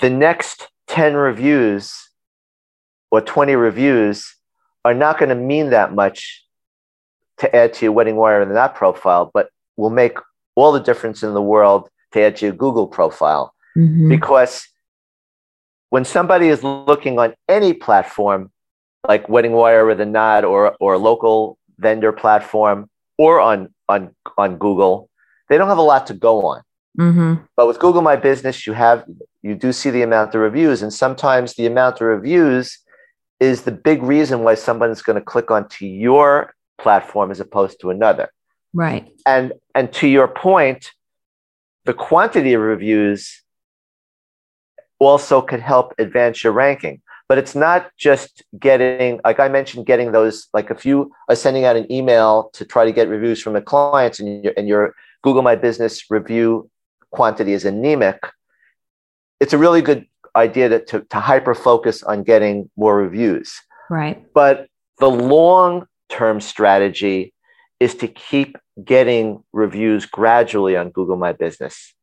The 0.01 0.09
next 0.09 0.67
10 0.87 1.15
reviews 1.15 2.09
or 3.11 3.21
20 3.21 3.55
reviews 3.55 4.35
are 4.83 4.93
not 4.93 5.17
going 5.17 5.29
to 5.29 5.35
mean 5.35 5.69
that 5.69 5.93
much 5.93 6.43
to 7.37 7.55
add 7.55 7.73
to 7.73 7.85
your 7.85 7.91
wedding 7.93 8.15
wire 8.15 8.41
and 8.41 8.55
that 8.55 8.75
profile, 8.75 9.31
but 9.33 9.49
will 9.77 9.89
make 9.89 10.17
all 10.55 10.71
the 10.71 10.79
difference 10.79 11.23
in 11.23 11.33
the 11.33 11.41
world 11.41 11.89
to 12.11 12.21
add 12.21 12.37
to 12.37 12.45
your 12.45 12.55
Google 12.55 12.87
profile. 12.87 13.53
Mhm. 13.75 14.09
Because 14.09 14.67
when 15.89 16.05
somebody 16.05 16.47
is 16.49 16.63
looking 16.63 17.17
on 17.19 17.33
any 17.47 17.73
platform, 17.73 18.51
like 19.07 19.27
Wedding 19.29 19.53
Wire 19.53 19.85
or 19.87 19.95
the 19.95 20.05
Knot 20.05 20.43
or, 20.43 20.75
or 20.79 20.93
a 20.93 20.97
local 20.97 21.57
vendor 21.77 22.11
platform, 22.11 22.89
or 23.17 23.39
on 23.39 23.73
on 23.89 24.15
on 24.37 24.57
Google, 24.57 25.09
they 25.49 25.57
don't 25.57 25.67
have 25.67 25.77
a 25.77 25.81
lot 25.81 26.07
to 26.07 26.13
go 26.13 26.45
on. 26.45 26.61
Mhm. 26.97 27.47
But 27.55 27.67
with 27.67 27.79
Google 27.79 28.01
My 28.01 28.15
Business, 28.15 28.67
you 28.67 28.73
have 28.73 29.05
you 29.41 29.55
do 29.55 29.71
see 29.73 29.89
the 29.89 30.03
amount 30.03 30.35
of 30.35 30.41
reviews, 30.41 30.81
and 30.81 30.93
sometimes 30.93 31.55
the 31.55 31.65
amount 31.65 32.01
of 32.01 32.07
reviews 32.07 32.79
is 33.39 33.63
the 33.63 33.71
big 33.71 34.03
reason 34.03 34.43
why 34.43 34.55
someone's 34.55 35.01
going 35.01 35.17
to 35.17 35.25
click 35.25 35.51
onto 35.51 35.85
your 35.85 36.53
platform 36.77 37.31
as 37.31 37.39
opposed 37.39 37.79
to 37.81 37.89
another. 37.89 38.29
Right. 38.73 39.11
And 39.25 39.53
and 39.75 39.91
to 39.93 40.07
your 40.07 40.27
point, 40.27 40.91
the 41.85 41.93
quantity 41.93 42.53
of 42.53 42.61
reviews 42.61 43.41
also 44.99 45.41
could 45.41 45.59
help 45.59 45.93
advance 45.97 46.43
your 46.43 46.53
ranking. 46.53 47.01
But 47.27 47.37
it's 47.37 47.55
not 47.55 47.89
just 47.97 48.43
getting, 48.59 49.19
like 49.25 49.39
I 49.39 49.47
mentioned, 49.47 49.85
getting 49.85 50.11
those. 50.11 50.47
Like 50.53 50.69
if 50.69 50.85
you 50.85 51.11
are 51.27 51.35
sending 51.35 51.65
out 51.65 51.75
an 51.75 51.91
email 51.91 52.51
to 52.53 52.65
try 52.65 52.85
to 52.85 52.91
get 52.91 53.09
reviews 53.09 53.41
from 53.41 53.53
the 53.53 53.61
clients, 53.61 54.19
and 54.19 54.43
your 54.43 54.53
and 54.55 54.67
your 54.67 54.93
Google 55.23 55.41
My 55.41 55.55
Business 55.55 56.11
review 56.11 56.69
quantity 57.13 57.53
is 57.53 57.63
anemic, 57.63 58.19
it's 59.39 59.53
a 59.53 59.57
really 59.57 59.81
good 59.81 60.05
idea 60.35 60.67
to, 60.69 60.79
to, 60.85 61.01
to 61.01 61.19
hyper 61.19 61.55
focus 61.55 62.03
on 62.03 62.23
getting 62.23 62.69
more 62.75 62.97
reviews. 62.97 63.53
Right. 63.89 64.25
But 64.33 64.67
the 64.99 65.09
long 65.09 65.85
term 66.09 66.41
strategy 66.41 67.33
is 67.79 67.95
to 67.95 68.07
keep 68.07 68.57
getting 68.83 69.43
reviews 69.53 70.05
gradually 70.05 70.75
on 70.75 70.89
Google 70.89 71.17
My 71.17 71.33
Business. 71.33 71.93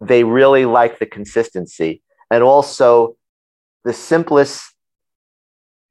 They 0.00 0.24
really 0.24 0.66
like 0.66 0.98
the 0.98 1.06
consistency. 1.06 2.02
And 2.30 2.42
also, 2.42 3.16
the 3.84 3.92
simplest 3.92 4.62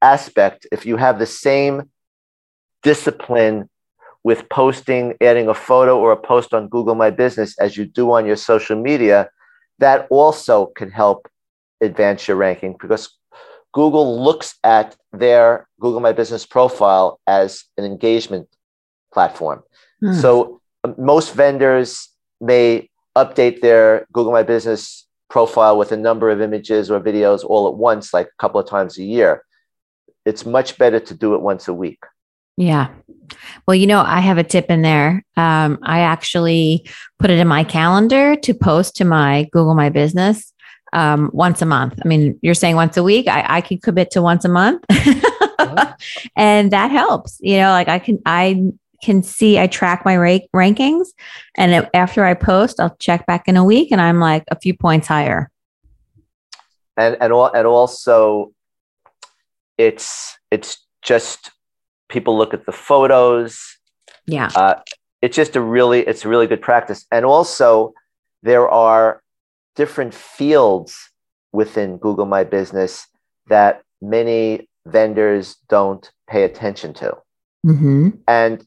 aspect, 0.00 0.66
if 0.70 0.86
you 0.86 0.96
have 0.96 1.18
the 1.18 1.26
same 1.26 1.90
discipline 2.82 3.68
with 4.22 4.48
posting, 4.48 5.14
adding 5.20 5.48
a 5.48 5.54
photo 5.54 5.98
or 5.98 6.12
a 6.12 6.16
post 6.16 6.52
on 6.52 6.68
Google 6.68 6.94
My 6.94 7.10
Business 7.10 7.58
as 7.58 7.76
you 7.76 7.86
do 7.86 8.12
on 8.12 8.26
your 8.26 8.36
social 8.36 8.80
media, 8.80 9.30
that 9.78 10.06
also 10.10 10.66
can 10.66 10.90
help 10.90 11.28
advance 11.80 12.28
your 12.28 12.36
ranking 12.36 12.76
because 12.78 13.16
Google 13.72 14.22
looks 14.22 14.56
at 14.64 14.96
their 15.12 15.68
Google 15.80 16.00
My 16.00 16.12
Business 16.12 16.44
profile 16.44 17.20
as 17.26 17.64
an 17.78 17.84
engagement 17.84 18.48
platform. 19.12 19.62
Hmm. 20.00 20.12
So 20.12 20.60
um, 20.84 20.94
most 20.98 21.34
vendors 21.34 22.08
may 22.40 22.90
update 23.16 23.60
their 23.60 24.06
Google 24.12 24.32
My 24.32 24.42
Business 24.42 25.06
profile 25.28 25.78
with 25.78 25.92
a 25.92 25.96
number 25.96 26.30
of 26.30 26.40
images 26.40 26.90
or 26.90 27.00
videos 27.00 27.44
all 27.44 27.68
at 27.68 27.74
once, 27.74 28.12
like 28.12 28.26
a 28.26 28.42
couple 28.42 28.60
of 28.60 28.68
times 28.68 28.98
a 28.98 29.04
year. 29.04 29.44
It's 30.26 30.44
much 30.44 30.76
better 30.76 31.00
to 31.00 31.14
do 31.14 31.34
it 31.34 31.40
once 31.40 31.68
a 31.68 31.74
week. 31.74 32.02
Yeah. 32.60 32.88
Well, 33.66 33.74
you 33.74 33.86
know, 33.86 34.02
I 34.02 34.20
have 34.20 34.36
a 34.36 34.44
tip 34.44 34.66
in 34.70 34.82
there. 34.82 35.24
Um, 35.34 35.78
I 35.82 36.00
actually 36.00 36.86
put 37.18 37.30
it 37.30 37.38
in 37.38 37.48
my 37.48 37.64
calendar 37.64 38.36
to 38.36 38.52
post 38.52 38.96
to 38.96 39.06
my 39.06 39.48
Google 39.50 39.74
My 39.74 39.88
Business 39.88 40.52
um, 40.92 41.30
once 41.32 41.62
a 41.62 41.66
month. 41.66 41.98
I 42.04 42.06
mean, 42.06 42.38
you're 42.42 42.52
saying 42.52 42.76
once 42.76 42.98
a 42.98 43.02
week. 43.02 43.28
I, 43.28 43.46
I 43.48 43.60
can 43.62 43.78
commit 43.78 44.10
to 44.10 44.20
once 44.20 44.44
a 44.44 44.50
month, 44.50 44.84
and 46.36 46.70
that 46.70 46.90
helps. 46.90 47.38
You 47.40 47.56
know, 47.56 47.70
like 47.70 47.88
I 47.88 47.98
can 47.98 48.18
I 48.26 48.72
can 49.02 49.22
see 49.22 49.58
I 49.58 49.66
track 49.66 50.04
my 50.04 50.18
ra- 50.18 50.46
rankings, 50.54 51.06
and 51.56 51.72
it- 51.72 51.90
after 51.94 52.26
I 52.26 52.34
post, 52.34 52.78
I'll 52.78 52.94
check 52.98 53.24
back 53.24 53.48
in 53.48 53.56
a 53.56 53.64
week, 53.64 53.90
and 53.90 54.02
I'm 54.02 54.20
like 54.20 54.44
a 54.50 54.60
few 54.60 54.74
points 54.74 55.08
higher. 55.08 55.50
And 56.98 57.16
and 57.22 57.32
all, 57.32 57.50
and 57.50 57.66
also 57.66 58.52
it's 59.78 60.36
it's 60.50 60.84
just 61.00 61.52
people 62.10 62.36
look 62.36 62.52
at 62.52 62.66
the 62.66 62.72
photos. 62.72 63.78
Yeah. 64.26 64.50
Uh, 64.54 64.74
it's 65.22 65.36
just 65.36 65.56
a 65.56 65.60
really, 65.60 66.00
it's 66.00 66.24
a 66.24 66.28
really 66.28 66.46
good 66.46 66.62
practice. 66.62 67.06
And 67.10 67.24
also, 67.24 67.94
there 68.42 68.68
are 68.68 69.22
different 69.76 70.14
fields 70.14 70.96
within 71.52 71.96
Google 71.96 72.26
My 72.26 72.44
Business 72.44 73.06
that 73.48 73.82
many 74.02 74.68
vendors 74.86 75.56
don't 75.68 76.10
pay 76.28 76.44
attention 76.44 76.94
to. 76.94 77.16
Mm-hmm. 77.66 78.10
And 78.28 78.66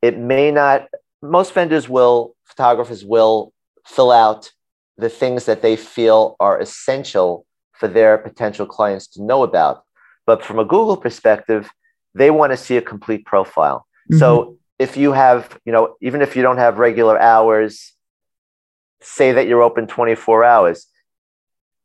it 0.00 0.18
may 0.18 0.50
not, 0.50 0.88
most 1.22 1.52
vendors 1.52 1.88
will, 1.88 2.34
photographers 2.44 3.04
will 3.04 3.52
fill 3.86 4.10
out 4.10 4.50
the 4.98 5.08
things 5.08 5.46
that 5.46 5.62
they 5.62 5.76
feel 5.76 6.36
are 6.40 6.60
essential 6.60 7.46
for 7.72 7.88
their 7.88 8.18
potential 8.18 8.66
clients 8.66 9.06
to 9.08 9.22
know 9.22 9.42
about. 9.42 9.84
But 10.26 10.44
from 10.44 10.58
a 10.58 10.64
Google 10.64 10.96
perspective, 10.96 11.70
they 12.14 12.30
want 12.30 12.52
to 12.52 12.56
see 12.56 12.76
a 12.76 12.82
complete 12.82 13.24
profile. 13.24 13.86
Mm-hmm. 14.10 14.18
So 14.18 14.58
if 14.78 14.96
you 14.96 15.12
have, 15.12 15.58
you 15.64 15.72
know, 15.72 15.96
even 16.00 16.22
if 16.22 16.36
you 16.36 16.42
don't 16.42 16.58
have 16.58 16.78
regular 16.78 17.18
hours, 17.18 17.92
say 19.00 19.32
that 19.32 19.46
you're 19.46 19.62
open 19.62 19.86
24 19.86 20.44
hours, 20.44 20.86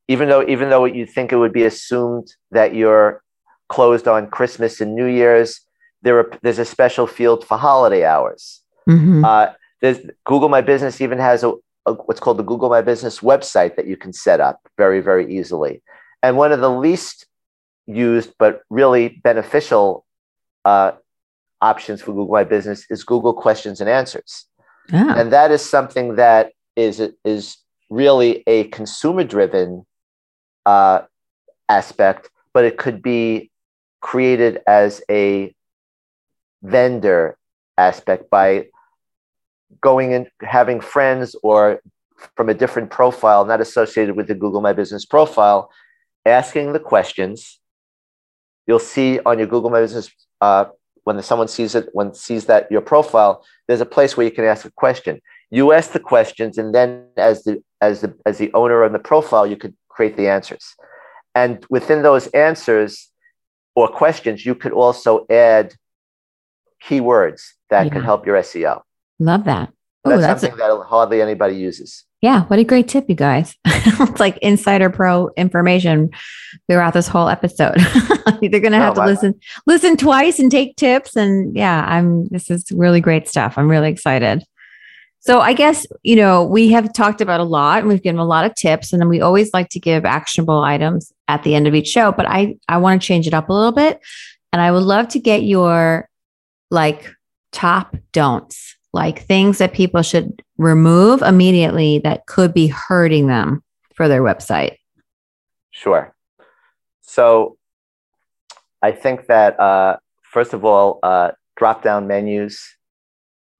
even 0.08 0.30
though 0.30 0.44
even 0.48 0.70
though 0.70 0.86
you 0.86 1.06
think 1.06 1.32
it 1.32 1.38
would 1.38 1.54
be 1.54 1.64
assumed 1.64 2.34
that 2.52 2.74
you're 2.74 3.22
closed 3.70 4.08
on 4.08 4.30
Christmas 4.30 4.82
and 4.82 4.96
New 4.96 5.06
Year's, 5.06 5.62
there 6.02 6.18
are, 6.20 6.32
there's 6.42 6.60
a 6.60 6.66
special 6.66 7.08
field 7.08 7.46
for 7.46 7.58
holiday 7.58 8.06
hours. 8.06 8.62
Mm-hmm. 8.90 9.26
Uh, 9.26 9.48
there's 9.82 10.00
Google 10.26 10.50
My 10.50 10.62
Business 10.62 11.02
even 11.02 11.20
has 11.20 11.44
a, 11.44 11.54
a, 11.86 11.94
what's 11.94 12.20
called 12.20 12.38
the 12.38 12.44
Google 12.44 12.70
My 12.70 12.82
Business 12.82 13.20
website 13.20 13.76
that 13.76 13.88
you 13.88 13.98
can 13.98 14.14
set 14.14 14.40
up 14.40 14.62
very 14.78 15.02
very 15.02 15.38
easily. 15.38 15.82
And 16.24 16.38
one 16.38 16.52
of 16.52 16.62
the 16.62 16.72
least 16.72 17.28
used 17.86 18.34
but 18.40 18.62
really 18.70 19.10
beneficial 19.24 20.06
uh, 20.68 20.92
options 21.62 22.02
for 22.02 22.12
Google 22.12 22.34
My 22.40 22.44
Business 22.44 22.86
is 22.90 23.04
Google 23.04 23.34
Questions 23.34 23.80
and 23.82 23.90
Answers, 23.90 24.46
yeah. 24.92 25.18
and 25.18 25.32
that 25.32 25.50
is 25.52 25.62
something 25.76 26.16
that 26.16 26.52
is 26.76 26.96
is 27.24 27.44
really 27.90 28.44
a 28.48 28.66
consumer 28.66 29.24
driven 29.24 29.86
uh, 30.66 31.00
aspect, 31.70 32.30
but 32.54 32.66
it 32.66 32.78
could 32.78 33.02
be 33.02 33.50
created 34.02 34.62
as 34.68 35.02
a 35.10 35.56
vendor 36.62 37.38
aspect 37.78 38.30
by 38.30 38.68
going 39.82 40.14
and 40.14 40.28
having 40.42 40.80
friends 40.82 41.36
or 41.44 41.80
from 42.36 42.50
a 42.50 42.54
different 42.54 42.90
profile, 42.90 43.46
not 43.46 43.62
associated 43.62 44.16
with 44.16 44.28
the 44.28 44.36
Google 44.36 44.62
My 44.62 44.74
Business 44.74 45.06
profile, 45.06 45.70
asking 46.26 46.74
the 46.74 46.80
questions. 46.80 47.60
You'll 48.68 48.80
see 48.80 49.20
on 49.26 49.40
your 49.40 49.48
Google 49.48 49.70
My 49.70 49.82
Business 49.82 50.12
uh, 50.42 50.66
when 51.06 51.22
someone 51.24 51.48
sees 51.48 51.74
it, 51.74 51.90
when 51.94 52.14
sees 52.14 52.46
that 52.46 52.70
your 52.70 52.82
profile, 52.82 53.46
there's 53.68 53.82
a 53.82 53.86
place 53.86 54.18
where 54.18 54.26
you 54.26 54.32
can 54.32 54.44
ask 54.44 54.66
a 54.66 54.72
question. 54.72 55.22
You 55.50 55.72
ask 55.72 55.92
the 55.92 56.02
questions, 56.02 56.58
and 56.58 56.76
then 56.76 57.06
as 57.16 57.44
the 57.44 57.64
as 57.80 58.02
the 58.02 58.14
as 58.26 58.38
the 58.38 58.52
owner 58.54 58.84
of 58.84 58.92
the 58.92 59.00
profile, 59.00 59.48
you 59.48 59.56
could 59.56 59.74
create 59.88 60.18
the 60.18 60.28
answers. 60.28 60.76
And 61.34 61.66
within 61.70 62.02
those 62.02 62.28
answers 62.28 63.10
or 63.76 63.88
questions, 63.88 64.46
you 64.46 64.56
could 64.56 64.74
also 64.74 65.26
add 65.30 65.76
keywords 66.84 67.42
that 67.70 67.86
yeah. 67.86 67.94
can 67.94 68.04
help 68.04 68.26
your 68.26 68.38
SEO. 68.38 68.82
Love 69.20 69.46
that. 69.46 69.70
Ooh, 69.70 70.10
that's, 70.10 70.22
that's, 70.24 70.42
something 70.42 70.60
a- 70.60 70.68
that 70.68 70.84
hardly 70.88 71.22
anybody 71.22 71.56
uses. 71.56 72.04
Yeah, 72.22 72.46
what 72.46 72.58
a 72.58 72.64
great 72.64 72.88
tip, 72.88 73.06
you 73.10 73.16
guys. 73.16 73.56
it's 73.66 74.20
like 74.20 74.38
insider 74.40 74.90
pro 74.90 75.30
information 75.38 76.10
throughout 76.68 76.94
this 76.94 77.08
whole 77.08 77.30
episode. 77.30 77.78
They're 78.42 78.60
gonna 78.60 78.78
have 78.78 78.96
no, 78.96 79.04
to 79.04 79.08
listen 79.08 79.40
listen 79.68 79.98
twice 79.98 80.40
and 80.40 80.52
take 80.52 80.76
tips. 80.78 81.16
And 81.16 81.56
yeah, 81.56 81.86
I'm 81.88 82.28
this 82.30 82.50
is 82.50 82.72
really 82.72 83.02
great 83.02 83.28
stuff. 83.28 83.54
I'm 83.58 83.70
really 83.70 83.90
excited. 83.90 84.44
So 85.20 85.42
I 85.42 85.54
guess, 85.54 85.86
you 86.04 86.16
know, 86.16 86.44
we 86.44 86.70
have 86.70 86.94
talked 86.94 87.22
about 87.22 87.42
a 87.42 87.44
lot 87.44 87.80
and 87.80 87.88
we've 87.90 88.02
given 88.02 88.20
a 88.20 88.26
lot 88.26 88.46
of 88.46 88.56
tips 88.56 88.94
and 88.94 89.02
then 89.02 89.10
we 89.10 89.20
always 89.20 89.52
like 89.54 89.70
to 89.70 89.80
give 89.80 90.06
actionable 90.06 90.62
items 90.62 91.12
at 91.28 91.44
the 91.44 91.54
end 91.54 91.68
of 91.68 91.76
each 91.76 91.88
show, 91.88 92.12
but 92.12 92.26
I 92.26 92.56
I 92.70 92.78
want 92.78 93.02
to 93.02 93.06
change 93.06 93.28
it 93.28 93.34
up 93.34 93.50
a 93.50 93.54
little 93.54 93.74
bit 93.74 94.00
and 94.54 94.62
I 94.62 94.72
would 94.72 94.84
love 94.84 95.10
to 95.10 95.20
get 95.20 95.44
your 95.44 96.10
like 96.72 97.12
top 97.52 97.96
don'ts, 98.12 98.77
like 98.98 99.22
things 99.22 99.60
that 99.60 99.74
people 99.74 100.02
should 100.02 100.44
remove 100.58 101.22
immediately 101.22 102.00
that 102.00 102.26
could 102.26 102.54
be 102.54 102.68
hurting 102.68 103.28
them 103.28 103.64
for 103.94 104.08
their 104.08 104.22
website. 104.22 104.78
Sure. 105.72 106.14
So 107.02 107.58
I 108.82 108.92
think 108.92 109.28
that 109.28 109.60
uh, 109.60 109.98
first 110.24 110.54
of 110.54 110.66
all, 110.66 111.00
uh, 111.04 111.32
drop 111.56 111.84
down 111.84 112.08
menus 112.08 112.60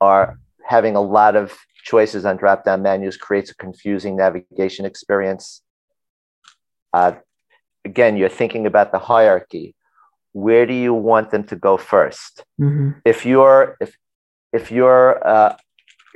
are 0.02 0.40
having 0.66 0.96
a 0.96 1.02
lot 1.02 1.36
of 1.36 1.56
choices 1.84 2.26
on 2.26 2.36
drop 2.38 2.66
down 2.66 2.82
menus 2.82 3.16
creates 3.16 3.52
a 3.52 3.56
confusing 3.56 4.18
navigation 4.18 4.86
experience. 4.86 5.62
Uh, 6.94 7.14
again, 7.86 8.18
you're 8.18 8.38
thinking 8.42 8.66
about 8.66 8.92
the 8.92 9.00
hierarchy. 9.00 9.76
Where 10.34 10.66
do 10.66 10.74
you 10.74 10.94
want 10.94 11.32
them 11.32 11.44
to 11.46 11.56
go 11.56 11.78
1st 11.78 12.44
mm-hmm. 12.60 12.90
If 13.06 13.26
you're 13.26 13.78
if 13.80 13.98
if 14.54 14.72
you're 14.72 15.26
uh, 15.26 15.56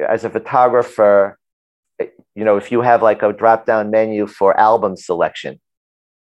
as 0.08 0.24
a 0.24 0.30
photographer, 0.30 1.38
you 2.00 2.46
know, 2.46 2.58
if 2.58 2.72
you 2.72 2.82
have 2.82 3.02
like 3.02 3.24
a 3.24 3.34
drop 3.34 3.66
down 3.66 3.92
menu 3.92 4.28
for 4.28 4.58
album 4.60 4.96
selection, 4.96 5.60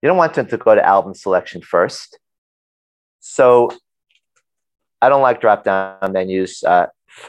you 0.03 0.09
don't 0.09 0.17
want 0.17 0.35
them 0.35 0.47
to 0.47 0.57
go 0.57 0.75
to 0.75 0.85
album 0.85 1.15
selection 1.15 1.63
first. 1.63 2.19
So 3.21 3.71
I 5.01 5.09
don't 5.09 5.23
like 5.23 5.41
drop 5.41 5.65
down 5.65 6.13
menus. 6.13 6.63
Uh, 6.63 6.87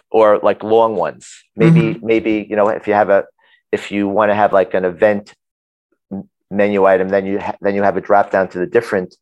or 0.09 0.39
like 0.39 0.63
long 0.63 0.95
ones. 0.95 1.43
Maybe 1.55 1.82
mm-hmm. 1.82 2.05
maybe 2.05 2.45
you 2.49 2.55
know 2.55 2.69
if 2.69 2.88
you 2.88 2.93
have 2.93 3.09
a 3.09 3.25
if 3.71 3.91
you 3.91 4.07
want 4.07 4.29
to 4.29 4.36
have 4.36 4.53
like 4.53 4.73
an 4.73 4.86
event 4.86 5.34
menu 6.49 6.86
item, 6.86 7.09
then 7.09 7.25
you 7.25 7.39
ha- 7.39 7.57
then 7.61 7.75
you 7.75 7.84
have 7.84 7.97
a 7.97 8.01
drop 8.01 8.32
down 8.32 8.47
to 8.49 8.59
the 8.59 8.65
different 8.65 9.15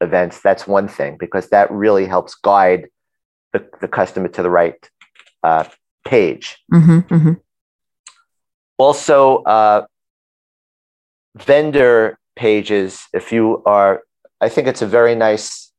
events. 0.00 0.40
That's 0.40 0.66
one 0.66 0.88
thing 0.88 1.16
because 1.18 1.48
that 1.50 1.70
really 1.70 2.06
helps 2.06 2.34
guide 2.34 2.88
the, 3.52 3.66
the 3.80 3.88
customer 3.88 4.28
to 4.28 4.42
the 4.42 4.50
right 4.50 4.88
uh, 5.42 5.64
page. 6.04 6.58
Mm-hmm, 6.72 7.14
mm-hmm. 7.14 7.32
Also, 8.78 9.42
uh, 9.42 9.86
vendor 11.36 12.18
pages. 12.36 13.02
If 13.12 13.32
you 13.32 13.62
are, 13.66 14.02
I 14.40 14.48
think 14.48 14.68
it's 14.68 14.82
a 14.82 14.86
very 14.86 15.14
nice 15.14 15.72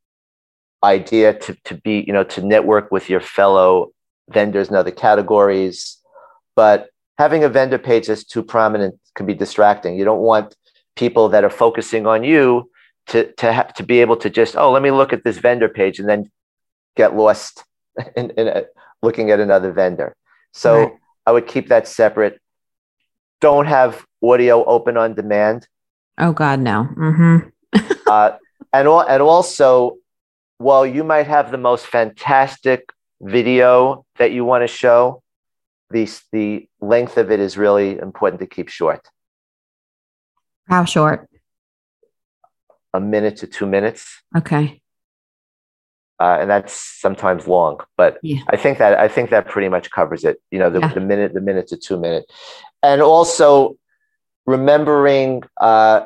idea 0.83 1.33
to, 1.33 1.55
to 1.65 1.75
be, 1.75 2.03
you 2.05 2.13
know, 2.13 2.23
to 2.23 2.45
network 2.45 2.91
with 2.91 3.09
your 3.09 3.21
fellow 3.21 3.91
vendors 4.29 4.67
and 4.67 4.77
other 4.77 4.91
categories. 4.91 5.97
But 6.55 6.89
having 7.17 7.43
a 7.43 7.49
vendor 7.49 7.77
page 7.77 8.07
that's 8.07 8.23
too 8.23 8.43
prominent 8.43 8.99
can 9.15 9.25
be 9.25 9.33
distracting. 9.33 9.97
You 9.97 10.05
don't 10.05 10.21
want 10.21 10.55
people 10.95 11.29
that 11.29 11.43
are 11.43 11.49
focusing 11.49 12.05
on 12.05 12.23
you 12.23 12.69
to 13.07 13.31
to 13.33 13.51
have 13.51 13.73
to 13.73 13.83
be 13.83 14.01
able 14.01 14.17
to 14.17 14.29
just 14.29 14.55
oh 14.55 14.71
let 14.71 14.83
me 14.83 14.91
look 14.91 15.11
at 15.13 15.23
this 15.23 15.37
vendor 15.37 15.69
page 15.69 15.99
and 15.99 16.07
then 16.07 16.29
get 16.95 17.15
lost 17.15 17.63
in, 18.15 18.29
in 18.31 18.47
a, 18.47 18.63
looking 19.01 19.31
at 19.31 19.39
another 19.39 19.71
vendor. 19.71 20.15
So 20.53 20.79
right. 20.79 20.93
I 21.25 21.31
would 21.31 21.47
keep 21.47 21.69
that 21.69 21.87
separate. 21.87 22.39
Don't 23.39 23.65
have 23.65 24.05
audio 24.23 24.63
open 24.65 24.97
on 24.97 25.13
demand. 25.15 25.67
Oh 26.17 26.33
God, 26.33 26.59
no. 26.59 26.87
Mm-hmm. 26.95 27.91
uh, 28.07 28.31
and 28.73 28.87
all, 28.87 29.01
and 29.01 29.21
also, 29.21 29.97
while 30.57 30.85
you 30.85 31.03
might 31.03 31.27
have 31.27 31.51
the 31.51 31.57
most 31.57 31.87
fantastic 31.87 32.91
video 33.21 34.05
that 34.17 34.31
you 34.31 34.45
want 34.45 34.63
to 34.63 34.67
show, 34.67 35.23
the, 35.89 36.09
the 36.31 36.67
length 36.79 37.17
of 37.17 37.31
it 37.31 37.39
is 37.39 37.57
really 37.57 37.97
important 37.97 38.39
to 38.41 38.47
keep 38.47 38.69
short. 38.69 39.07
How 40.67 40.85
short? 40.85 41.27
A 42.93 42.99
minute 42.99 43.37
to 43.37 43.47
two 43.47 43.65
minutes. 43.65 44.21
Okay. 44.35 44.80
Uh, 46.21 46.37
and 46.39 46.47
that's 46.53 46.73
sometimes 47.05 47.47
long, 47.47 47.79
but 47.97 48.19
yeah. 48.21 48.41
I 48.53 48.57
think 48.63 48.77
that 48.77 48.93
I 49.05 49.07
think 49.07 49.31
that 49.31 49.47
pretty 49.47 49.69
much 49.75 49.89
covers 49.89 50.23
it. 50.23 50.35
You 50.51 50.59
know, 50.59 50.69
the, 50.69 50.81
yeah. 50.81 50.93
the 50.93 50.99
minute, 51.11 51.33
the 51.33 51.41
minute 51.49 51.67
to 51.69 51.77
two 51.77 51.97
minute, 52.05 52.25
and 52.83 53.01
also 53.01 53.75
remembering. 54.45 55.41
Uh, 55.59 55.97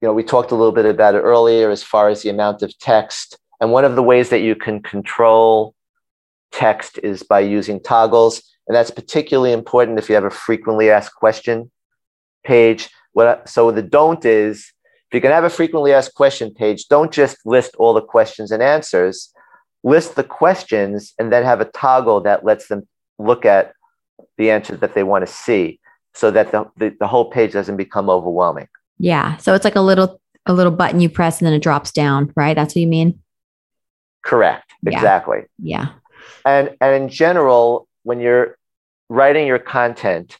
you 0.00 0.08
know, 0.08 0.12
we 0.12 0.24
talked 0.24 0.50
a 0.50 0.58
little 0.60 0.76
bit 0.80 0.84
about 0.84 1.14
it 1.14 1.20
earlier 1.20 1.70
as 1.70 1.82
far 1.82 2.10
as 2.10 2.22
the 2.22 2.28
amount 2.28 2.62
of 2.62 2.76
text, 2.78 3.38
and 3.60 3.72
one 3.72 3.86
of 3.86 3.94
the 3.96 4.02
ways 4.02 4.28
that 4.28 4.40
you 4.40 4.54
can 4.54 4.82
control 4.82 5.74
text 6.50 6.98
is 7.02 7.22
by 7.22 7.40
using 7.40 7.80
toggles. 7.80 8.42
And 8.66 8.76
that's 8.76 8.90
particularly 8.90 9.52
important 9.52 9.98
if 9.98 10.08
you 10.08 10.14
have 10.16 10.24
a 10.24 10.30
frequently 10.46 10.90
asked 10.90 11.14
question 11.14 11.70
page. 12.44 12.90
What, 13.12 13.48
so 13.48 13.70
the 13.70 13.82
don't 13.98 14.24
is 14.24 14.72
if 15.10 15.14
you 15.14 15.20
can 15.20 15.30
have 15.30 15.44
a 15.44 15.50
frequently 15.50 15.92
asked 15.92 16.14
question 16.14 16.52
page, 16.52 16.88
don't 16.88 17.12
just 17.12 17.36
list 17.44 17.74
all 17.78 17.94
the 17.94 18.08
questions 18.14 18.50
and 18.50 18.62
answers. 18.62 19.32
List 19.84 20.14
the 20.14 20.24
questions 20.24 21.14
and 21.18 21.32
then 21.32 21.42
have 21.44 21.60
a 21.60 21.64
toggle 21.66 22.20
that 22.22 22.44
lets 22.44 22.68
them 22.68 22.86
look 23.18 23.44
at 23.44 23.72
the 24.38 24.50
answer 24.50 24.76
that 24.76 24.94
they 24.94 25.02
want 25.02 25.26
to 25.26 25.32
see 25.32 25.80
so 26.14 26.30
that 26.30 26.52
the, 26.52 26.64
the, 26.76 26.94
the 27.00 27.06
whole 27.06 27.30
page 27.30 27.52
doesn't 27.52 27.76
become 27.76 28.08
overwhelming. 28.08 28.68
Yeah. 28.98 29.36
So 29.38 29.54
it's 29.54 29.64
like 29.64 29.76
a 29.76 29.80
little 29.80 30.20
a 30.46 30.52
little 30.52 30.72
button 30.72 31.00
you 31.00 31.08
press 31.08 31.38
and 31.38 31.46
then 31.46 31.54
it 31.54 31.62
drops 31.62 31.92
down, 31.92 32.32
right? 32.34 32.54
That's 32.54 32.74
what 32.74 32.80
you 32.80 32.86
mean? 32.86 33.20
Correct. 34.22 34.72
Yeah. 34.82 34.92
Exactly. 34.92 35.42
Yeah. 35.58 35.90
And 36.44 36.76
and 36.80 37.02
in 37.02 37.08
general, 37.08 37.88
when 38.02 38.20
you're 38.20 38.56
writing 39.08 39.46
your 39.46 39.58
content, 39.58 40.38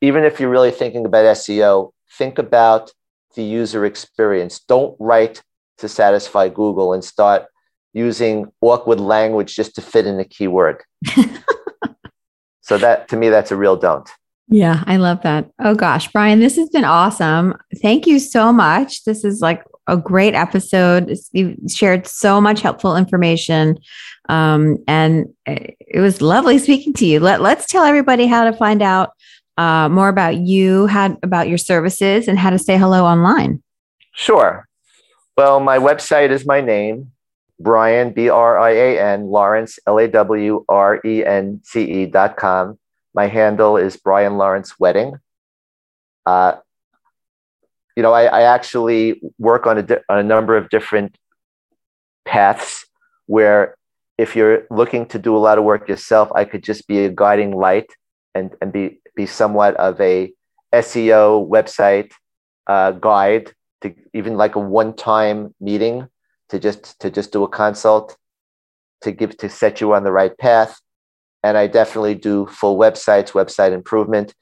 even 0.00 0.24
if 0.24 0.40
you're 0.40 0.50
really 0.50 0.70
thinking 0.70 1.04
about 1.04 1.24
SEO, 1.36 1.92
think 2.16 2.38
about 2.38 2.92
the 3.34 3.42
user 3.42 3.84
experience. 3.84 4.60
Don't 4.60 4.96
write 4.98 5.42
to 5.78 5.88
satisfy 5.88 6.48
Google 6.48 6.92
and 6.92 7.04
start 7.04 7.46
using 7.92 8.50
awkward 8.60 9.00
language 9.00 9.54
just 9.54 9.74
to 9.74 9.82
fit 9.82 10.06
in 10.06 10.18
a 10.20 10.24
keyword. 10.24 10.82
so 12.60 12.78
that 12.78 13.08
to 13.08 13.16
me, 13.16 13.28
that's 13.28 13.50
a 13.50 13.56
real 13.56 13.76
don't. 13.76 14.08
Yeah, 14.48 14.82
I 14.86 14.96
love 14.96 15.22
that. 15.22 15.48
Oh 15.60 15.74
gosh, 15.74 16.10
Brian, 16.10 16.40
this 16.40 16.56
has 16.56 16.68
been 16.70 16.84
awesome. 16.84 17.54
Thank 17.80 18.06
you 18.06 18.18
so 18.18 18.52
much. 18.52 19.04
This 19.04 19.24
is 19.24 19.40
like 19.40 19.62
a 19.86 19.96
great 19.96 20.34
episode. 20.34 21.16
You 21.32 21.56
shared 21.68 22.06
so 22.06 22.40
much 22.40 22.60
helpful 22.60 22.96
information. 22.96 23.78
Um, 24.28 24.78
and 24.86 25.26
it 25.46 26.00
was 26.00 26.20
lovely 26.20 26.58
speaking 26.58 26.92
to 26.94 27.06
you. 27.06 27.20
Let, 27.20 27.40
let's 27.40 27.66
tell 27.66 27.84
everybody 27.84 28.26
how 28.26 28.44
to 28.44 28.52
find 28.52 28.82
out 28.82 29.10
uh, 29.56 29.88
more 29.88 30.08
about 30.08 30.36
you, 30.36 30.86
how, 30.86 31.18
about 31.22 31.48
your 31.48 31.58
services, 31.58 32.28
and 32.28 32.38
how 32.38 32.50
to 32.50 32.58
say 32.58 32.76
hello 32.76 33.04
online. 33.04 33.62
Sure. 34.14 34.66
Well, 35.36 35.60
my 35.60 35.78
website 35.78 36.30
is 36.30 36.46
my 36.46 36.60
name, 36.60 37.12
Brian, 37.60 38.12
B 38.12 38.30
R 38.30 38.58
I 38.58 38.70
A 38.70 38.98
N, 38.98 39.26
Lawrence, 39.26 39.78
L 39.86 39.98
A 39.98 40.08
W 40.08 40.64
R 40.68 41.00
E 41.04 41.24
N 41.24 41.60
C 41.62 41.82
E 41.82 42.06
dot 42.06 42.36
com. 42.36 42.78
My 43.14 43.26
handle 43.26 43.76
is 43.76 43.96
Brian 43.96 44.38
Lawrence 44.38 44.80
Wedding. 44.80 45.18
Uh, 46.24 46.54
you 47.96 48.02
know, 48.02 48.12
I, 48.12 48.24
I 48.24 48.42
actually 48.42 49.20
work 49.38 49.66
on 49.66 49.78
a, 49.78 49.82
di- 49.82 50.04
on 50.08 50.18
a 50.18 50.22
number 50.22 50.56
of 50.56 50.70
different 50.70 51.16
paths 52.24 52.86
where 53.26 53.76
if 54.16 54.36
you're 54.36 54.62
looking 54.70 55.06
to 55.06 55.18
do 55.18 55.36
a 55.36 55.38
lot 55.38 55.58
of 55.58 55.64
work 55.64 55.88
yourself, 55.88 56.30
I 56.34 56.44
could 56.44 56.62
just 56.62 56.86
be 56.86 57.04
a 57.04 57.10
guiding 57.10 57.52
light 57.52 57.92
and, 58.34 58.54
and 58.62 58.72
be, 58.72 59.00
be 59.16 59.26
somewhat 59.26 59.74
of 59.76 60.00
a 60.00 60.32
SEO 60.72 61.48
website 61.48 62.12
uh, 62.66 62.92
guide 62.92 63.52
to 63.80 63.94
even 64.14 64.36
like 64.36 64.56
a 64.56 64.60
one-time 64.60 65.54
meeting 65.60 66.06
to 66.50 66.58
just 66.58 66.98
to 67.00 67.10
just 67.10 67.32
do 67.32 67.44
a 67.44 67.48
consult 67.48 68.16
to 69.02 69.12
give 69.12 69.36
to 69.38 69.48
set 69.48 69.80
you 69.80 69.94
on 69.94 70.04
the 70.04 70.12
right 70.12 70.36
path. 70.36 70.80
And 71.42 71.56
i 71.56 71.66
definitely 71.66 72.14
do 72.14 72.46
full 72.46 72.76
websites 72.76 73.32
website 73.32 73.72
improvement. 73.72 74.34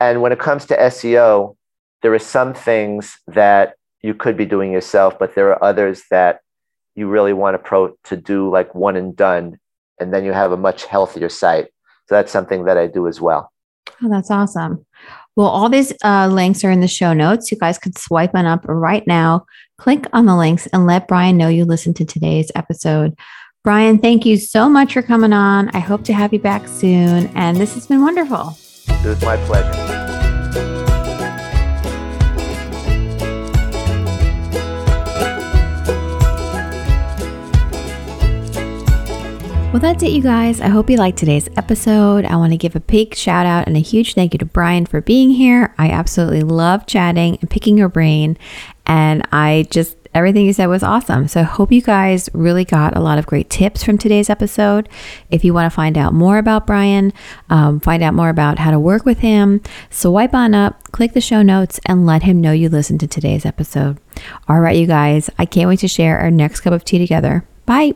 And 0.00 0.20
when 0.20 0.32
it 0.32 0.38
comes 0.38 0.66
to 0.66 0.76
seo 0.76 1.56
there 2.02 2.12
are 2.12 2.18
some 2.18 2.52
things 2.52 3.16
that 3.28 3.74
you 4.02 4.12
could 4.12 4.36
be 4.36 4.44
doing 4.44 4.72
yourself 4.72 5.18
but 5.18 5.34
there 5.34 5.50
are 5.50 5.62
others 5.62 6.02
that 6.10 6.40
you 6.96 7.06
really 7.08 7.32
want 7.32 7.54
to 7.54 7.58
pro 7.58 7.94
to 8.04 8.16
do 8.16 8.50
like 8.50 8.74
one 8.74 8.96
and 8.96 9.16
done 9.16 9.58
and 10.00 10.12
then 10.12 10.24
you 10.24 10.32
have 10.32 10.50
a 10.50 10.56
much 10.56 10.84
healthier 10.84 11.28
site. 11.28 11.66
So 12.08 12.16
that's 12.16 12.32
something 12.32 12.64
that 12.64 12.76
i 12.76 12.86
do 12.86 13.06
as 13.06 13.20
well. 13.20 13.52
Oh 14.02 14.08
that's 14.08 14.30
awesome 14.30 14.84
well, 15.36 15.48
all 15.48 15.68
these 15.68 15.92
uh, 16.04 16.28
links 16.28 16.64
are 16.64 16.70
in 16.70 16.80
the 16.80 16.88
show 16.88 17.12
notes. 17.12 17.50
You 17.50 17.58
guys 17.58 17.78
can 17.78 17.94
swipe 17.96 18.34
on 18.34 18.46
up 18.46 18.64
right 18.66 19.06
now, 19.06 19.46
click 19.78 20.06
on 20.12 20.26
the 20.26 20.36
links, 20.36 20.66
and 20.68 20.86
let 20.86 21.08
Brian 21.08 21.36
know 21.36 21.48
you 21.48 21.64
listened 21.64 21.96
to 21.96 22.04
today's 22.04 22.50
episode. 22.54 23.16
Brian, 23.64 23.98
thank 23.98 24.26
you 24.26 24.36
so 24.36 24.68
much 24.68 24.92
for 24.92 25.02
coming 25.02 25.32
on. 25.32 25.68
I 25.70 25.78
hope 25.78 26.04
to 26.04 26.12
have 26.12 26.32
you 26.32 26.40
back 26.40 26.66
soon. 26.66 27.28
And 27.36 27.56
this 27.56 27.74
has 27.74 27.86
been 27.86 28.02
wonderful. 28.02 28.56
It 28.88 29.06
was 29.06 29.22
my 29.22 29.36
pleasure. 29.46 30.21
Well, 39.72 39.80
that's 39.80 40.02
it, 40.02 40.12
you 40.12 40.20
guys. 40.20 40.60
I 40.60 40.68
hope 40.68 40.90
you 40.90 40.98
liked 40.98 41.16
today's 41.16 41.48
episode. 41.56 42.26
I 42.26 42.36
want 42.36 42.52
to 42.52 42.58
give 42.58 42.76
a 42.76 42.80
big 42.80 43.14
shout 43.14 43.46
out 43.46 43.66
and 43.66 43.74
a 43.74 43.80
huge 43.80 44.12
thank 44.12 44.34
you 44.34 44.38
to 44.40 44.44
Brian 44.44 44.84
for 44.84 45.00
being 45.00 45.30
here. 45.30 45.74
I 45.78 45.88
absolutely 45.88 46.42
love 46.42 46.84
chatting 46.84 47.38
and 47.40 47.48
picking 47.48 47.78
your 47.78 47.88
brain. 47.88 48.36
And 48.84 49.26
I 49.32 49.66
just, 49.70 49.96
everything 50.12 50.44
you 50.44 50.52
said 50.52 50.66
was 50.66 50.82
awesome. 50.82 51.26
So 51.26 51.40
I 51.40 51.44
hope 51.44 51.72
you 51.72 51.80
guys 51.80 52.28
really 52.34 52.66
got 52.66 52.94
a 52.94 53.00
lot 53.00 53.16
of 53.16 53.24
great 53.24 53.48
tips 53.48 53.82
from 53.82 53.96
today's 53.96 54.28
episode. 54.28 54.90
If 55.30 55.42
you 55.42 55.54
want 55.54 55.72
to 55.72 55.74
find 55.74 55.96
out 55.96 56.12
more 56.12 56.36
about 56.36 56.66
Brian, 56.66 57.10
um, 57.48 57.80
find 57.80 58.02
out 58.02 58.12
more 58.12 58.28
about 58.28 58.58
how 58.58 58.72
to 58.72 58.78
work 58.78 59.06
with 59.06 59.20
him, 59.20 59.62
swipe 59.88 60.34
on 60.34 60.54
up, 60.54 60.92
click 60.92 61.14
the 61.14 61.20
show 61.22 61.40
notes, 61.40 61.80
and 61.86 62.04
let 62.04 62.24
him 62.24 62.42
know 62.42 62.52
you 62.52 62.68
listened 62.68 63.00
to 63.00 63.06
today's 63.06 63.46
episode. 63.46 63.98
All 64.48 64.60
right, 64.60 64.76
you 64.76 64.86
guys, 64.86 65.30
I 65.38 65.46
can't 65.46 65.70
wait 65.70 65.78
to 65.78 65.88
share 65.88 66.18
our 66.18 66.30
next 66.30 66.60
cup 66.60 66.74
of 66.74 66.84
tea 66.84 66.98
together. 66.98 67.46
Bye. 67.64 67.94